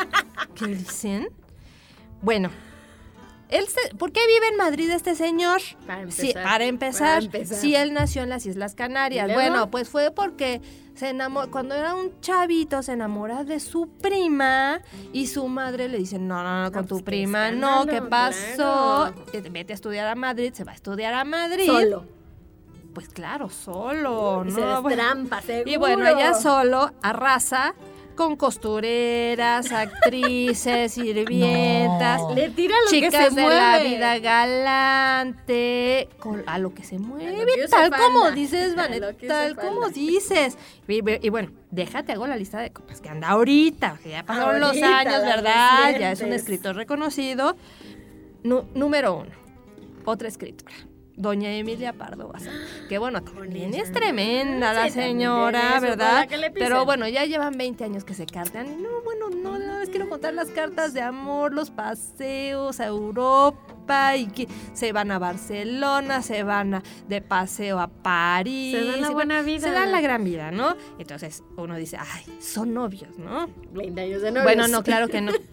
¿Qué 0.56 0.68
dicen? 0.68 1.30
Bueno. 2.22 2.52
Él 3.54 3.68
se- 3.68 3.96
¿Por 3.96 4.12
qué 4.12 4.20
vive 4.28 4.48
en 4.50 4.58
Madrid 4.58 4.90
este 4.90 5.16
señor? 5.16 5.62
Para 5.86 6.02
empezar. 6.02 6.44
para 6.44 6.66
empezar, 6.66 7.08
Para 7.16 7.26
empezar. 7.26 7.58
sí, 7.58 7.76
él 7.76 7.94
nació 7.94 8.24
en 8.24 8.30
las 8.30 8.46
Islas 8.46 8.74
Canarias. 8.76 9.32
Bueno, 9.34 9.70
pues 9.70 9.90
fue 9.90 10.12
porque 10.12 10.62
se 10.96 11.10
enamoró, 11.10 11.50
cuando 11.52 11.76
era 11.76 11.96
un 11.96 12.20
chavito 12.22 12.82
se 12.84 12.94
enamora 12.94 13.44
de 13.44 13.60
su 13.60 13.88
prima 14.02 14.82
y 15.12 15.28
su 15.28 15.48
madre 15.48 15.88
le 15.88 15.98
dice, 16.00 16.18
no, 16.20 16.42
no, 16.44 16.64
no, 16.64 16.72
con 16.72 16.82
No, 16.82 16.88
tu 16.88 16.96
pues, 16.96 17.04
prima, 17.04 17.52
no, 17.52 17.86
¿qué 17.86 18.02
pasó? 18.02 19.14
claro. 19.32 19.50
Vete 19.52 19.74
a 19.74 19.76
estudiar 19.76 20.08
a 20.08 20.16
Madrid, 20.16 20.54
se 20.54 20.64
va 20.64 20.72
a 20.72 20.76
estudiar 20.76 21.14
a 21.14 21.24
Madrid. 21.24 21.66
Solo. 21.66 22.06
Pues 22.94 23.10
claro, 23.10 23.50
solo, 23.50 24.44
Y 24.46 24.50
¿no? 24.52 24.56
se 24.56 24.82
Bueno, 24.82 25.28
seguro. 25.42 25.64
y 25.66 25.78
bueno, 25.78 26.08
ella 26.08 26.34
solo 26.36 26.92
arrasa 27.02 27.74
con 28.14 28.36
costureras, 28.36 29.72
actrices, 29.72 30.92
sirvientas, 30.94 32.22
No. 32.22 32.34
Le 32.36 32.50
tira 32.50 32.76
lo 32.86 32.90
que 32.92 32.96
chicas 32.98 33.30
se 33.30 33.36
de 33.36 33.42
mueve. 33.42 33.56
la 33.60 33.80
vida 33.80 34.20
galante, 34.20 36.10
con- 36.20 36.44
a 36.48 36.58
lo 36.60 36.74
que 36.74 36.84
se 36.84 37.00
mueve, 37.00 37.46
que 37.56 37.68
tal 37.68 37.92
como 37.96 38.32
dices, 38.32 38.76
Vanet, 38.78 39.18
que 39.18 39.28
tal 39.28 39.56
como 39.56 39.90
dices. 39.90 40.58
Y, 40.88 41.02
y 41.26 41.30
bueno, 41.30 41.52
déjate, 41.72 42.14
hago 42.14 42.28
la 42.28 42.36
lista 42.38 42.60
de 42.60 42.72
cosas 42.72 43.02
que 43.02 43.10
anda 43.10 43.30
ahorita, 43.30 43.98
que 44.04 44.10
ya 44.12 44.24
pasaron 44.24 44.60
los 44.60 44.82
años, 44.82 45.22
¿verdad? 45.24 45.98
Ya 46.00 46.12
es 46.12 46.22
un 46.22 46.34
escritor 46.34 46.76
reconocido. 46.76 47.56
Número 48.44 49.16
uno, 49.18 49.32
otra 50.06 50.28
escritora. 50.28 50.76
Doña 51.16 51.52
Emilia 51.54 51.94
Pardo 51.94 52.28
Bazán, 52.30 52.54
que 52.90 52.98
bueno, 52.98 53.22
también 53.24 53.74
es 53.76 53.92
tremenda 53.92 54.74
la 54.74 54.90
señora, 54.90 55.80
¿verdad? 55.80 56.28
Pero 56.54 56.86
bueno, 56.86 57.08
ya 57.08 57.26
llevan 57.26 57.56
20 57.58 57.84
años 57.84 58.04
que 58.04 58.14
se 58.14 58.26
cartan. 58.26 58.66
Y 58.68 58.82
no, 58.82 58.90
bueno, 59.04 59.30
no, 59.30 59.60
no 59.60 59.80
les 59.80 59.90
quiero 59.90 60.10
contar 60.10 60.34
las 60.34 60.50
cartas 60.50 60.94
de 60.94 61.02
amor, 61.02 61.54
los 61.54 61.70
paseos 61.70 62.80
a 62.80 62.88
Europa 62.88 64.16
y 64.18 64.28
que 64.28 64.48
se 64.74 64.92
van 64.92 65.12
a 65.12 65.20
Barcelona, 65.20 66.22
se 66.24 66.42
van 66.44 66.76
a- 66.76 66.84
de 67.08 67.22
paseo 67.22 67.80
a 67.80 67.88
París. 67.88 68.76
Se 68.76 68.84
dan 68.86 69.02
la 69.02 69.10
buena 69.12 69.42
vida. 69.44 69.68
Se 69.68 69.72
dan 69.74 69.92
la 69.92 70.02
gran 70.02 70.24
vida, 70.24 70.52
¿no? 70.52 70.76
Entonces 70.98 71.44
uno 71.58 71.76
dice, 71.76 71.98
ay, 72.00 72.24
son 72.42 72.74
novios, 72.74 73.18
¿no? 73.20 73.50
20 73.74 74.02
años 74.02 74.22
de 74.22 74.32
novios. 74.32 74.44
Bueno, 74.46 74.68
no, 74.68 74.84
claro 74.84 75.08
que 75.10 75.22
no. 75.22 75.32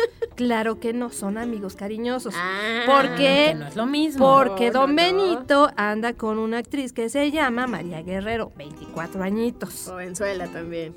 Claro 0.41 0.81
que 0.81 0.95
no, 0.95 1.11
son 1.11 1.37
amigos 1.37 1.77
cariñosos. 1.77 2.33
Ah, 2.35 2.85
Porque- 2.87 3.49
Que 3.51 3.55
no 3.55 3.67
es 3.67 3.77
lo 3.77 3.85
mismo. 3.85 4.25
Porque 4.37 4.71
Don 4.71 4.95
no, 4.97 5.03
no. 5.03 5.19
Benito 5.19 5.71
anda 5.77 6.15
con 6.15 6.39
una 6.39 6.57
actriz 6.57 6.95
que 6.95 7.11
se 7.11 7.31
llama 7.31 7.67
María 7.67 8.01
Guerrero, 8.01 8.51
24 8.57 9.23
añitos. 9.23 9.85
Jovenzuela 9.87 10.47
también. 10.47 10.95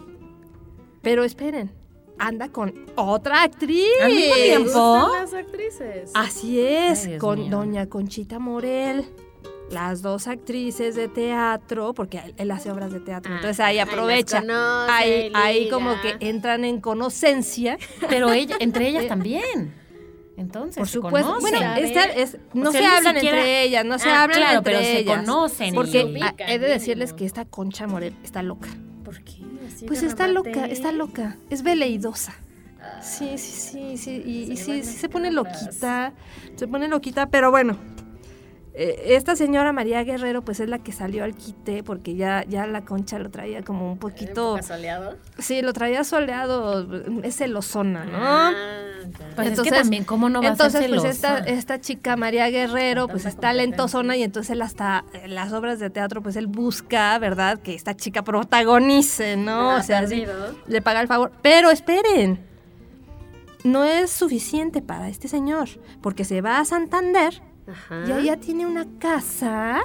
Pero 1.02 1.26
esperen, 1.26 1.72
anda 2.18 2.48
con 2.54 2.74
otra 2.96 3.44
actriz. 3.44 3.84
¿Al 4.02 4.14
mismo 4.14 4.34
¿Te 4.36 4.41
tiempo? 4.44 4.70
gustan 5.04 5.12
las 5.22 5.34
actrices? 5.34 6.12
Así 6.14 6.62
es, 6.62 7.06
Ay, 7.06 7.18
con 7.18 7.39
mío. 7.39 7.50
doña 7.52 7.89
Conchita 7.89 8.39
Morel. 8.39 9.04
Las 9.72 10.01
dos 10.01 10.28
actrices 10.28 10.93
de 10.95 11.07
teatro, 11.07 11.93
porque 11.93 12.22
él, 12.38 12.51
hace 12.51 12.70
obras 12.72 12.91
de 12.91 12.99
teatro, 12.99 13.32
Ah, 13.34 13.38
entonces 13.38 13.59
ahí 13.59 13.80
aprovecha. 13.80 14.41
conoce, 14.41 14.91
ahí, 14.91 15.32
ahí 15.34 15.70
como 15.70 15.99
que 16.01 16.18
entran 16.20 16.64
en 16.66 16.80
conocencia. 16.80 17.78
Pero 18.09 18.32
ella, 18.32 18.55
entre 18.59 18.88
ellas 18.89 19.07
también. 19.07 19.74
Entonces, 20.38 20.78
Por 20.78 20.88
se 20.88 20.93
supuesto. 20.93 21.28
conocen. 21.36 21.59
Bueno, 21.59 21.76
esta 21.76 22.03
es- 22.05 22.38
no 22.53 22.70
O 22.70 22.72
sea, 22.72 22.82
se 22.82 22.88
hablan 22.88 23.16
siquiera- 23.16 23.38
entre 23.38 23.61
ellas, 23.64 23.86
no 23.86 23.99
se 23.99 24.09
Ah, 24.09 24.24
hablan 24.24 24.38
claro, 24.39 24.57
entre 24.59 24.74
pero 24.74 24.84
se 24.86 24.99
ellas. 24.99 25.18
conocen. 25.20 25.76
Porque 25.76 26.05
ubican, 26.05 26.36
ah, 26.39 26.51
he 26.51 26.59
de 26.59 26.68
decirles 26.68 27.14
que 27.14 27.26
esta 27.26 27.45
Concha 27.45 27.88
Morel 27.88 28.16
está 28.24 28.41
loca. 28.43 28.70
¿Por 29.05 29.24
qué? 29.24 29.38
Así 29.68 29.86
Pues 29.86 30.03
está 30.03 30.28
remate. 30.28 30.49
loca, 30.51 30.66
está 30.66 30.91
loca. 30.91 31.38
Es 31.49 31.64
veleidosa. 31.64 32.34
Sí, 33.01 33.38
sí, 33.38 33.51
sí, 33.72 33.97
sí. 33.97 34.24
Y, 34.26 34.51
y 34.51 34.57
se 34.57 34.84
sí, 34.84 34.84
se 34.84 35.07
pone 35.09 35.32
loquita. 35.32 36.14
Se 36.55 36.68
pone 36.68 36.88
loquita, 36.88 37.28
pero 37.28 37.49
bueno. 37.51 37.78
Eh, 38.76 39.16
esta 39.16 39.36
señora 39.36 39.72
María 39.72 40.04
Guerrero, 40.04 40.42
pues 40.42 40.60
es 40.60 40.68
la 40.68 40.80
que 40.80 40.92
salió 40.92 41.24
al 41.24 41.36
quite, 41.36 41.84
porque 41.84 42.16
ya, 42.16 42.44
ya 42.48 42.66
la 42.66 42.82
concha 42.86 43.20
lo 43.20 43.30
traía 43.30 43.62
como 43.64 43.92
un 43.92 44.00
poquito. 44.00 44.58
¿Época 44.58 44.76
soleado? 44.76 45.18
Sí, 45.38 45.62
lo 45.62 45.74
traía 45.74 46.04
soleado. 46.04 46.88
Es 47.24 47.36
celosona, 47.38 48.06
¿no? 48.06 48.18
Ah. 48.18 48.52
Pues 49.36 49.48
es 49.48 49.52
Entonces- 49.52 49.64
que 49.74 49.80
también, 49.80 50.04
¿cómo 50.06 50.30
no 50.30 50.42
va 50.42 50.48
entonces, 50.48 50.76
a 50.76 50.80
ser 50.80 50.90
pues 50.90 51.02
celosa? 51.02 51.38
esta, 51.40 51.52
esta 51.52 51.82
chica 51.82 52.16
María 52.16 52.50
Guerrero, 52.50 53.08
pues 53.08 53.24
tanta 53.24 53.30
está 53.36 53.48
competencia. 53.50 53.54
lentosona 53.78 54.18
y 54.18 54.24
entonces 54.24 54.50
él 54.52 54.62
hasta 54.62 55.04
en 55.14 55.36
las 55.36 55.52
obras 55.54 55.80
de 55.80 55.90
teatro, 55.90 56.24
pues 56.24 56.36
él 56.36 56.48
busca, 56.48 57.18
¿verdad? 57.20 57.60
Que 57.60 57.76
esta 57.76 57.96
chica 57.96 58.24
protagonice, 58.24 59.38
¿no? 59.38 59.72
Ah, 59.72 59.78
o 59.80 59.84
sea, 59.84 60.08
sí, 60.08 60.22
perdido. 60.22 60.56
le 60.68 60.82
paga 60.82 61.02
el 61.02 61.08
favor. 61.08 61.32
Pero 61.42 61.70
esperen, 61.70 62.40
no 63.64 63.84
es 63.84 64.10
suficiente 64.10 64.82
para 64.82 65.10
este 65.10 65.28
señor, 65.28 65.70
porque 66.02 66.24
se 66.26 66.42
va 66.42 66.60
a 66.60 66.66
Santander 66.66 67.42
Ajá. 67.68 68.05
y 68.07 68.11
allá 68.11 68.38
tiene 68.38 68.66
una 68.66 68.86
casa 68.99 69.82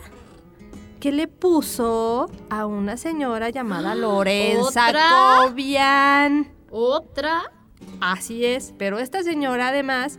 que 1.01 1.13
le 1.13 1.29
puso 1.29 2.31
a 2.51 2.67
una 2.67 2.97
señora 2.97 3.51
llamada 3.51 3.95
Lorenza 3.95 4.89
¿Otra? 4.89 5.05
Cobian. 5.45 6.49
Otra. 6.71 7.53
Así 8.01 8.45
es, 8.45 8.75
pero 8.79 8.99
esta 8.99 9.23
señora 9.23 9.69
además 9.69 10.19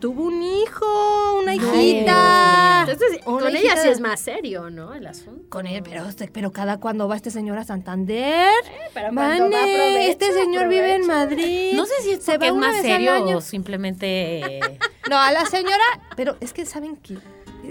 tuvo 0.00 0.24
un 0.24 0.42
hijo, 0.42 0.84
una 1.40 1.52
Ay, 1.52 1.58
hijita. 1.58 2.86
Entonces, 2.88 3.20
Una 3.26 3.38
con 3.40 3.48
ella 3.48 3.58
hijita 3.60 3.76
sí 3.78 3.86
de- 3.88 3.92
es 3.94 4.00
más 4.00 4.20
serio, 4.20 4.70
¿no? 4.70 4.92
El 4.94 5.06
asunto. 5.06 5.44
Con 5.48 5.66
él, 5.66 5.82
pero, 5.82 6.06
este- 6.06 6.28
pero 6.32 6.52
cada 6.52 6.78
cuando 6.78 7.08
va 7.08 7.16
este 7.16 7.30
señor 7.30 7.58
a 7.58 7.64
Santander. 7.64 8.50
Pero 8.92 9.14
cuando 9.14 9.44
va, 9.44 9.50
Mane, 9.50 9.74
aprovecha, 9.74 10.10
este 10.10 10.32
señor 10.32 10.68
vive 10.68 10.94
en. 10.96 11.06
Madrid. 11.06 11.72
No 11.74 11.86
sé 11.86 11.94
si 12.02 12.10
es 12.12 12.22
se 12.22 12.38
va 12.38 12.46
es 12.46 12.54
más 12.54 12.76
serio 12.82 13.36
o 13.36 13.40
simplemente... 13.40 14.60
No, 15.10 15.18
a 15.18 15.32
la 15.32 15.44
señora, 15.46 15.84
pero 16.16 16.36
es 16.40 16.52
que 16.52 16.64
saben 16.66 16.96
que 16.96 17.16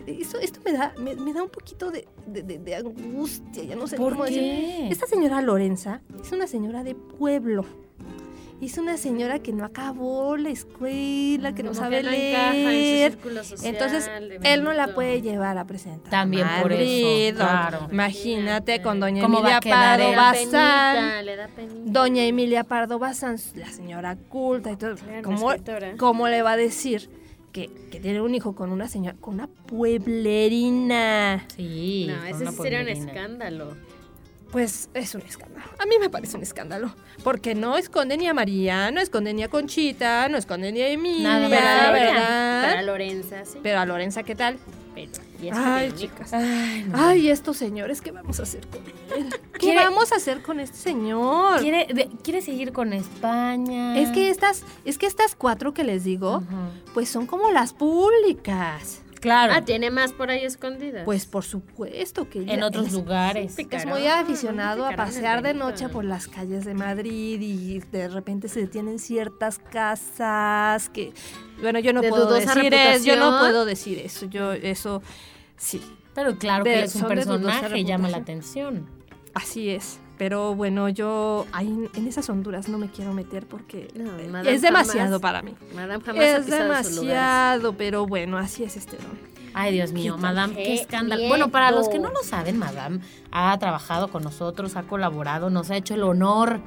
esto, 0.08 0.40
esto 0.40 0.60
me 0.66 0.72
da 0.74 0.94
me, 0.98 1.16
me 1.16 1.34
da 1.34 1.44
un 1.44 1.50
poquito 1.50 1.92
de, 1.92 2.08
de- 2.28 2.42
de- 2.44 2.58
de 2.60 2.76
angustia, 2.76 3.64
ya 3.64 3.76
no 3.76 3.88
sé 3.88 3.96
¿Por 3.98 4.14
cómo 4.14 4.26
qué? 4.26 4.32
decir. 4.32 4.92
Esta 4.92 5.06
señora 5.08 5.42
Lorenza 5.42 6.02
es 6.24 6.32
una 6.32 6.48
señora 6.48 6.84
de 6.84 6.96
pueblo. 6.96 7.66
Es 8.66 8.78
una 8.78 8.98
señora 8.98 9.40
que 9.40 9.52
no 9.54 9.66
acabó 9.66 10.38
la 10.38 10.50
escuela, 10.50 11.54
que 11.54 11.64
no 11.64 11.70
Como 11.72 11.82
sabe 11.82 11.98
que 11.98 12.04
no 12.04 12.12
encaja 12.12 12.48
en 12.56 12.64
su 12.64 12.70
leer. 12.70 13.12
círculo 13.14 13.44
social 13.44 13.74
Entonces, 13.74 14.12
él 14.44 14.64
no 14.64 14.74
la 14.74 14.94
puede 14.94 15.22
llevar 15.22 15.58
a 15.58 15.66
presentar. 15.66 16.10
También 16.10 16.48
por 16.62 16.72
eso, 16.72 17.36
claro. 17.38 17.88
Imagínate 17.92 18.82
con 18.82 19.00
doña 19.00 19.22
¿Cómo 19.22 19.42
va 19.42 19.58
a 19.58 19.58
Emilia 19.58 19.76
Pardo? 19.76 20.12
Bazán. 20.16 21.26
Doña 21.86 22.24
Emilia 22.26 22.64
Pardo 22.64 23.00
Bazán, 23.00 23.38
la 23.56 23.70
señora 23.70 24.16
culta 24.16 24.72
y 24.72 24.78
todo. 24.78 24.96
Claro, 24.96 25.24
¿Cómo, 25.24 25.52
cómo 25.98 26.28
le 26.28 26.42
va 26.42 26.52
a 26.54 26.58
decir 26.58 27.10
que, 27.52 27.70
que 27.92 28.00
tiene 28.00 28.22
un 28.22 28.34
hijo 28.36 28.56
con 28.56 28.72
una 28.72 28.88
señora, 28.88 29.16
con 29.20 29.36
una 29.36 29.48
pueblerina? 29.48 31.46
Sí. 31.56 32.08
No, 32.10 32.24
ese 32.26 32.48
sí 32.48 32.56
sería 32.62 32.82
un 32.82 32.90
escándalo. 32.90 33.76
Pues 34.54 34.90
es 34.94 35.14
un 35.16 35.22
escándalo. 35.24 35.66
A 35.80 35.86
mí 35.86 35.96
me 36.00 36.10
parece 36.10 36.38
un 36.38 36.44
escándalo. 36.44 36.94
Porque 37.24 37.56
no 37.56 37.76
esconde 37.78 38.16
ni 38.18 38.28
a 38.28 38.34
María, 38.34 38.92
no 38.92 39.02
esconde 39.02 39.34
ni 39.34 39.44
a 39.44 39.50
Conchita, 39.50 40.30
no 40.30 40.38
esconde 40.38 40.72
ni 40.72 40.82
a 40.82 40.88
Emilia, 40.90 41.24
Nada 41.24 41.50
más. 41.50 41.60
Pero 41.60 41.68
a 41.68 41.74
ella, 41.74 41.92
¿verdad? 41.92 42.70
Para 42.70 42.82
Lorenza, 42.84 43.46
sí. 43.46 43.58
Pero 43.62 43.80
a 43.80 43.86
Lorenza, 43.86 44.24
¿qué 44.24 44.36
tal? 44.36 44.58
Pero, 44.96 45.12
y 45.42 45.50
Ay, 45.52 45.92
chicas. 45.94 46.32
Ay, 46.34 46.86
no. 46.88 47.04
Ay, 47.04 47.30
estos 47.30 47.58
señores, 47.58 48.00
¿qué 48.00 48.12
vamos 48.12 48.40
a 48.40 48.44
hacer 48.44 48.68
con 48.68 48.82
él? 48.86 49.28
¿Qué 49.54 49.60
¿Quiere- 49.60 49.80
vamos 49.80 50.12
a 50.12 50.18
hacer 50.18 50.44
con 50.44 50.60
este 50.60 50.78
señor? 50.78 51.60
¿Quiere, 51.60 51.88
de- 51.92 52.10
¿Quiere 52.24 52.44
seguir 52.44 52.72
con 52.74 52.94
España? 52.94 53.98
Es 53.98 54.10
que 54.12 54.30
estas, 54.30 54.64
es 54.86 55.00
que 55.00 55.08
estas 55.08 55.36
cuatro 55.36 55.74
que 55.74 55.84
les 55.84 56.04
digo, 56.04 56.44
pues 56.94 57.10
son 57.10 57.26
como 57.26 57.50
las 57.50 57.74
públicas. 57.74 59.00
Claro. 59.24 59.54
Ah, 59.56 59.62
tiene 59.64 59.90
más 59.90 60.12
por 60.12 60.30
ahí 60.30 60.44
escondidas. 60.44 61.06
Pues 61.06 61.26
por 61.26 61.46
supuesto 61.46 62.30
que 62.30 62.40
en 62.44 62.62
otros 62.62 62.88
es- 62.88 62.94
lugares. 62.94 63.54
Sí, 63.56 63.66
Es 63.72 63.86
muy 63.86 64.06
aficionado 64.06 64.86
a 64.86 64.92
pasear 64.98 65.42
de 65.42 65.54
noche 65.54 65.88
por 65.88 66.04
las 66.04 66.28
calles 66.28 66.66
de 66.66 66.74
Madrid 66.74 67.40
y 67.42 67.80
de 67.80 68.10
repente 68.10 68.50
se 68.50 68.60
detienen 68.60 69.00
ciertas 69.00 69.60
casas 69.60 70.90
que, 70.90 71.14
bueno, 71.62 71.80
yo 71.80 71.94
no 71.94 72.02
De 72.02 72.10
puedo 72.10 72.30
decir 72.34 72.74
eso, 72.74 73.06
yo 73.06 73.16
no 73.16 73.40
puedo 73.40 73.64
decir 73.64 73.98
eso, 74.00 74.26
yo 74.26 74.52
eso 74.52 75.02
sí, 75.56 75.82
Pero 76.14 76.38
claro 76.38 76.66
De- 76.66 76.72
que 76.74 76.84
es 76.84 76.96
un 76.96 77.08
personaje 77.08 77.80
y 77.80 77.86
llama 77.86 78.10
la 78.10 78.18
atención. 78.18 78.88
así 79.34 79.70
es. 79.70 80.00
Pero 80.18 80.54
bueno, 80.56 80.90
yo 80.90 81.46
ahí 81.52 81.90
en 81.96 82.08
esas 82.08 82.30
honduras 82.30 82.70
no 82.70 82.78
me 82.78 82.88
quiero 82.90 83.14
meter 83.14 83.46
porque 83.48 83.88
No, 83.96 84.16
es 84.44 84.62
demasiado 84.62 85.20
jamás- 85.20 85.22
para 85.22 85.42
mí. 85.42 85.56
Madame 85.76 86.04
jamás 86.04 86.24
Es 86.24 86.46
demasiado, 86.48 87.74
pero 87.74 88.06
bueno, 88.06 88.38
así 88.38 88.64
es 88.64 88.78
este 88.78 88.98
don. 88.98 89.34
Ay, 89.56 89.72
Dios 89.74 89.92
mío, 89.92 90.16
Qué 90.16 90.22
Madame, 90.22 90.56
qué 90.56 90.64
qué 90.64 90.74
escándalo. 90.76 91.28
Bueno, 91.28 91.50
para 91.50 91.72
los 91.72 91.88
que 91.88 92.00
no 92.00 92.10
lo 92.10 92.24
saben, 92.24 92.58
Madame 92.58 93.00
ha 93.32 93.56
trabajado 93.60 94.08
con 94.08 94.24
nosotros, 94.24 94.76
ha 94.76 94.84
colaborado, 94.84 95.50
nos 95.52 95.70
ha 95.70 95.76
hecho 95.78 95.94
el 95.94 96.04
honor 96.04 96.60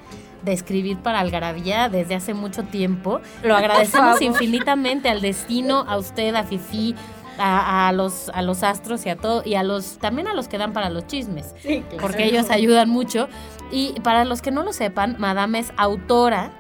de 0.42 0.52
escribir 0.52 0.98
para 0.98 1.18
Algarabía 1.18 1.88
desde 1.88 2.14
hace 2.14 2.32
mucho 2.34 2.62
tiempo. 2.62 3.20
Lo 3.42 3.56
agradecemos 3.56 4.22
infinitamente 4.22 5.08
al 5.08 5.20
destino, 5.20 5.80
a 5.88 5.96
usted, 5.98 6.34
a 6.36 6.44
Fifi, 6.44 6.94
a, 7.38 7.88
a 7.88 7.92
los, 7.92 8.30
a 8.30 8.42
los 8.42 8.62
astros 8.62 9.06
y 9.06 9.10
a 9.10 9.16
todo, 9.16 9.42
y 9.44 9.54
a 9.54 9.62
los, 9.62 9.98
también 9.98 10.28
a 10.28 10.34
los 10.34 10.48
que 10.48 10.58
dan 10.58 10.72
para 10.72 10.90
los 10.90 11.06
chismes. 11.06 11.54
Sí, 11.60 11.82
claro. 11.82 11.98
porque 12.00 12.24
ellos 12.24 12.50
ayudan 12.50 12.88
mucho. 12.88 13.28
Y 13.70 13.98
para 14.00 14.24
los 14.24 14.42
que 14.42 14.50
no 14.50 14.62
lo 14.62 14.72
sepan, 14.72 15.16
Madame 15.18 15.58
es 15.58 15.72
autora 15.76 16.52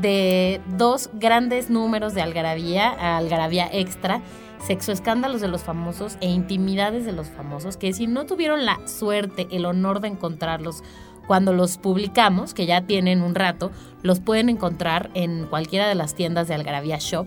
de 0.00 0.60
dos 0.76 1.10
grandes 1.14 1.70
números 1.70 2.14
de 2.14 2.22
Algarabía, 2.22 3.16
Algarabía 3.16 3.68
Extra, 3.72 4.22
Sexoescándalos 4.66 5.40
de 5.40 5.48
los 5.48 5.62
famosos 5.62 6.16
e 6.20 6.28
Intimidades 6.28 7.04
de 7.04 7.12
los 7.12 7.28
famosos, 7.28 7.76
que 7.76 7.92
si 7.92 8.06
no 8.06 8.24
tuvieron 8.24 8.64
la 8.64 8.80
suerte, 8.86 9.46
el 9.50 9.66
honor 9.66 10.00
de 10.00 10.08
encontrarlos 10.08 10.82
cuando 11.26 11.52
los 11.52 11.78
publicamos, 11.78 12.54
que 12.54 12.66
ya 12.66 12.82
tienen 12.82 13.22
un 13.22 13.34
rato, 13.34 13.70
los 14.02 14.20
pueden 14.20 14.48
encontrar 14.50 15.10
en 15.14 15.46
cualquiera 15.46 15.88
de 15.88 15.94
las 15.94 16.14
tiendas 16.14 16.48
de 16.48 16.54
Algarabía 16.54 16.98
Shop, 17.00 17.26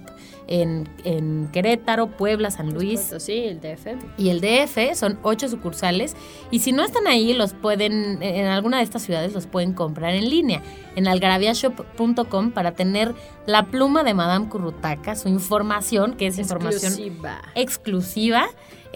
en, 0.50 0.88
en 1.04 1.50
Querétaro, 1.52 2.08
Puebla, 2.08 2.52
San 2.52 2.74
Luis, 2.74 3.02
Supuesto, 3.02 3.20
Sí, 3.20 3.34
el 3.46 3.60
DF. 3.60 3.88
y 4.18 4.30
el 4.30 4.40
DF 4.40 4.96
son 4.98 5.20
ocho 5.24 5.50
sucursales 5.50 6.16
y 6.52 6.60
si 6.60 6.72
no 6.72 6.86
están 6.86 7.06
ahí 7.08 7.34
los 7.34 7.54
pueden 7.54 8.24
en 8.24 8.46
alguna 8.46 8.78
de 8.78 8.84
estas 8.84 9.02
ciudades 9.02 9.34
los 9.34 9.46
pueden 9.46 9.74
comprar 9.74 10.14
en 10.16 10.30
línea 10.30 10.62
en 10.96 11.06
algarabiashop.com 11.08 12.52
para 12.52 12.72
tener 12.72 13.14
la 13.46 13.66
pluma 13.66 14.04
de 14.04 14.14
Madame 14.14 14.48
Currutaca, 14.48 15.16
su 15.18 15.28
información 15.28 16.14
que 16.14 16.28
es 16.28 16.38
información 16.38 16.94
Exclusiva. 16.94 17.42
exclusiva 17.56 18.48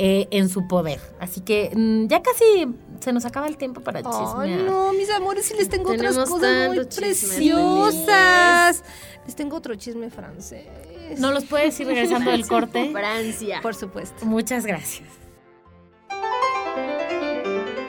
eh, 0.03 0.27
en 0.31 0.49
su 0.49 0.67
poder. 0.67 0.99
Así 1.19 1.41
que 1.41 1.69
mm, 1.75 2.07
ya 2.07 2.23
casi 2.23 2.43
se 2.99 3.13
nos 3.13 3.23
acaba 3.23 3.47
el 3.47 3.55
tiempo 3.57 3.81
para 3.81 4.01
chismear. 4.01 4.39
Ay, 4.39 4.63
no, 4.65 4.93
mis 4.93 5.11
amores, 5.11 5.45
sí 5.45 5.53
les 5.55 5.69
tengo 5.69 5.91
otras 5.91 6.17
cosas 6.17 6.69
muy 6.69 6.85
preciosas. 6.85 8.83
Les 9.27 9.35
tengo 9.35 9.57
otro 9.57 9.75
chisme 9.75 10.09
francés. 10.09 10.65
¿No 11.19 11.31
los 11.31 11.43
puedes 11.43 11.79
ir 11.79 11.85
regresando 11.85 12.31
del 12.31 12.47
corte? 12.47 12.89
Francia. 12.93 13.59
Por 13.61 13.75
supuesto. 13.75 14.25
Muchas 14.25 14.65
gracias. 14.65 15.07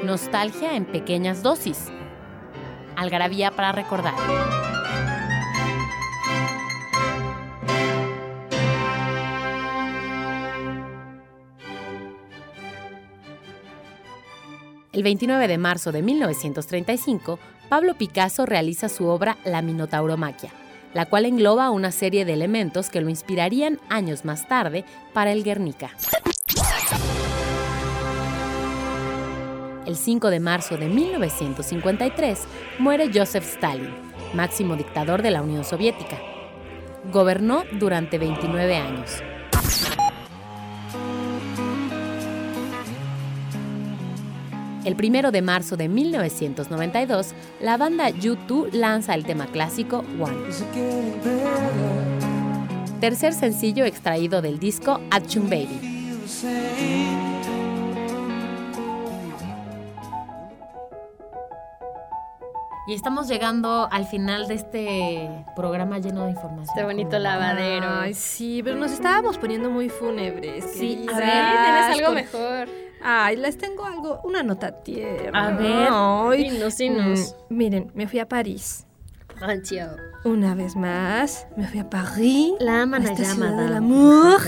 Nostalgia 0.03 0.77
en 0.77 0.85
pequeñas 0.85 1.43
dosis. 1.43 1.87
Algarabía 2.95 3.53
para 3.53 3.73
recordar. 3.73 4.13
El 14.93 15.03
29 15.03 15.49
de 15.49 15.57
marzo 15.57 15.91
de 15.91 16.03
1935, 16.03 17.39
Pablo 17.71 17.95
Picasso 17.95 18.45
realiza 18.45 18.91
su 18.91 19.07
obra 19.07 19.39
La 19.43 19.63
Minotauromaquia, 19.63 20.51
la 20.93 21.07
cual 21.07 21.25
engloba 21.25 21.71
una 21.71 21.91
serie 21.91 22.27
de 22.27 22.35
elementos 22.35 22.91
que 22.91 23.01
lo 23.01 23.09
inspirarían 23.09 23.81
años 23.89 24.27
más 24.27 24.47
tarde 24.49 24.85
para 25.15 25.33
el 25.33 25.45
Guernica. 25.45 25.93
El 29.87 29.97
5 29.97 30.29
de 30.29 30.41
marzo 30.41 30.77
de 30.77 30.89
1953 30.89 32.41
muere 32.79 33.11
Joseph 33.13 33.45
Stalin, 33.45 33.95
máximo 34.35 34.77
dictador 34.77 35.23
de 35.23 35.31
la 35.31 35.41
Unión 35.41 35.65
Soviética. 35.65 36.19
Gobernó 37.11 37.65
durante 37.81 38.19
29 38.19 38.77
años. 38.77 39.23
El 44.85 44.97
1 45.01 45.31
de 45.31 45.43
marzo 45.43 45.77
de 45.77 45.89
1992, 45.89 47.35
la 47.61 47.77
banda 47.77 48.11
U2 48.11 48.73
lanza 48.73 49.15
el 49.15 49.25
tema 49.25 49.47
clásico 49.47 50.05
One. 50.21 50.37
Tercer 53.01 53.33
sencillo 53.33 53.85
extraído 53.85 54.43
del 54.43 54.59
disco 54.59 55.01
Achtung 55.11 55.49
Baby. 55.49 55.89
Y 62.87 62.95
estamos 62.95 63.29
llegando 63.29 63.89
al 63.93 64.07
final 64.07 64.49
de 64.49 64.55
este 64.55 65.45
programa 65.55 65.99
lleno 66.01 66.25
de 66.25 66.33
información. 66.33 66.67
Este 66.77 66.83
bonito 66.85 67.17
lavadero. 67.21 67.87
Ay, 67.89 68.13
sí, 68.13 68.61
pero 68.65 68.77
nos 68.77 68.91
estábamos 68.91 69.39
poniendo 69.39 69.71
muy 69.71 69.89
fúnebres. 69.89 70.65
Sí, 70.75 71.07
a 71.13 71.17
ver, 71.17 71.29
¿Tienes 71.29 71.95
algo 71.95 72.07
con- 72.07 72.15
mejor? 72.17 72.69
Ay, 73.05 73.37
les 73.37 73.59
tengo 73.59 73.85
algo, 73.85 74.21
una 74.25 74.43
nota 74.43 74.73
tierna. 74.83 75.49
A 75.49 75.51
ver. 75.57 75.89
Ay, 75.91 76.51
Dinos, 76.51 76.77
dinos. 76.79 77.35
mm, 77.51 77.55
miren, 77.55 77.91
me 77.95 78.07
fui 78.07 78.19
a 78.21 78.29
París. 78.29 78.87
Francia. 79.37 79.97
Una 80.25 80.55
vez 80.55 80.77
más, 80.77 81.47
me 81.57 81.67
fui 81.67 81.81
a 81.81 81.91
París. 81.91 82.53
La 82.61 82.83
aman 82.83 83.07
a 83.07 83.13
esta 83.13 83.35
del 83.35 83.75
amor. 83.75 84.41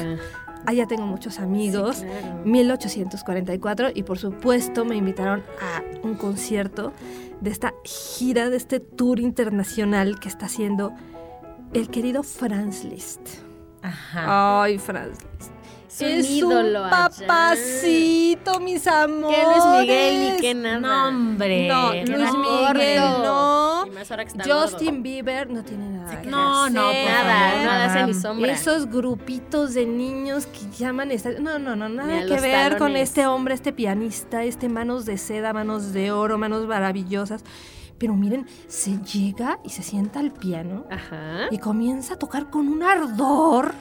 Allá 0.67 0.87
tengo 0.87 1.07
muchos 1.07 1.41
amigos. 1.41 1.97
Sí, 1.97 2.07
claro. 2.07 2.43
1844 2.45 3.89
y 3.95 4.03
por 4.05 4.19
supuesto 4.19 4.85
me 4.85 4.97
invitaron 4.97 5.43
a 5.61 5.83
un 6.07 6.15
concierto 6.15 6.93
de 7.41 7.51
esta 7.51 7.75
gira, 7.85 8.49
de 8.51 8.57
este 8.57 8.81
tour 8.81 9.21
internacional 9.21 10.19
que 10.21 10.29
está 10.29 10.47
haciendo 10.47 10.93
el 11.75 11.89
querido 11.89 12.23
Franz 12.23 12.85
Liszt. 12.85 13.21
Ajá. 13.83 14.63
Ay, 14.63 14.79
Franz 14.79 15.19
Liszt. 15.39 15.53
Es 15.95 16.01
un 16.01 16.07
es 16.09 16.31
ídolo 16.31 16.81
un 16.81 16.87
allá. 16.87 16.91
papacito, 16.91 18.61
mis 18.61 18.87
amores. 18.87 19.37
Que 19.39 19.45
Luis 19.47 19.81
Miguel 19.81 20.33
ni 20.35 20.41
que 20.41 20.55
nada. 20.55 20.79
No, 20.81 21.09
hombre. 21.09 21.69
No, 21.69 21.93
Qué 21.93 22.05
Luis. 22.07 22.33
Miguel 22.35 23.01
no. 23.23 23.85
Justin. 24.45 25.03
Bieber 25.03 25.51
no 25.51 25.63
tiene 25.63 25.89
nada 25.89 26.21
que 26.23 26.29
No, 26.29 26.69
no, 26.71 26.89
hacer. 26.89 27.03
por 27.05 27.13
Nada, 27.13 27.51
favor, 27.51 27.65
nada 27.65 27.85
hace 27.85 28.05
ni 28.07 28.15
sombra. 28.15 28.53
Esos 28.53 28.87
grupitos 28.91 29.75
de 29.75 29.87
niños 29.87 30.47
que 30.47 30.61
llaman 30.77 31.11
esta- 31.11 31.33
No, 31.39 31.59
no, 31.59 31.77
no, 31.77 31.89
nada 31.89 32.25
que 32.27 32.41
ver 32.41 32.79
con 32.79 32.97
este 32.97 33.27
hombre, 33.27 33.55
este 33.55 33.73
pianista, 33.73 34.43
este 34.45 34.69
manos 34.69 35.05
de 35.05 35.19
seda, 35.19 35.53
manos 35.53 35.93
de 35.93 36.11
oro, 36.13 36.39
manos 36.39 36.67
maravillosas. 36.67 37.43
Pero 37.99 38.15
miren, 38.15 38.47
se 38.69 38.99
llega 39.03 39.59
y 39.65 39.71
se 39.71 39.83
sienta 39.83 40.19
al 40.21 40.33
piano 40.33 40.85
Ajá. 40.91 41.47
y 41.51 41.59
comienza 41.59 42.15
a 42.15 42.19
tocar 42.19 42.51
con 42.51 42.69
un 42.69 42.83
ardor 42.83 43.73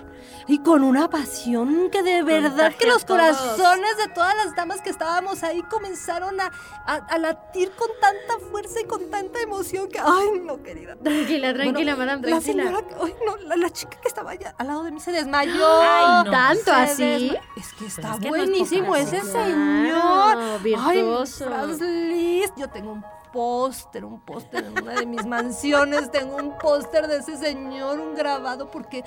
y 0.47 0.59
con 0.59 0.83
una 0.83 1.09
pasión 1.09 1.89
que 1.91 2.01
de 2.03 2.21
verdad 2.23 2.73
que 2.77 2.85
los 2.87 3.03
corazones 3.05 3.97
de 3.97 4.07
todas 4.13 4.33
las 4.35 4.55
damas 4.55 4.81
que 4.81 4.89
estábamos 4.89 5.43
ahí 5.43 5.61
comenzaron 5.63 6.39
a, 6.39 6.51
a- 6.85 6.95
a 6.95 7.17
latir 7.17 7.71
con 7.71 7.87
tanta 7.99 8.45
fuerza 8.51 8.79
y 8.81 8.85
con 8.85 9.09
tanta 9.09 9.41
emoción 9.41 9.89
que, 9.89 9.99
ay, 9.99 10.39
no, 10.43 10.61
querida. 10.61 10.95
Tranquila, 10.95 11.53
tranquila, 11.53 11.95
Bueno, 11.95 12.11
madame, 12.19 12.29
La 12.29 12.39
señora, 12.41 12.79
ay, 13.03 13.13
no, 13.25 13.35
la, 13.47 13.55
la 13.57 13.69
chica 13.69 13.97
que 14.01 14.07
estaba 14.07 14.31
allá 14.31 14.53
al 14.57 14.67
lado 14.67 14.83
de 14.83 14.91
mí 14.91 14.99
se 14.99 15.11
desmayó. 15.11 15.65
Ay, 15.81 16.25
no. 16.25 16.31
¿Tanto 16.31 16.71
así? 16.71 17.03
desma- 17.03 17.39
Es 17.57 17.73
que 17.73 17.85
está 17.87 18.13
es 18.13 18.19
que 18.19 18.29
no 18.29 18.35
es 18.35 18.41
buenísimo 18.45 18.95
ese 18.95 19.21
señor. 19.21 20.33
Claro, 20.33 20.59
virtuoso. 20.59 21.45
Ay, 21.45 21.51
Franz 21.53 21.81
Liszt. 21.81 22.53
Yo 22.57 22.69
tengo 22.69 22.93
un 22.93 23.03
póster, 23.33 24.05
un 24.05 24.21
póster 24.21 24.63
en 24.63 24.83
una 24.83 24.93
de 24.93 25.05
mis 25.05 25.25
mansiones. 25.25 26.11
Tengo 26.11 26.37
un 26.37 26.57
póster 26.57 27.07
de 27.07 27.17
ese 27.17 27.35
señor, 27.35 27.99
un 27.99 28.15
grabado, 28.15 28.71
porque 28.71 29.03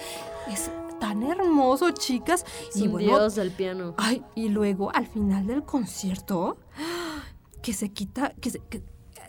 es 0.49 0.71
tan 1.01 1.23
hermoso, 1.23 1.93
chicas. 1.93 2.45
Es 2.69 2.77
y 2.77 2.87
un 2.87 2.93
bueno, 2.93 3.09
dios 3.09 3.37
del 3.37 3.53
piano. 3.53 3.95
Ay, 3.97 4.23
y 4.35 4.49
luego 4.49 4.95
al 4.95 5.07
final 5.07 5.47
del 5.47 5.63
concierto, 5.63 6.59
que 7.63 7.73
se 7.73 7.91
quita, 7.91 8.35
que 8.41 8.51
se 8.51 8.59
que 8.59 8.83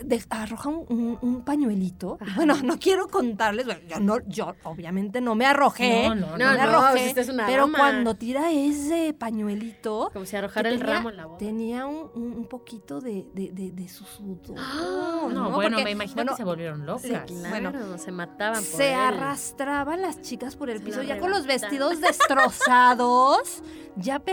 de- 0.04 0.24
arroja 0.30 0.70
un, 0.70 0.86
un- 0.90 1.18
un 1.22 1.42
pañuelito. 1.44 2.18
Bueno, 2.36 2.56
no 2.64 2.78
quiero 2.80 3.08
contarles, 3.08 3.66
bueno, 3.66 3.82
yo 3.88 4.00
no, 4.00 4.18
yo 4.28 4.54
obviamente 4.64 5.22
no 5.22 5.36
me 5.36 5.46
arrojé. 5.46 6.08
No, 6.10 6.16
no, 6.16 6.38
no, 6.38 6.38
no, 6.38 6.46
arrojé, 6.62 6.92
pues 6.92 7.08
esta 7.08 7.22
es 7.22 7.30
una 7.30 7.46
pero 7.48 7.70
cuando 7.72 8.16
tira 8.16 8.52
ese 8.52 9.14
pañuelito. 9.14 10.10
Como 10.14 10.26
si 10.26 10.36
arrojara 10.36 10.70
el 10.70 10.80
tenía- 10.80 10.94
ramo 10.96 11.10
en 11.10 11.18
la 11.18 11.26
boca. 11.26 11.38
Tenía 11.38 11.86
un, 11.88 12.46
poquito 12.50 13.02
de, 13.02 13.28
de, 13.34 13.52
de, 13.52 13.72
de 13.72 13.88
su 13.90 14.04
sudor. 14.06 14.56
No, 14.58 15.50
bueno, 15.52 15.78
Porque, 15.78 15.84
me 15.84 15.92
imagino 15.92 16.16
bueno, 16.16 16.32
que 16.32 16.38
se 16.38 16.44
volvieron 16.44 16.86
locas. 16.86 17.02
sí, 17.04 17.10
Claro, 17.10 17.50
bueno, 17.50 17.98
se 17.98 18.12
mataban 18.12 18.56
por 18.56 18.64
se 18.64 18.94
él. 18.94 19.00
arrastraban 19.00 20.02
las 20.02 20.22
chicas 20.22 20.56
por 20.56 20.70
el 20.70 20.80
Se 20.80 20.86
piso 20.86 21.04
ya 21.04 21.20
con 21.20 21.30
los 21.32 21.46
vestidos 21.46 22.00
destrozados, 22.00 23.64
ya 23.96 24.20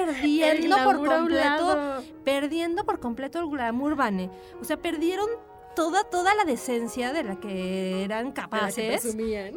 perdiendo 0.66 0.76
por 0.84 1.04
completo, 1.04 2.02
perdiendo 2.24 2.84
por 2.84 3.00
completo 3.00 3.40
el 3.40 3.48
glamour 3.48 3.96
Vane. 3.96 4.30
O 4.60 4.64
sea, 4.64 4.76
perdieron 4.76 5.26
toda 5.74 6.04
toda 6.04 6.34
la 6.34 6.44
decencia 6.44 7.12
de 7.12 7.22
la 7.24 7.36
que 7.36 8.04
eran 8.04 8.32
que 8.32 8.40
capaces. 8.40 9.16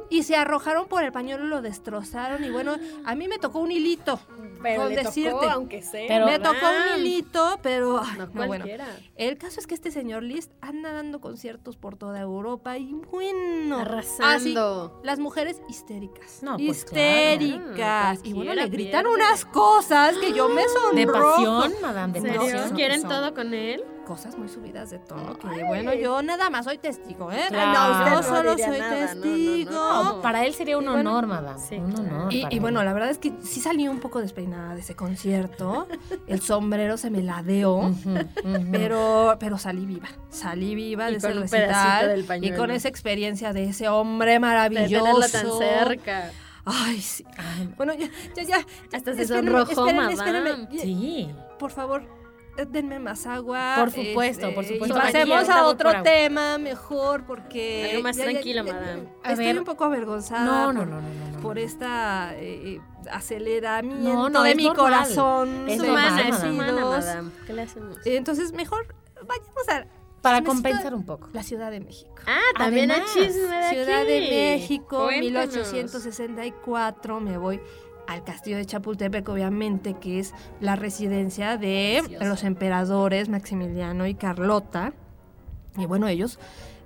Y 0.09 0.23
se 0.23 0.35
arrojaron 0.35 0.87
por 0.87 1.03
el 1.03 1.11
pañuelo, 1.11 1.45
lo 1.45 1.61
destrozaron 1.61 2.43
y 2.43 2.49
bueno, 2.49 2.75
a 3.05 3.15
mí 3.15 3.27
me 3.27 3.37
tocó 3.39 3.59
un 3.59 3.71
hilito. 3.71 4.19
Pero 4.63 4.81
con 4.83 4.89
le 4.89 4.95
tocó, 4.97 5.07
decirte. 5.09 5.49
aunque 5.51 5.81
sea. 5.83 6.07
Pero- 6.07 6.25
me 6.25 6.39
tocó 6.39 6.65
un 6.65 6.99
hilito, 6.99 7.59
pero 7.61 7.99
ay, 8.03 8.17
No 8.17 8.25
no, 8.33 8.47
bueno. 8.47 8.65
El 9.15 9.37
caso 9.37 9.59
es 9.59 9.67
que 9.67 9.75
este 9.75 9.91
señor 9.91 10.23
Liszt 10.23 10.51
anda 10.61 10.91
dando 10.91 11.21
conciertos 11.21 11.77
por 11.77 11.95
toda 11.95 12.19
Europa 12.19 12.77
y 12.77 12.91
bueno, 12.93 13.79
Arrasando. 13.79 14.93
así, 14.99 15.05
las 15.05 15.19
mujeres 15.19 15.61
histéricas. 15.69 16.41
No, 16.41 16.57
pues, 16.57 16.69
histéricas. 16.79 17.75
claro. 17.75 18.19
y 18.23 18.33
bueno, 18.33 18.55
le 18.55 18.67
gritan 18.67 19.03
pierde. 19.03 19.15
unas 19.15 19.45
cosas 19.45 20.15
que 20.17 20.33
yo 20.33 20.49
me 20.49 20.63
sonrojo. 20.67 20.95
De 20.95 21.07
pasión, 21.07 21.73
madame, 21.81 22.17
¿En 22.17 22.23
de 22.23 22.31
serio? 22.33 22.51
pasión. 22.51 22.75
¿Quieren 22.75 23.03
todo 23.03 23.33
con 23.35 23.53
él? 23.53 23.83
Cosas 24.07 24.37
muy 24.37 24.47
subidas 24.47 24.89
de 24.89 24.99
tono 24.99 25.37
que 25.37 25.63
bueno, 25.65 25.93
yo 25.93 26.21
nada 26.21 26.49
más 26.49 26.63
soy 26.63 26.77
testigo, 26.77 27.29
¿eh? 27.31 27.43
Claro. 27.49 27.73
yo 27.73 27.73
No, 27.73 27.99
usted 27.99 28.11
no 28.11 28.23
solo 28.37 28.57
soy 28.57 28.79
nada, 28.79 29.13
no, 29.13 29.15
no, 29.15 29.25
no. 29.25 29.31
testigo. 29.33 29.71
No, 29.71 30.21
para 30.21 30.45
él 30.45 30.53
sería 30.53 30.77
un 30.77 30.85
Y 30.85 30.87
bueno, 30.87 31.09
honor, 31.11 31.27
madame. 31.27 31.59
sí, 31.59 31.75
un 31.75 31.93
honor. 31.99 32.33
Y, 32.33 32.59
bueno, 32.59 32.83
la 32.85 32.93
verdad 32.93 33.09
es 33.09 33.17
que 33.17 33.33
sí 33.43 33.59
salí 33.59 33.87
un 33.89 33.99
poco 33.99 34.21
despeinada 34.21 34.75
de 34.75 34.79
ese 34.81 34.95
concierto. 34.95 35.87
El 36.25 36.39
sombrero 36.41 36.95
se 36.95 37.09
me 37.09 37.21
ladeó. 37.21 37.93
Pero, 38.71 39.35
pero 39.39 39.57
salí 39.57 39.85
viva, 39.85 40.07
salí 40.29 40.73
viva 40.75 41.09
Y 41.09 41.13
de 41.13 41.17
ese 41.17 41.33
recital 41.33 42.07
del 42.25 42.43
y 42.45 42.51
con 42.53 42.71
esa 42.71 42.87
experiencia 42.87 43.51
de 43.53 43.65
ese 43.65 43.89
hombre 43.89 44.31
De 44.33 44.39
maravilloso. 44.39 45.03
tenerlo 45.03 45.27
tan 45.29 45.47
cerca. 45.59 46.31
Ay, 46.65 47.01
sí. 47.01 47.25
Ay, 47.37 47.73
Bueno, 47.77 47.93
ya, 47.93 48.07
ya, 48.35 48.43
ya. 48.43 48.57
Hasta 48.93 49.13
se 49.15 49.25
sonrojó, 49.27 49.87
espérenme, 49.87 50.15
madame. 50.15 50.67
sí. 50.79 51.29
Por 51.59 51.71
favor, 51.71 52.03
denme 52.65 52.99
más 52.99 53.25
agua. 53.27 53.75
Por 53.77 53.91
supuesto, 53.91 54.53
por 54.53 54.63
y 54.63 54.67
supuesto. 54.69 54.95
pasemos 54.97 55.49
Aquí 55.49 55.51
a 55.51 55.65
otro 55.65 56.01
tema 56.03 56.57
mejor 56.57 57.25
porque... 57.25 57.89
Algo 57.91 58.03
más 58.03 58.17
ya, 58.17 58.23
tranquilo, 58.23 58.63
ya, 58.65 58.73
madame. 58.73 59.03
A 59.23 59.31
Estoy 59.31 59.45
ver. 59.45 59.59
un 59.59 59.65
poco 59.65 59.83
avergonzada 59.85 60.43
No, 60.45 60.73
no, 60.73 60.79
por, 60.79 60.87
no, 60.89 61.01
no, 61.01 61.07
no, 61.07 61.31
no. 61.33 61.39
por 61.41 61.59
esta 61.59 62.31
eh, 62.35 62.79
aceleramiento 63.11 64.09
No, 64.13 64.29
no, 64.29 64.43
de 64.43 64.55
mi 64.55 64.63
normal. 64.65 64.83
corazón. 64.83 65.69
Es 65.69 65.79
humana, 65.79 66.21
es 66.29 66.43
humana, 66.43 66.85
madame. 66.85 67.31
¿Qué 67.45 67.53
le 67.53 67.61
hacemos? 67.63 67.97
Entonces, 68.05 68.51
mejor 68.53 68.95
vayamos 69.25 69.69
a... 69.69 69.85
Para 70.21 70.43
compensar 70.43 70.93
un 70.95 71.05
poco. 71.05 71.29
La 71.31 71.43
Ciudad 71.43 71.69
de 71.71 71.79
México. 71.79 72.11
Ah, 72.25 72.39
también 72.57 72.91
hay 72.91 72.97
Además, 73.01 73.13
chisme 73.13 73.55
de 73.55 73.69
Ciudad 73.69 74.01
aquí. 74.01 74.11
de 74.11 74.19
México, 74.21 75.03
Cuéntanos. 75.05 75.55
1864. 75.55 77.19
Me 77.21 77.37
voy 77.37 77.61
al 78.07 78.23
castillo 78.23 78.57
de 78.57 78.65
Chapultepec, 78.65 79.27
obviamente, 79.29 79.95
que 79.95 80.19
es 80.19 80.33
la 80.61 80.75
residencia 80.75 81.57
de 81.57 82.01
los 82.21 82.43
emperadores 82.43 83.29
Maximiliano 83.29 84.07
y 84.07 84.15
Carlota. 84.15 84.93
Y 85.77 85.85
bueno, 85.85 86.07
ellos 86.07 86.39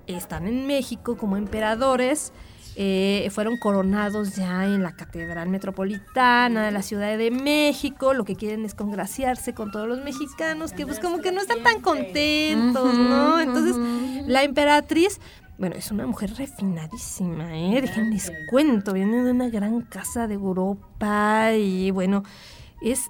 están 0.06 0.46
en 0.46 0.66
México 0.66 1.16
como 1.16 1.36
emperadores. 1.36 2.32
eh, 2.74 3.28
fueron 3.30 3.58
coronados 3.58 4.34
ya 4.34 4.64
en 4.64 4.82
la 4.82 4.92
Catedral 4.92 5.48
Metropolitana 5.50 6.64
de 6.64 6.72
la 6.72 6.80
Ciudad 6.82 7.18
de 7.18 7.30
México. 7.30 8.14
Lo 8.14 8.24
que 8.24 8.34
quieren 8.34 8.64
es 8.64 8.74
congraciarse 8.74 9.52
con 9.52 9.70
todos 9.70 9.86
los 9.86 10.02
mexicanos 10.02 10.72
que 10.72 10.86
pues 10.86 10.98
como 10.98 11.18
que 11.18 11.32
no 11.32 11.42
están 11.42 11.62
tan 11.62 11.82
contentos, 11.82 12.94
¿no? 12.94 13.40
Entonces 13.40 13.76
la 14.26 14.42
emperatriz, 14.42 15.20
bueno, 15.62 15.76
es 15.76 15.92
una 15.92 16.08
mujer 16.08 16.34
refinadísima, 16.34 17.56
¿eh? 17.56 17.80
Déjenles 17.82 18.32
cuento, 18.50 18.94
viene 18.94 19.22
de 19.22 19.30
una 19.30 19.48
gran 19.48 19.82
casa 19.82 20.26
de 20.26 20.34
Europa 20.34 21.52
y 21.52 21.92
bueno, 21.92 22.24
es 22.80 23.06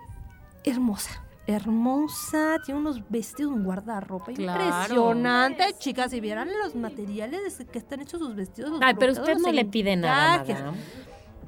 hermosa. 0.62 1.24
Hermosa, 1.46 2.58
tiene 2.62 2.78
unos 2.78 3.08
vestidos, 3.08 3.54
un 3.54 3.64
guardarropa 3.64 4.32
Claro. 4.34 4.64
impresionante. 4.66 5.64
Chicas, 5.78 6.10
si 6.10 6.20
vieran 6.20 6.50
los 6.62 6.74
materiales 6.74 7.56
de 7.56 7.64
que 7.64 7.78
están 7.78 8.02
hechos 8.02 8.20
sus 8.20 8.36
vestidos. 8.36 8.70
los 8.72 8.82
Ay, 8.82 8.96
pero 8.98 9.12
usted 9.12 9.38
no 9.38 9.50
le 9.50 9.64
pide 9.64 9.96
nada. 9.96 10.44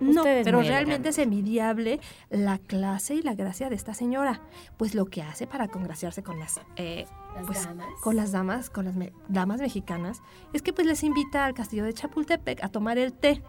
No, 0.01 0.23
pero 0.23 0.63
realmente 0.63 0.85
elegante. 0.85 1.09
es 1.11 1.19
envidiable 1.19 2.01
la 2.31 2.57
clase 2.57 3.15
y 3.17 3.21
la 3.23 3.35
gracia 3.35 3.69
de 3.69 3.77
esta 3.77 3.93
señora. 3.93 4.41
Pues 4.79 4.95
lo 4.95 5.05
que 5.05 5.21
hace 5.21 5.47
para 5.47 5.69
congraciarse 5.69 6.23
con 6.23 6.39
las, 6.39 6.61
eh, 6.77 7.05
pues, 7.47 7.69
con 8.01 8.17
las 8.17 8.33
damas, 8.33 8.71
con 8.71 8.85
las 8.85 8.95
me- 8.95 9.13
damas 9.29 9.61
mexicanas, 9.61 10.23
es 10.53 10.63
que 10.63 10.73
pues 10.73 10.87
les 10.87 11.03
invita 11.03 11.45
al 11.45 11.55
castillo 11.55 11.85
de 11.85 11.93
Chapultepec 11.95 12.63
a 12.63 12.69
tomar 12.69 12.99
el 12.99 13.13
té. 13.13 13.43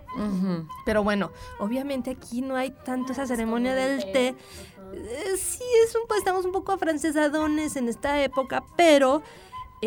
Pero 0.85 1.03
bueno, 1.03 1.31
obviamente 1.59 2.11
aquí 2.11 2.41
no 2.41 2.55
hay 2.55 2.71
tanto 2.71 3.11
esa 3.13 3.25
ceremonia 3.25 3.73
del 3.75 4.11
té. 4.11 4.35
Eh, 4.93 5.37
sí, 5.37 5.63
es 5.85 5.95
un, 5.95 6.01
pues, 6.07 6.19
estamos 6.19 6.45
un 6.45 6.51
poco 6.51 6.71
afrancesadones 6.71 7.75
en 7.75 7.87
esta 7.89 8.21
época, 8.23 8.63
pero 8.77 9.21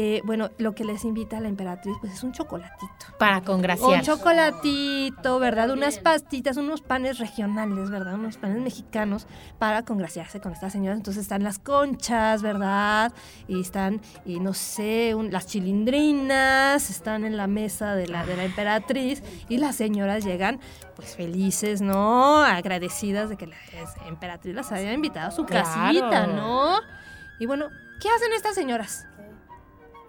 eh, 0.01 0.23
bueno, 0.25 0.51
lo 0.59 0.77
que 0.77 0.85
les 0.85 1.03
invita 1.05 1.39
a 1.39 1.41
la 1.41 1.49
emperatriz 1.49 1.97
pues 2.01 2.13
es 2.13 2.23
un 2.23 2.31
chocolatito. 2.31 2.87
Para 3.19 3.39
Un 3.39 3.45
congraciar. 3.45 4.05
chocolatito, 4.05 5.41
¿verdad? 5.41 5.71
Unas 5.71 5.99
pastitas, 5.99 6.57
unos 6.57 6.83
panes 6.83 7.19
regionales, 7.19 7.91
¿verdad? 7.91 8.15
Unos 8.15 8.37
panes 8.37 8.63
mexicanos 8.63 9.27
para 9.59 9.83
congraciarse 9.85 10.41
con 10.41 10.53
esta 10.53 10.71
señora. 10.71 10.95
Entonces 10.97 11.23
están 11.25 11.43
las 11.43 11.59
conchas, 11.59 12.43
¿verdad? 12.43 13.13
Y 13.49 13.61
están, 13.61 14.01
y 14.25 14.39
no 14.39 14.55
sé, 14.55 15.17
un- 15.17 15.33
las 15.33 15.49
chilindrinas, 15.49 16.91
están 16.91 17.25
en 17.25 17.37
la 17.37 17.49
mesa 17.49 17.97
de 17.97 18.07
la, 18.07 18.25
de 18.25 18.37
la 18.37 18.45
emperatriz 18.45 19.21
y 19.49 19.57
las 19.59 19.75
señoras 19.75 20.25
llegan 20.25 20.61
pues 20.95 21.17
felices, 21.17 21.81
¿no? 21.81 22.39
Agradecidas 22.45 23.31
de 23.31 23.37
que 23.37 23.49
la 23.49 23.57
emperatriz 24.07 24.55
las 24.55 24.71
haya 24.71 24.93
invitado 24.93 25.27
a 25.27 25.31
su 25.33 25.45
Claro. 25.45 25.65
casita, 25.67 26.29
¿no? 26.29 26.77
Y 27.41 27.47
bueno, 27.47 27.67
¿qué 28.01 28.09
hacen 28.11 28.33
estas 28.33 28.55
señoras? 28.55 29.08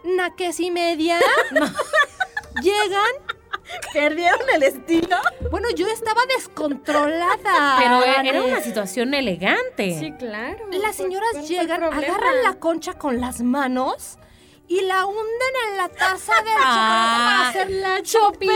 Naques 0.04 0.60
y 0.60 0.72
media. 0.72 1.20
Llegan. 2.62 3.14
¿Perdieron 3.94 4.40
el 4.56 4.64
estilo? 4.64 5.18
Bueno, 5.52 5.70
yo 5.76 5.86
estaba 5.88 6.22
descontrolada. 6.36 7.78
Pero 7.78 8.04
e- 8.04 8.28
era 8.30 8.42
una 8.42 8.62
situación 8.62 9.14
elegante. 9.14 9.98
Sí, 10.00 10.12
claro. 10.14 10.66
Las 10.72 10.96
señoras 10.96 11.30
¿Cuál 11.34 11.46
fue 11.46 11.56
el 11.56 11.62
llegan, 11.62 11.84
agarran 11.84 12.44
la 12.44 12.56
concha 12.56 12.94
con 12.96 13.22
las 13.22 13.42
manos 13.42 14.18
y 14.68 14.82
la 14.82 15.06
hunden 15.06 15.54
en 15.70 15.78
la 15.78 15.90
taza 15.90 16.34
chocolate 16.34 16.60
Ah, 16.64 17.26
para 17.26 17.50
hacer 17.50 17.72
la 17.72 18.02
chopita. 18.02 18.54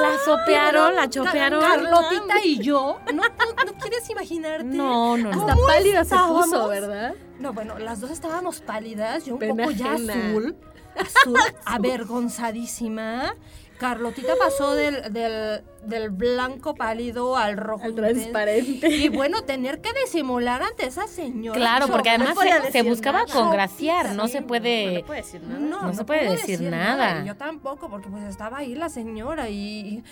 La 0.00 0.18
sopearon, 0.24 0.96
la 0.96 1.10
chopearon. 1.10 1.60
Carlotita 1.60 2.44
y 2.44 2.58
yo. 2.62 3.00
No, 3.12 3.22
no, 3.22 3.64
no 3.66 3.72
quieres 3.80 4.08
imaginarte. 4.10 4.64
No, 4.64 5.16
no, 5.16 5.30
no. 5.32 5.40
Hasta 5.40 5.54
¿Cómo 5.54 5.66
pálida 5.66 6.04
se 6.04 6.16
puso? 6.16 6.68
¿verdad? 6.68 7.14
No, 7.40 7.52
bueno, 7.52 7.78
las 7.80 8.00
dos 8.00 8.10
estábamos 8.12 8.60
pálidas, 8.60 9.24
yo 9.24 9.34
un 9.34 9.40
Pena 9.40 9.64
poco 9.64 9.70
ya 9.72 9.92
ajena. 9.94 10.12
azul, 10.14 10.56
azul, 10.96 11.38
avergonzadísima. 11.64 13.34
Carlotita 13.78 14.34
pasó 14.38 14.74
del, 14.74 15.12
del, 15.12 15.62
del 15.86 16.10
blanco 16.10 16.74
pálido 16.74 17.36
al 17.36 17.56
rojo 17.56 17.84
Al 17.84 17.94
transparente. 17.94 18.88
Y 18.88 19.08
bueno, 19.08 19.42
tener 19.42 19.80
que 19.80 19.90
disimular 20.04 20.62
ante 20.62 20.86
esa 20.86 21.06
señora. 21.06 21.56
Claro, 21.58 21.86
porque 21.88 22.16
no 22.18 22.24
además 22.26 22.70
se, 22.72 22.82
buscaba 22.82 23.24
nada. 23.24 23.32
congraciar, 23.32 24.14
no 24.14 24.28
se 24.28 24.40
No 24.40 24.46
puede... 24.46 24.92
le 24.92 25.04
puedo 25.04 25.20
decir 25.20 25.42
nada. 25.42 25.58
No, 25.60 25.82
No 25.82 25.94
se 25.94 26.04
puede 26.04 26.30
decir 26.30 26.60
nada. 26.62 27.24
Yo 27.24 27.36
tampoco, 27.36 27.88
porque 27.88 28.08
pues 28.08 28.24
estaba 28.24 28.58
ahí 28.58 28.74
la 28.74 28.88
señora 28.88 29.48
y, 29.48 29.54
y, 29.54 30.04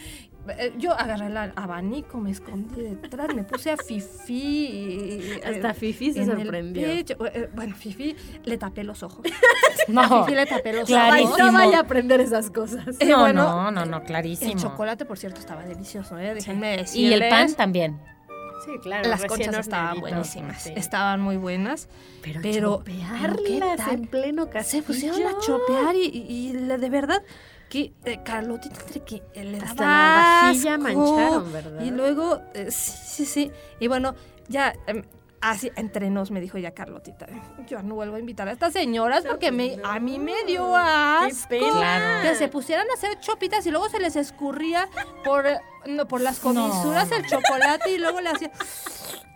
eh, 0.58 0.72
yo 0.78 0.92
agarré 0.92 1.26
el 1.26 1.36
abanico, 1.36 2.18
me 2.18 2.30
escondí 2.32 2.82
detrás, 2.82 3.34
me 3.34 3.44
puse 3.44 3.70
a 3.70 3.76
Fifi. 3.76 4.34
y- 4.34 5.38
y- 5.38 5.40
Hasta 5.44 5.72
Fifi 5.74 6.12
se 6.12 6.22
en 6.22 6.30
el 6.30 6.38
sorprendió. 6.42 6.82
pecho. 6.88 7.16
Eh, 7.26 7.48
Bueno, 7.54 7.74
Fifi 7.76 8.16
le 8.44 8.58
tapé 8.58 8.84
los 8.84 9.02
ojos. 9.02 9.24
No, 9.88 10.24
Fifi 10.24 10.36
le 10.36 10.46
tapé 10.46 10.72
los 10.74 10.86
Clarísimo. 10.86 11.30
ojos. 11.34 11.38
No 11.52 11.52
vaya 11.58 11.78
a 11.78 11.80
aprender 11.80 12.20
esas 12.20 12.50
cosas. 12.50 12.86
Eh, 13.00 13.06
no, 13.06 13.18
bueno, 13.20 13.42
no, 13.42 13.70
no, 13.72 13.84
no, 13.84 13.96
El 13.98 14.02
clarísimo. 14.04 14.54
chocolate, 14.60 15.04
por 15.04 15.18
cierto, 15.18 15.40
estaba 15.40 15.61
delicioso, 15.68 16.18
¿eh? 16.18 16.34
Déjenme 16.34 16.74
Y 16.74 16.76
decirles. 16.78 17.20
el 17.22 17.28
pan 17.28 17.54
también. 17.54 18.00
Sí, 18.64 18.70
claro. 18.80 19.08
Las 19.08 19.24
conchas 19.24 19.56
estaban 19.58 19.98
buenísimas. 20.00 20.62
Sí. 20.62 20.72
Estaban 20.76 21.20
muy 21.20 21.36
buenas. 21.36 21.88
Pero, 22.22 22.40
pero- 22.42 22.76
chopearlas 22.78 23.88
en 23.88 24.06
pleno 24.06 24.48
castillo. 24.50 24.82
Se 24.82 24.86
pusieron 24.86 25.22
a 25.26 25.38
chopear 25.40 25.96
y, 25.96 26.04
y- 26.06 26.48
y 26.50 26.52
la- 26.52 26.78
de 26.78 26.88
verdad 26.88 27.22
que 27.68 27.92
eh, 28.04 28.20
Carlotita 28.24 28.78
entre 28.80 29.00
que 29.02 29.22
eh, 29.34 29.44
le 29.44 29.58
Hasta 29.58 29.82
daba 29.82 30.22
la 30.22 30.42
vajilla 30.48 30.74
asco. 30.74 30.82
mancharon, 30.84 31.52
¿verdad? 31.52 31.84
Y 31.84 31.90
luego, 31.90 32.40
eh, 32.54 32.70
sí, 32.70 32.92
sí, 33.04 33.26
sí. 33.26 33.50
Y 33.80 33.88
bueno, 33.88 34.14
ya 34.48 34.74
em, 34.86 35.02
así 35.42 35.70
entre 35.76 36.08
nos 36.10 36.30
me 36.30 36.40
dijo 36.40 36.56
ya 36.56 36.70
Carlotita, 36.72 37.26
yo 37.68 37.82
no 37.82 37.94
vuelvo 37.96 38.16
a 38.16 38.20
invitar 38.20 38.48
a 38.48 38.52
estas 38.52 38.72
señoras 38.72 39.24
porque 39.26 39.52
me, 39.52 39.76
a 39.84 39.98
mí 40.00 40.18
me 40.18 40.44
dio 40.46 40.74
asco. 40.76 41.48
Claro. 41.58 42.22
Que 42.28 42.34
se 42.36 42.48
pusieran 42.48 42.86
a 42.90 42.94
hacer 42.94 43.18
chopitas 43.20 43.66
y 43.66 43.70
luego 43.70 43.88
se 43.90 43.98
les 44.00 44.16
escurría 44.16 44.88
por, 45.24 45.46
eh, 45.46 45.58
no, 45.86 46.06
por 46.08 46.20
las 46.20 46.38
comisuras 46.40 47.10
el 47.12 47.26
chocolate 47.26 47.90
y 47.92 47.98
luego 47.98 48.20
le 48.20 48.30
hacía... 48.30 48.50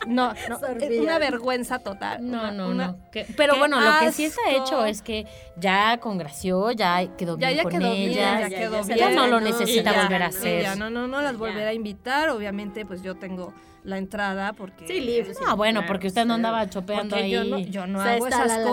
No, 0.06 0.32
no, 0.48 0.60
es 0.78 1.00
una 1.00 1.18
vergüenza 1.18 1.80
total. 1.80 2.18
No, 2.30 2.38
una- 2.38 2.50
no, 2.52 2.68
una- 2.68 2.86
no. 2.88 2.98
Pero 3.36 3.54
qué 3.54 3.58
bueno, 3.58 3.80
lo 3.80 3.98
que 3.98 4.12
sí 4.12 4.26
está 4.26 4.50
hecho 4.50 4.84
es 4.84 5.02
que 5.02 5.26
ya 5.56 5.98
congració, 5.98 6.70
ya 6.70 7.16
quedó 7.16 7.36
Ya, 7.36 7.48
bien 7.48 7.56
ya 7.56 7.62
con 7.64 7.72
quedó 7.72 7.90
bien, 7.92 8.10
ellas. 8.12 8.40
ya 8.42 8.48
ya, 8.48 8.56
quedó 8.56 8.82
ya 8.82 8.94
bien. 8.94 8.98
Ya 8.98 9.10
no 9.10 9.26
lo 9.26 9.40
no, 9.40 9.46
necesita 9.46 9.92
ya, 9.92 10.02
volver 10.02 10.22
a 10.22 10.26
hacer. 10.26 10.62
ya, 10.62 10.76
no, 10.76 10.90
no, 10.90 11.08
no 11.08 11.20
las 11.22 11.32
Ya. 11.32 11.38
volverá 11.38 11.70
a 11.70 11.72
invitar. 11.72 12.28
Obviamente, 12.28 12.86
pues 12.86 13.02
yo 13.02 13.16
tengo 13.16 13.52
la 13.86 13.98
entrada 13.98 14.52
porque... 14.52 14.86
Sí, 14.86 15.00
libre. 15.00 15.32
Ah, 15.46 15.54
bueno, 15.54 15.80
claro, 15.80 15.92
porque 15.92 16.08
usted 16.08 16.26
no 16.26 16.34
andaba 16.34 16.68
chopeando 16.68 17.16
ahí. 17.16 17.30
yo 17.30 17.44
no, 17.44 17.58
yo 17.58 17.86
no 17.86 18.00
O 18.00 18.02
sea, 18.02 18.12
hago 18.14 18.24
a 18.26 18.28
esas 18.28 18.46
la- 18.48 18.54
a 18.54 18.58
la 18.58 18.64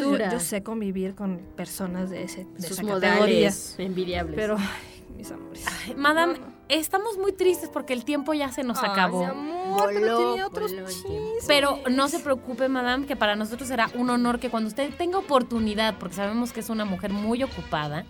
cosas. 0.00 0.32
yo- 0.32 0.40
sé 0.40 0.62
convivir 0.62 1.14
con 1.14 1.38
personas 1.56 2.10
de, 2.10 2.24
ese, 2.24 2.44
de 2.46 2.62
Sus 2.66 2.78
esa 2.78 2.82
categoría. 2.82 3.14
modales 3.14 3.74
envidiables. 3.78 4.34
Pero, 4.36 4.56
ay, 4.58 5.04
mis 5.16 5.30
amores. 5.30 5.64
Madame, 5.96 6.38
No, 6.38 6.46
no. 6.46 6.52
estamos 6.68 7.18
muy 7.18 7.32
tristes 7.32 7.68
porque 7.68 7.92
el 7.92 8.04
tiempo 8.04 8.34
ya 8.34 8.50
se 8.50 8.64
nos 8.64 8.82
Ay, 8.82 8.90
acabó. 8.90 9.18
mi 9.18 9.24
amor, 9.26 9.90
pero 9.92 10.18
tenía 10.30 10.46
otros 10.46 10.70
chismes. 10.72 11.44
Pero 11.46 11.78
no 11.90 12.08
se 12.08 12.18
preocupe, 12.20 12.68
madame, 12.68 13.06
que 13.06 13.16
para 13.16 13.36
nosotros 13.36 13.68
será 13.68 13.90
un 13.94 14.08
honor 14.10 14.40
que 14.40 14.48
cuando 14.50 14.68
usted 14.68 14.92
tenga 14.96 15.18
oportunidad, 15.18 15.98
porque 15.98 16.16
sabemos 16.16 16.52
que 16.52 16.60
es 16.60 16.70
una 16.70 16.84
mujer 16.84 17.12
muy 17.12 17.42
ocupada, 17.42 18.06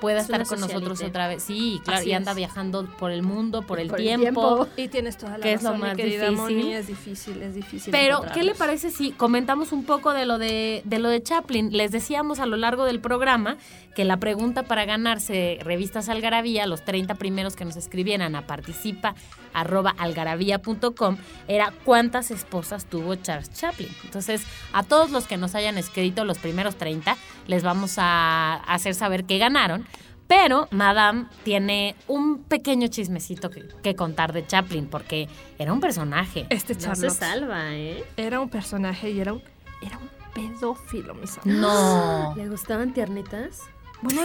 pueda 0.00 0.18
Es 0.18 0.24
estar 0.24 0.46
con 0.46 0.60
nosotros 0.60 1.02
otra 1.02 1.28
vez. 1.28 1.42
Sí, 1.42 1.80
claro, 1.84 2.00
Así 2.00 2.10
y 2.10 2.12
anda 2.12 2.32
es. 2.32 2.36
viajando 2.36 2.86
por 2.98 3.10
el 3.10 3.22
mundo, 3.22 3.62
por 3.62 3.80
el, 3.80 3.88
Por 3.88 4.00
el 4.00 4.06
tiempo. 4.06 4.68
Y 4.76 4.88
tienes 4.88 5.16
toda 5.16 5.38
la 5.38 5.42
que 5.42 5.52
es 5.52 5.62
lo 5.62 5.70
razón, 5.70 5.82
mi 5.82 5.88
más 5.88 5.96
querida 5.96 6.30
difícil. 6.30 6.56
Moni, 6.56 6.74
es 6.74 6.86
difícil, 6.86 7.42
es 7.42 7.54
difícil. 7.54 7.90
Pero, 7.90 8.22
¿qué 8.34 8.42
le 8.42 8.54
parece 8.54 8.90
si 8.90 9.12
comentamos 9.12 9.72
un 9.72 9.84
poco 9.84 10.12
de 10.12 10.26
lo 10.26 10.38
de, 10.38 10.82
de 10.84 10.98
lo 10.98 11.08
de 11.08 11.22
Chaplin? 11.22 11.70
Les 11.72 11.90
decíamos 11.90 12.40
a 12.40 12.46
lo 12.46 12.56
largo 12.56 12.84
del 12.84 13.00
programa 13.00 13.56
que 13.94 14.04
la 14.04 14.18
pregunta 14.18 14.62
para 14.64 14.84
ganarse 14.84 15.58
revistas 15.62 16.10
Algarabía, 16.10 16.66
los 16.66 16.84
30 16.84 17.14
primeros 17.14 17.56
que 17.56 17.64
nos 17.64 17.76
escribieran 17.76 18.34
a 18.36 18.46
participa 18.46 19.14
arroba 19.54 19.94
algarabía.com, 19.96 21.16
era 21.48 21.72
cuántas 21.84 22.30
esposas 22.30 22.84
tuvo 22.84 23.14
Charles 23.14 23.50
Chaplin. 23.54 23.88
Entonces, 24.04 24.42
a 24.74 24.82
todos 24.82 25.10
los 25.10 25.26
que 25.26 25.38
nos 25.38 25.54
hayan 25.54 25.78
escrito 25.78 26.26
los 26.26 26.36
primeros 26.36 26.76
30, 26.76 27.16
les 27.46 27.62
vamos 27.62 27.94
a 27.98 28.54
hacer 28.66 28.94
saber 28.94 29.24
que 29.24 29.38
ganaron. 29.38 29.86
Pero 30.28 30.66
Madame 30.72 31.26
tiene 31.44 31.94
un 32.08 32.42
pequeño 32.42 32.88
chismecito 32.88 33.48
que, 33.48 33.68
que 33.82 33.94
contar 33.94 34.32
de 34.32 34.44
Chaplin, 34.44 34.88
porque 34.88 35.28
era 35.56 35.72
un 35.72 35.78
personaje. 35.80 36.46
Este 36.50 36.74
no 36.74 36.80
Charlotte 36.80 37.10
se 37.12 37.18
salva, 37.18 37.74
¿eh? 37.74 38.04
era 38.16 38.40
un 38.40 38.48
personaje 38.48 39.10
y 39.10 39.20
era 39.20 39.34
un, 39.34 39.42
era 39.82 39.98
un 39.98 40.08
pedófilo, 40.34 41.14
mis 41.14 41.38
amores. 41.38 41.54
No. 41.60 42.34
¿Le 42.36 42.48
gustaban 42.48 42.92
tiernitas? 42.92 43.60
Bueno, 44.02 44.22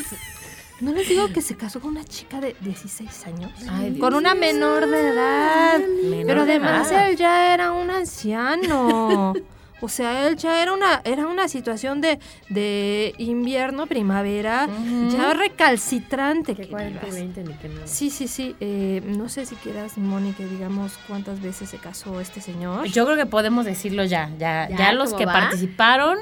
¿no 0.79 0.91
les 0.91 1.07
digo 1.07 1.31
que 1.31 1.41
se 1.43 1.55
casó 1.55 1.79
con 1.79 1.91
una 1.91 2.03
chica 2.03 2.41
de 2.41 2.55
16 2.61 3.27
años? 3.27 3.51
Ay, 3.69 3.91
Dios 3.91 3.99
con 3.99 4.15
una 4.15 4.33
menor 4.33 4.87
de 4.87 5.07
edad. 5.07 5.79
Menor 6.03 6.25
Pero 6.25 6.45
de 6.45 6.51
además 6.53 6.91
edad. 6.91 7.09
él 7.09 7.15
ya 7.15 7.53
era 7.53 7.73
un 7.73 7.91
anciano. 7.91 9.33
O 9.83 9.89
sea, 9.89 10.27
él 10.27 10.35
ya 10.37 10.61
era 10.61 10.73
una, 10.73 11.01
era 11.03 11.25
una 11.27 11.47
situación 11.47 12.01
de, 12.01 12.19
de 12.49 13.15
invierno, 13.17 13.87
primavera, 13.87 14.67
ya 15.11 15.33
recalcitrante. 15.33 16.53
Que 16.55 16.63
que 16.63 16.69
40 16.69 16.89
y 16.89 16.99
digas. 16.99 17.15
20 17.15 17.43
ni 17.43 17.53
que 17.55 17.67
no. 17.69 17.81
Sí, 17.85 18.09
sí, 18.11 18.27
sí. 18.27 18.55
eh, 18.59 19.01
no 19.05 19.27
sé 19.27 19.45
si 19.47 19.55
quieras, 19.55 19.97
Moni, 19.97 20.33
que 20.33 20.45
digamos 20.45 20.99
cuántas 21.07 21.41
veces 21.41 21.69
se 21.69 21.77
casó 21.77 22.19
este 22.21 22.41
señor. 22.41 22.85
Yo 22.87 23.05
creo 23.05 23.17
que 23.17 23.25
podemos 23.25 23.65
decirlo 23.65 24.03
ya. 24.03 24.29
Ya, 24.37 24.69
¿Ya? 24.69 24.77
ya 24.77 24.93
los 24.93 25.09
¿Cómo 25.09 25.17
que 25.19 25.25
va? 25.25 25.33
participaron 25.33 26.17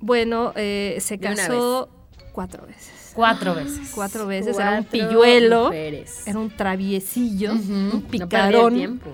Bueno, 0.00 0.52
eh, 0.56 0.96
se 1.00 1.18
casó 1.18 1.90
cuatro 2.32 2.66
veces. 2.66 3.12
cuatro 3.14 3.54
veces. 3.56 3.92
Cuatro 3.94 4.26
veces. 4.26 4.56
Era 4.58 4.78
un 4.78 4.84
pilluelo. 4.84 5.64
mujeres. 5.66 6.26
Era 6.26 6.38
un 6.38 6.50
traviesillo. 6.50 7.52
Ujú. 7.52 7.72
Un 7.96 8.02
picarón. 8.10 8.74
tiempo. 8.74 9.10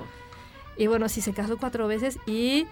Y 0.78 0.86
bueno, 0.88 1.08
sí 1.08 1.20
se 1.22 1.32
casó 1.32 1.56
cuatro 1.56 1.88
veces 1.88 2.18
y 2.26 2.66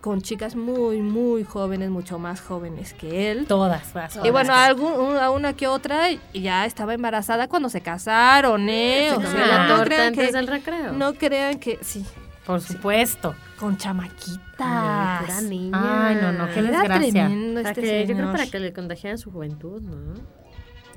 con 0.00 0.22
chicas 0.22 0.54
muy, 0.54 1.02
muy 1.02 1.42
jóvenes, 1.44 1.90
mucho 1.90 2.18
más 2.18 2.40
jóvenes 2.40 2.92
que 2.94 3.30
él. 3.32 3.46
Todas. 3.46 3.94
las 3.94 4.16
Y 4.24 4.30
bueno, 4.30 4.52
a, 4.52 4.64
algún, 4.66 5.16
a 5.16 5.30
una 5.30 5.54
que 5.54 5.66
otra 5.66 6.10
y 6.10 6.20
ya 6.34 6.64
estaba 6.66 6.94
embarazada 6.94 7.48
cuando 7.48 7.68
se 7.68 7.80
casaron, 7.80 8.68
¿eh? 8.68 9.10
O 9.16 9.20
sea, 9.20 9.46
la 9.46 9.76
no 9.76 9.84
crean 9.84 10.08
antes 10.08 10.26
que, 10.28 10.32
del 10.32 10.46
recreo. 10.46 10.92
no 10.92 11.14
crean 11.14 11.58
que, 11.58 11.78
sí, 11.82 12.04
Por 12.46 12.60
supuesto. 12.60 13.34
con 13.58 13.72
Ay, 13.72 13.76
chamaquitas. 13.78 15.20
pura 15.24 15.40
niña. 15.42 16.06
Ay, 16.08 16.16
no, 16.22 16.32
no, 16.32 16.46
qué 16.52 16.60
Era 16.60 16.70
desgracia. 16.80 17.10
tremendo 17.12 17.60
Para 17.62 17.70
este 17.70 17.82
que- 17.82 18.06
yo 18.06 18.14
creo 18.14 18.32
para 18.32 18.46
que 18.46 18.60
le 18.60 18.72
contagiaran 18.72 19.18
su 19.18 19.30
juventud, 19.32 19.82
¿no? 19.82 20.14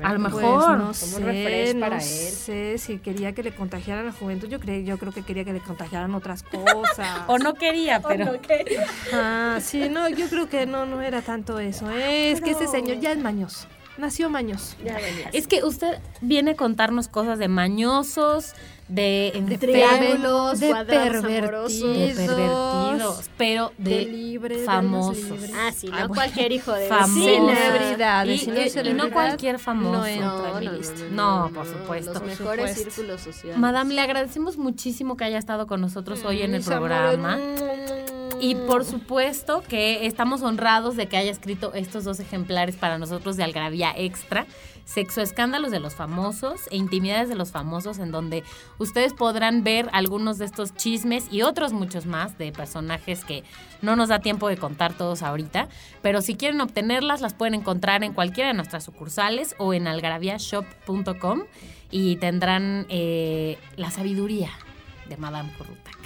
A 0.04 0.14
lo 0.14 0.20
Pues 0.30 0.34
mejor. 0.36 0.78
no 0.78 0.84
Como 0.86 0.94
sé, 0.96 1.76
para 1.80 1.96
no 1.96 2.02
él. 2.02 2.02
sé 2.02 2.78
si 2.78 2.98
quería 3.00 3.34
que 3.34 3.44
le 3.44 3.54
contagiaran 3.54 4.06
la 4.06 4.12
juventud. 4.12 4.48
Yo 4.48 4.60
creo, 4.60 4.82
yo 4.82 4.98
creo 4.98 5.12
que 5.12 5.24
quería 5.24 5.44
que 5.46 5.54
le 5.54 5.60
contagiaran 5.60 6.14
otras 6.16 6.44
cosas. 6.44 7.22
O 7.28 7.38
no 7.38 7.54
quería, 7.54 8.00
pero. 8.02 8.34
Ah, 9.14 9.60
sí, 9.62 9.90
no, 9.90 10.10
yo 10.10 10.28
creo 10.28 10.50
que 10.50 10.66
no, 10.66 10.86
no 10.86 11.02
era 11.02 11.22
tanto 11.22 11.60
eso. 11.60 11.90
¿eh? 11.92 12.32
Es 12.32 12.42
que 12.42 12.52
ese 12.52 12.68
señor 12.68 13.00
ya 13.00 13.12
es 13.12 13.18
mañoso. 13.20 13.68
Nació 13.98 14.30
mañoso. 14.30 14.76
Ya. 14.84 14.98
Es 15.34 15.48
que 15.48 15.64
usted 15.64 16.00
viene 16.22 16.52
a 16.52 16.56
contarnos 16.56 17.08
cosas 17.08 17.38
de 17.40 17.48
mañosos, 17.48 18.54
de, 18.88 19.32
De 19.48 19.58
triángulos, 19.58 20.60
de 20.60 20.68
de 20.74 20.84
pervertidos, 21.92 23.30
pero 23.38 23.72
de, 23.78 23.90
de 24.00 24.06
libre, 24.06 24.58
de 24.58 24.66
famosos. 24.66 25.18
libres. 25.30 25.52
Ah, 25.56 25.72
sí, 25.76 25.88
no 25.88 25.94
Ah, 25.96 26.00
bueno. 26.08 26.14
cualquier 26.16 26.52
hijo 26.52 26.74
de. 26.74 26.88
Celebridades, 26.90 28.44
Y- 28.44 28.48
no 28.48 28.90
y- 28.90 28.94
no 28.94 29.10
cualquier 29.12 29.60
famoso. 29.60 29.98
no 30.00 30.06
entra 30.06 30.28
No, 30.28 30.60
no, 31.12 31.50
no, 31.50 31.54
por 31.54 31.66
supuesto. 31.68 32.14
Los 32.14 32.24
mejores 32.24 32.72
supuesto. 32.72 32.92
círculos 32.92 33.22
sociales. 33.22 33.58
Madame, 33.58 33.94
le 33.94 34.02
agradecemos 34.02 34.58
muchísimo 34.58 35.16
que 35.16 35.24
haya 35.26 35.38
estado 35.38 35.68
con 35.68 35.80
nosotros 35.82 36.24
hoy 36.26 36.42
en 36.42 36.54
el 36.56 36.64
programa. 36.64 37.34
amores. 37.36 37.92
Y 38.42 38.56
por 38.56 38.86
supuesto 38.86 39.62
que 39.62 40.08
estamos 40.08 40.42
honrados 40.42 40.96
de 40.96 41.06
que 41.06 41.16
haya 41.16 41.30
escrito 41.30 41.76
estos 41.76 42.06
dos 42.06 42.20
ejemplares 42.20 42.76
para 42.76 42.98
nosotros 42.98 43.38
de 43.38 43.44
Algravía 43.44 43.94
Extra, 43.96 44.48
Sexo 44.84 45.22
Escándalos 45.22 45.70
de 45.70 45.80
los 45.80 45.94
Famosos 45.94 46.62
e 46.72 46.78
Intimidades 46.78 47.30
de 47.30 47.36
los 47.36 47.52
Famosos, 47.52 48.00
en 48.00 48.12
donde 48.12 48.44
ustedes 48.80 49.14
podrán 49.14 49.64
ver 49.64 49.90
algunos 49.94 50.40
de 50.40 50.46
estos 50.46 50.74
chismes 50.74 51.28
y 51.32 51.44
otros 51.44 51.72
muchos 51.72 52.08
más 52.08 52.40
de 52.40 52.52
personajes 52.52 53.24
que 53.24 53.44
no 53.84 53.96
nos 53.96 54.10
da 54.10 54.22
tiempo 54.22 54.48
de 54.48 54.58
contar 54.58 54.94
todos 54.94 55.22
ahorita, 55.22 55.70
pero 56.02 56.24
si 56.24 56.34
quieren 56.34 56.62
obtenerlas 56.62 57.22
las 57.22 57.36
pueden 57.36 57.54
encontrar 57.54 58.04
en 58.04 58.14
cualquiera 58.14 58.48
de 58.48 58.56
nuestras 58.56 58.84
sucursales 58.84 59.54
o 59.60 59.76
en 59.76 59.86
algaraviashop.com 59.86 61.44
y 61.92 62.16
tendrán 62.16 62.88
eh, 62.90 63.60
la 63.76 63.92
sabiduría 63.92 64.50
de 65.08 65.18
Madame 65.18 65.54
Corrutaca. 65.60 66.01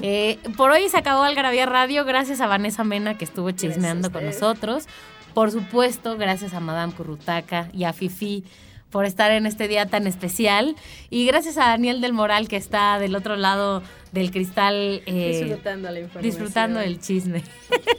Eh, 0.00 0.38
por 0.56 0.70
hoy 0.70 0.88
se 0.88 0.96
acabó 0.96 1.22
Algarabía 1.22 1.66
Radio. 1.66 2.04
Gracias 2.04 2.40
a 2.40 2.46
Vanessa 2.46 2.84
Mena 2.84 3.18
que 3.18 3.24
estuvo 3.24 3.50
chismeando 3.50 4.12
con 4.12 4.24
nosotros. 4.24 4.86
Por 5.34 5.50
supuesto, 5.50 6.16
gracias 6.16 6.54
a 6.54 6.60
Madame 6.60 6.92
Currutaca 6.92 7.68
y 7.72 7.84
a 7.84 7.92
Fifi 7.92 8.44
por 8.90 9.04
estar 9.04 9.30
en 9.30 9.46
este 9.46 9.68
día 9.68 9.86
tan 9.86 10.06
especial. 10.06 10.74
Y 11.10 11.26
gracias 11.26 11.58
a 11.58 11.66
Daniel 11.66 12.00
del 12.00 12.12
Moral 12.12 12.48
que 12.48 12.56
está 12.56 12.98
del 12.98 13.14
otro 13.14 13.36
lado 13.36 13.82
del 14.12 14.30
cristal 14.30 15.02
eh, 15.06 15.40
disfrutando 15.42 15.90
la 15.90 16.00
información. 16.00 16.22
disfrutando 16.22 16.80
del 16.80 17.00
chisme. 17.00 17.42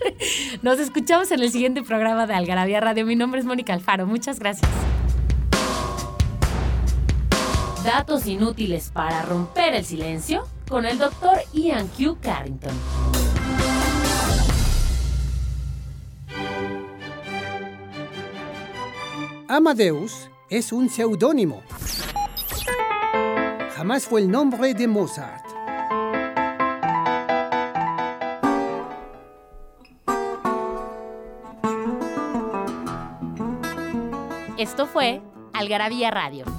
Nos 0.64 0.80
escuchamos 0.80 1.32
en 1.32 1.42
el 1.42 1.52
siguiente 1.52 1.84
programa 1.84 2.26
de 2.26 2.34
Algarabía 2.34 2.80
Radio. 2.80 3.06
Mi 3.06 3.16
nombre 3.16 3.40
es 3.40 3.46
Mónica 3.46 3.74
Alfaro. 3.74 4.08
Muchas 4.08 4.40
gracias. 4.40 4.70
Datos 7.84 8.26
inútiles 8.28 8.90
para 8.94 9.22
romper 9.22 9.74
el 9.74 9.86
silencio 9.86 10.46
con 10.70 10.86
el 10.86 11.00
doctor 11.00 11.40
Ian 11.52 11.88
Q. 11.88 12.18
Carrington. 12.22 12.72
Amadeus 19.48 20.30
es 20.48 20.72
un 20.72 20.90
seudónimo. 20.90 21.64
Jamás 23.76 24.06
fue 24.06 24.22
el 24.22 24.30
nombre 24.30 24.76
de 24.76 24.88
Mozart. 24.88 25.44
Esto 34.58 34.86
fue 34.86 35.22
Algarabía 35.54 36.12
Radio. 36.12 36.59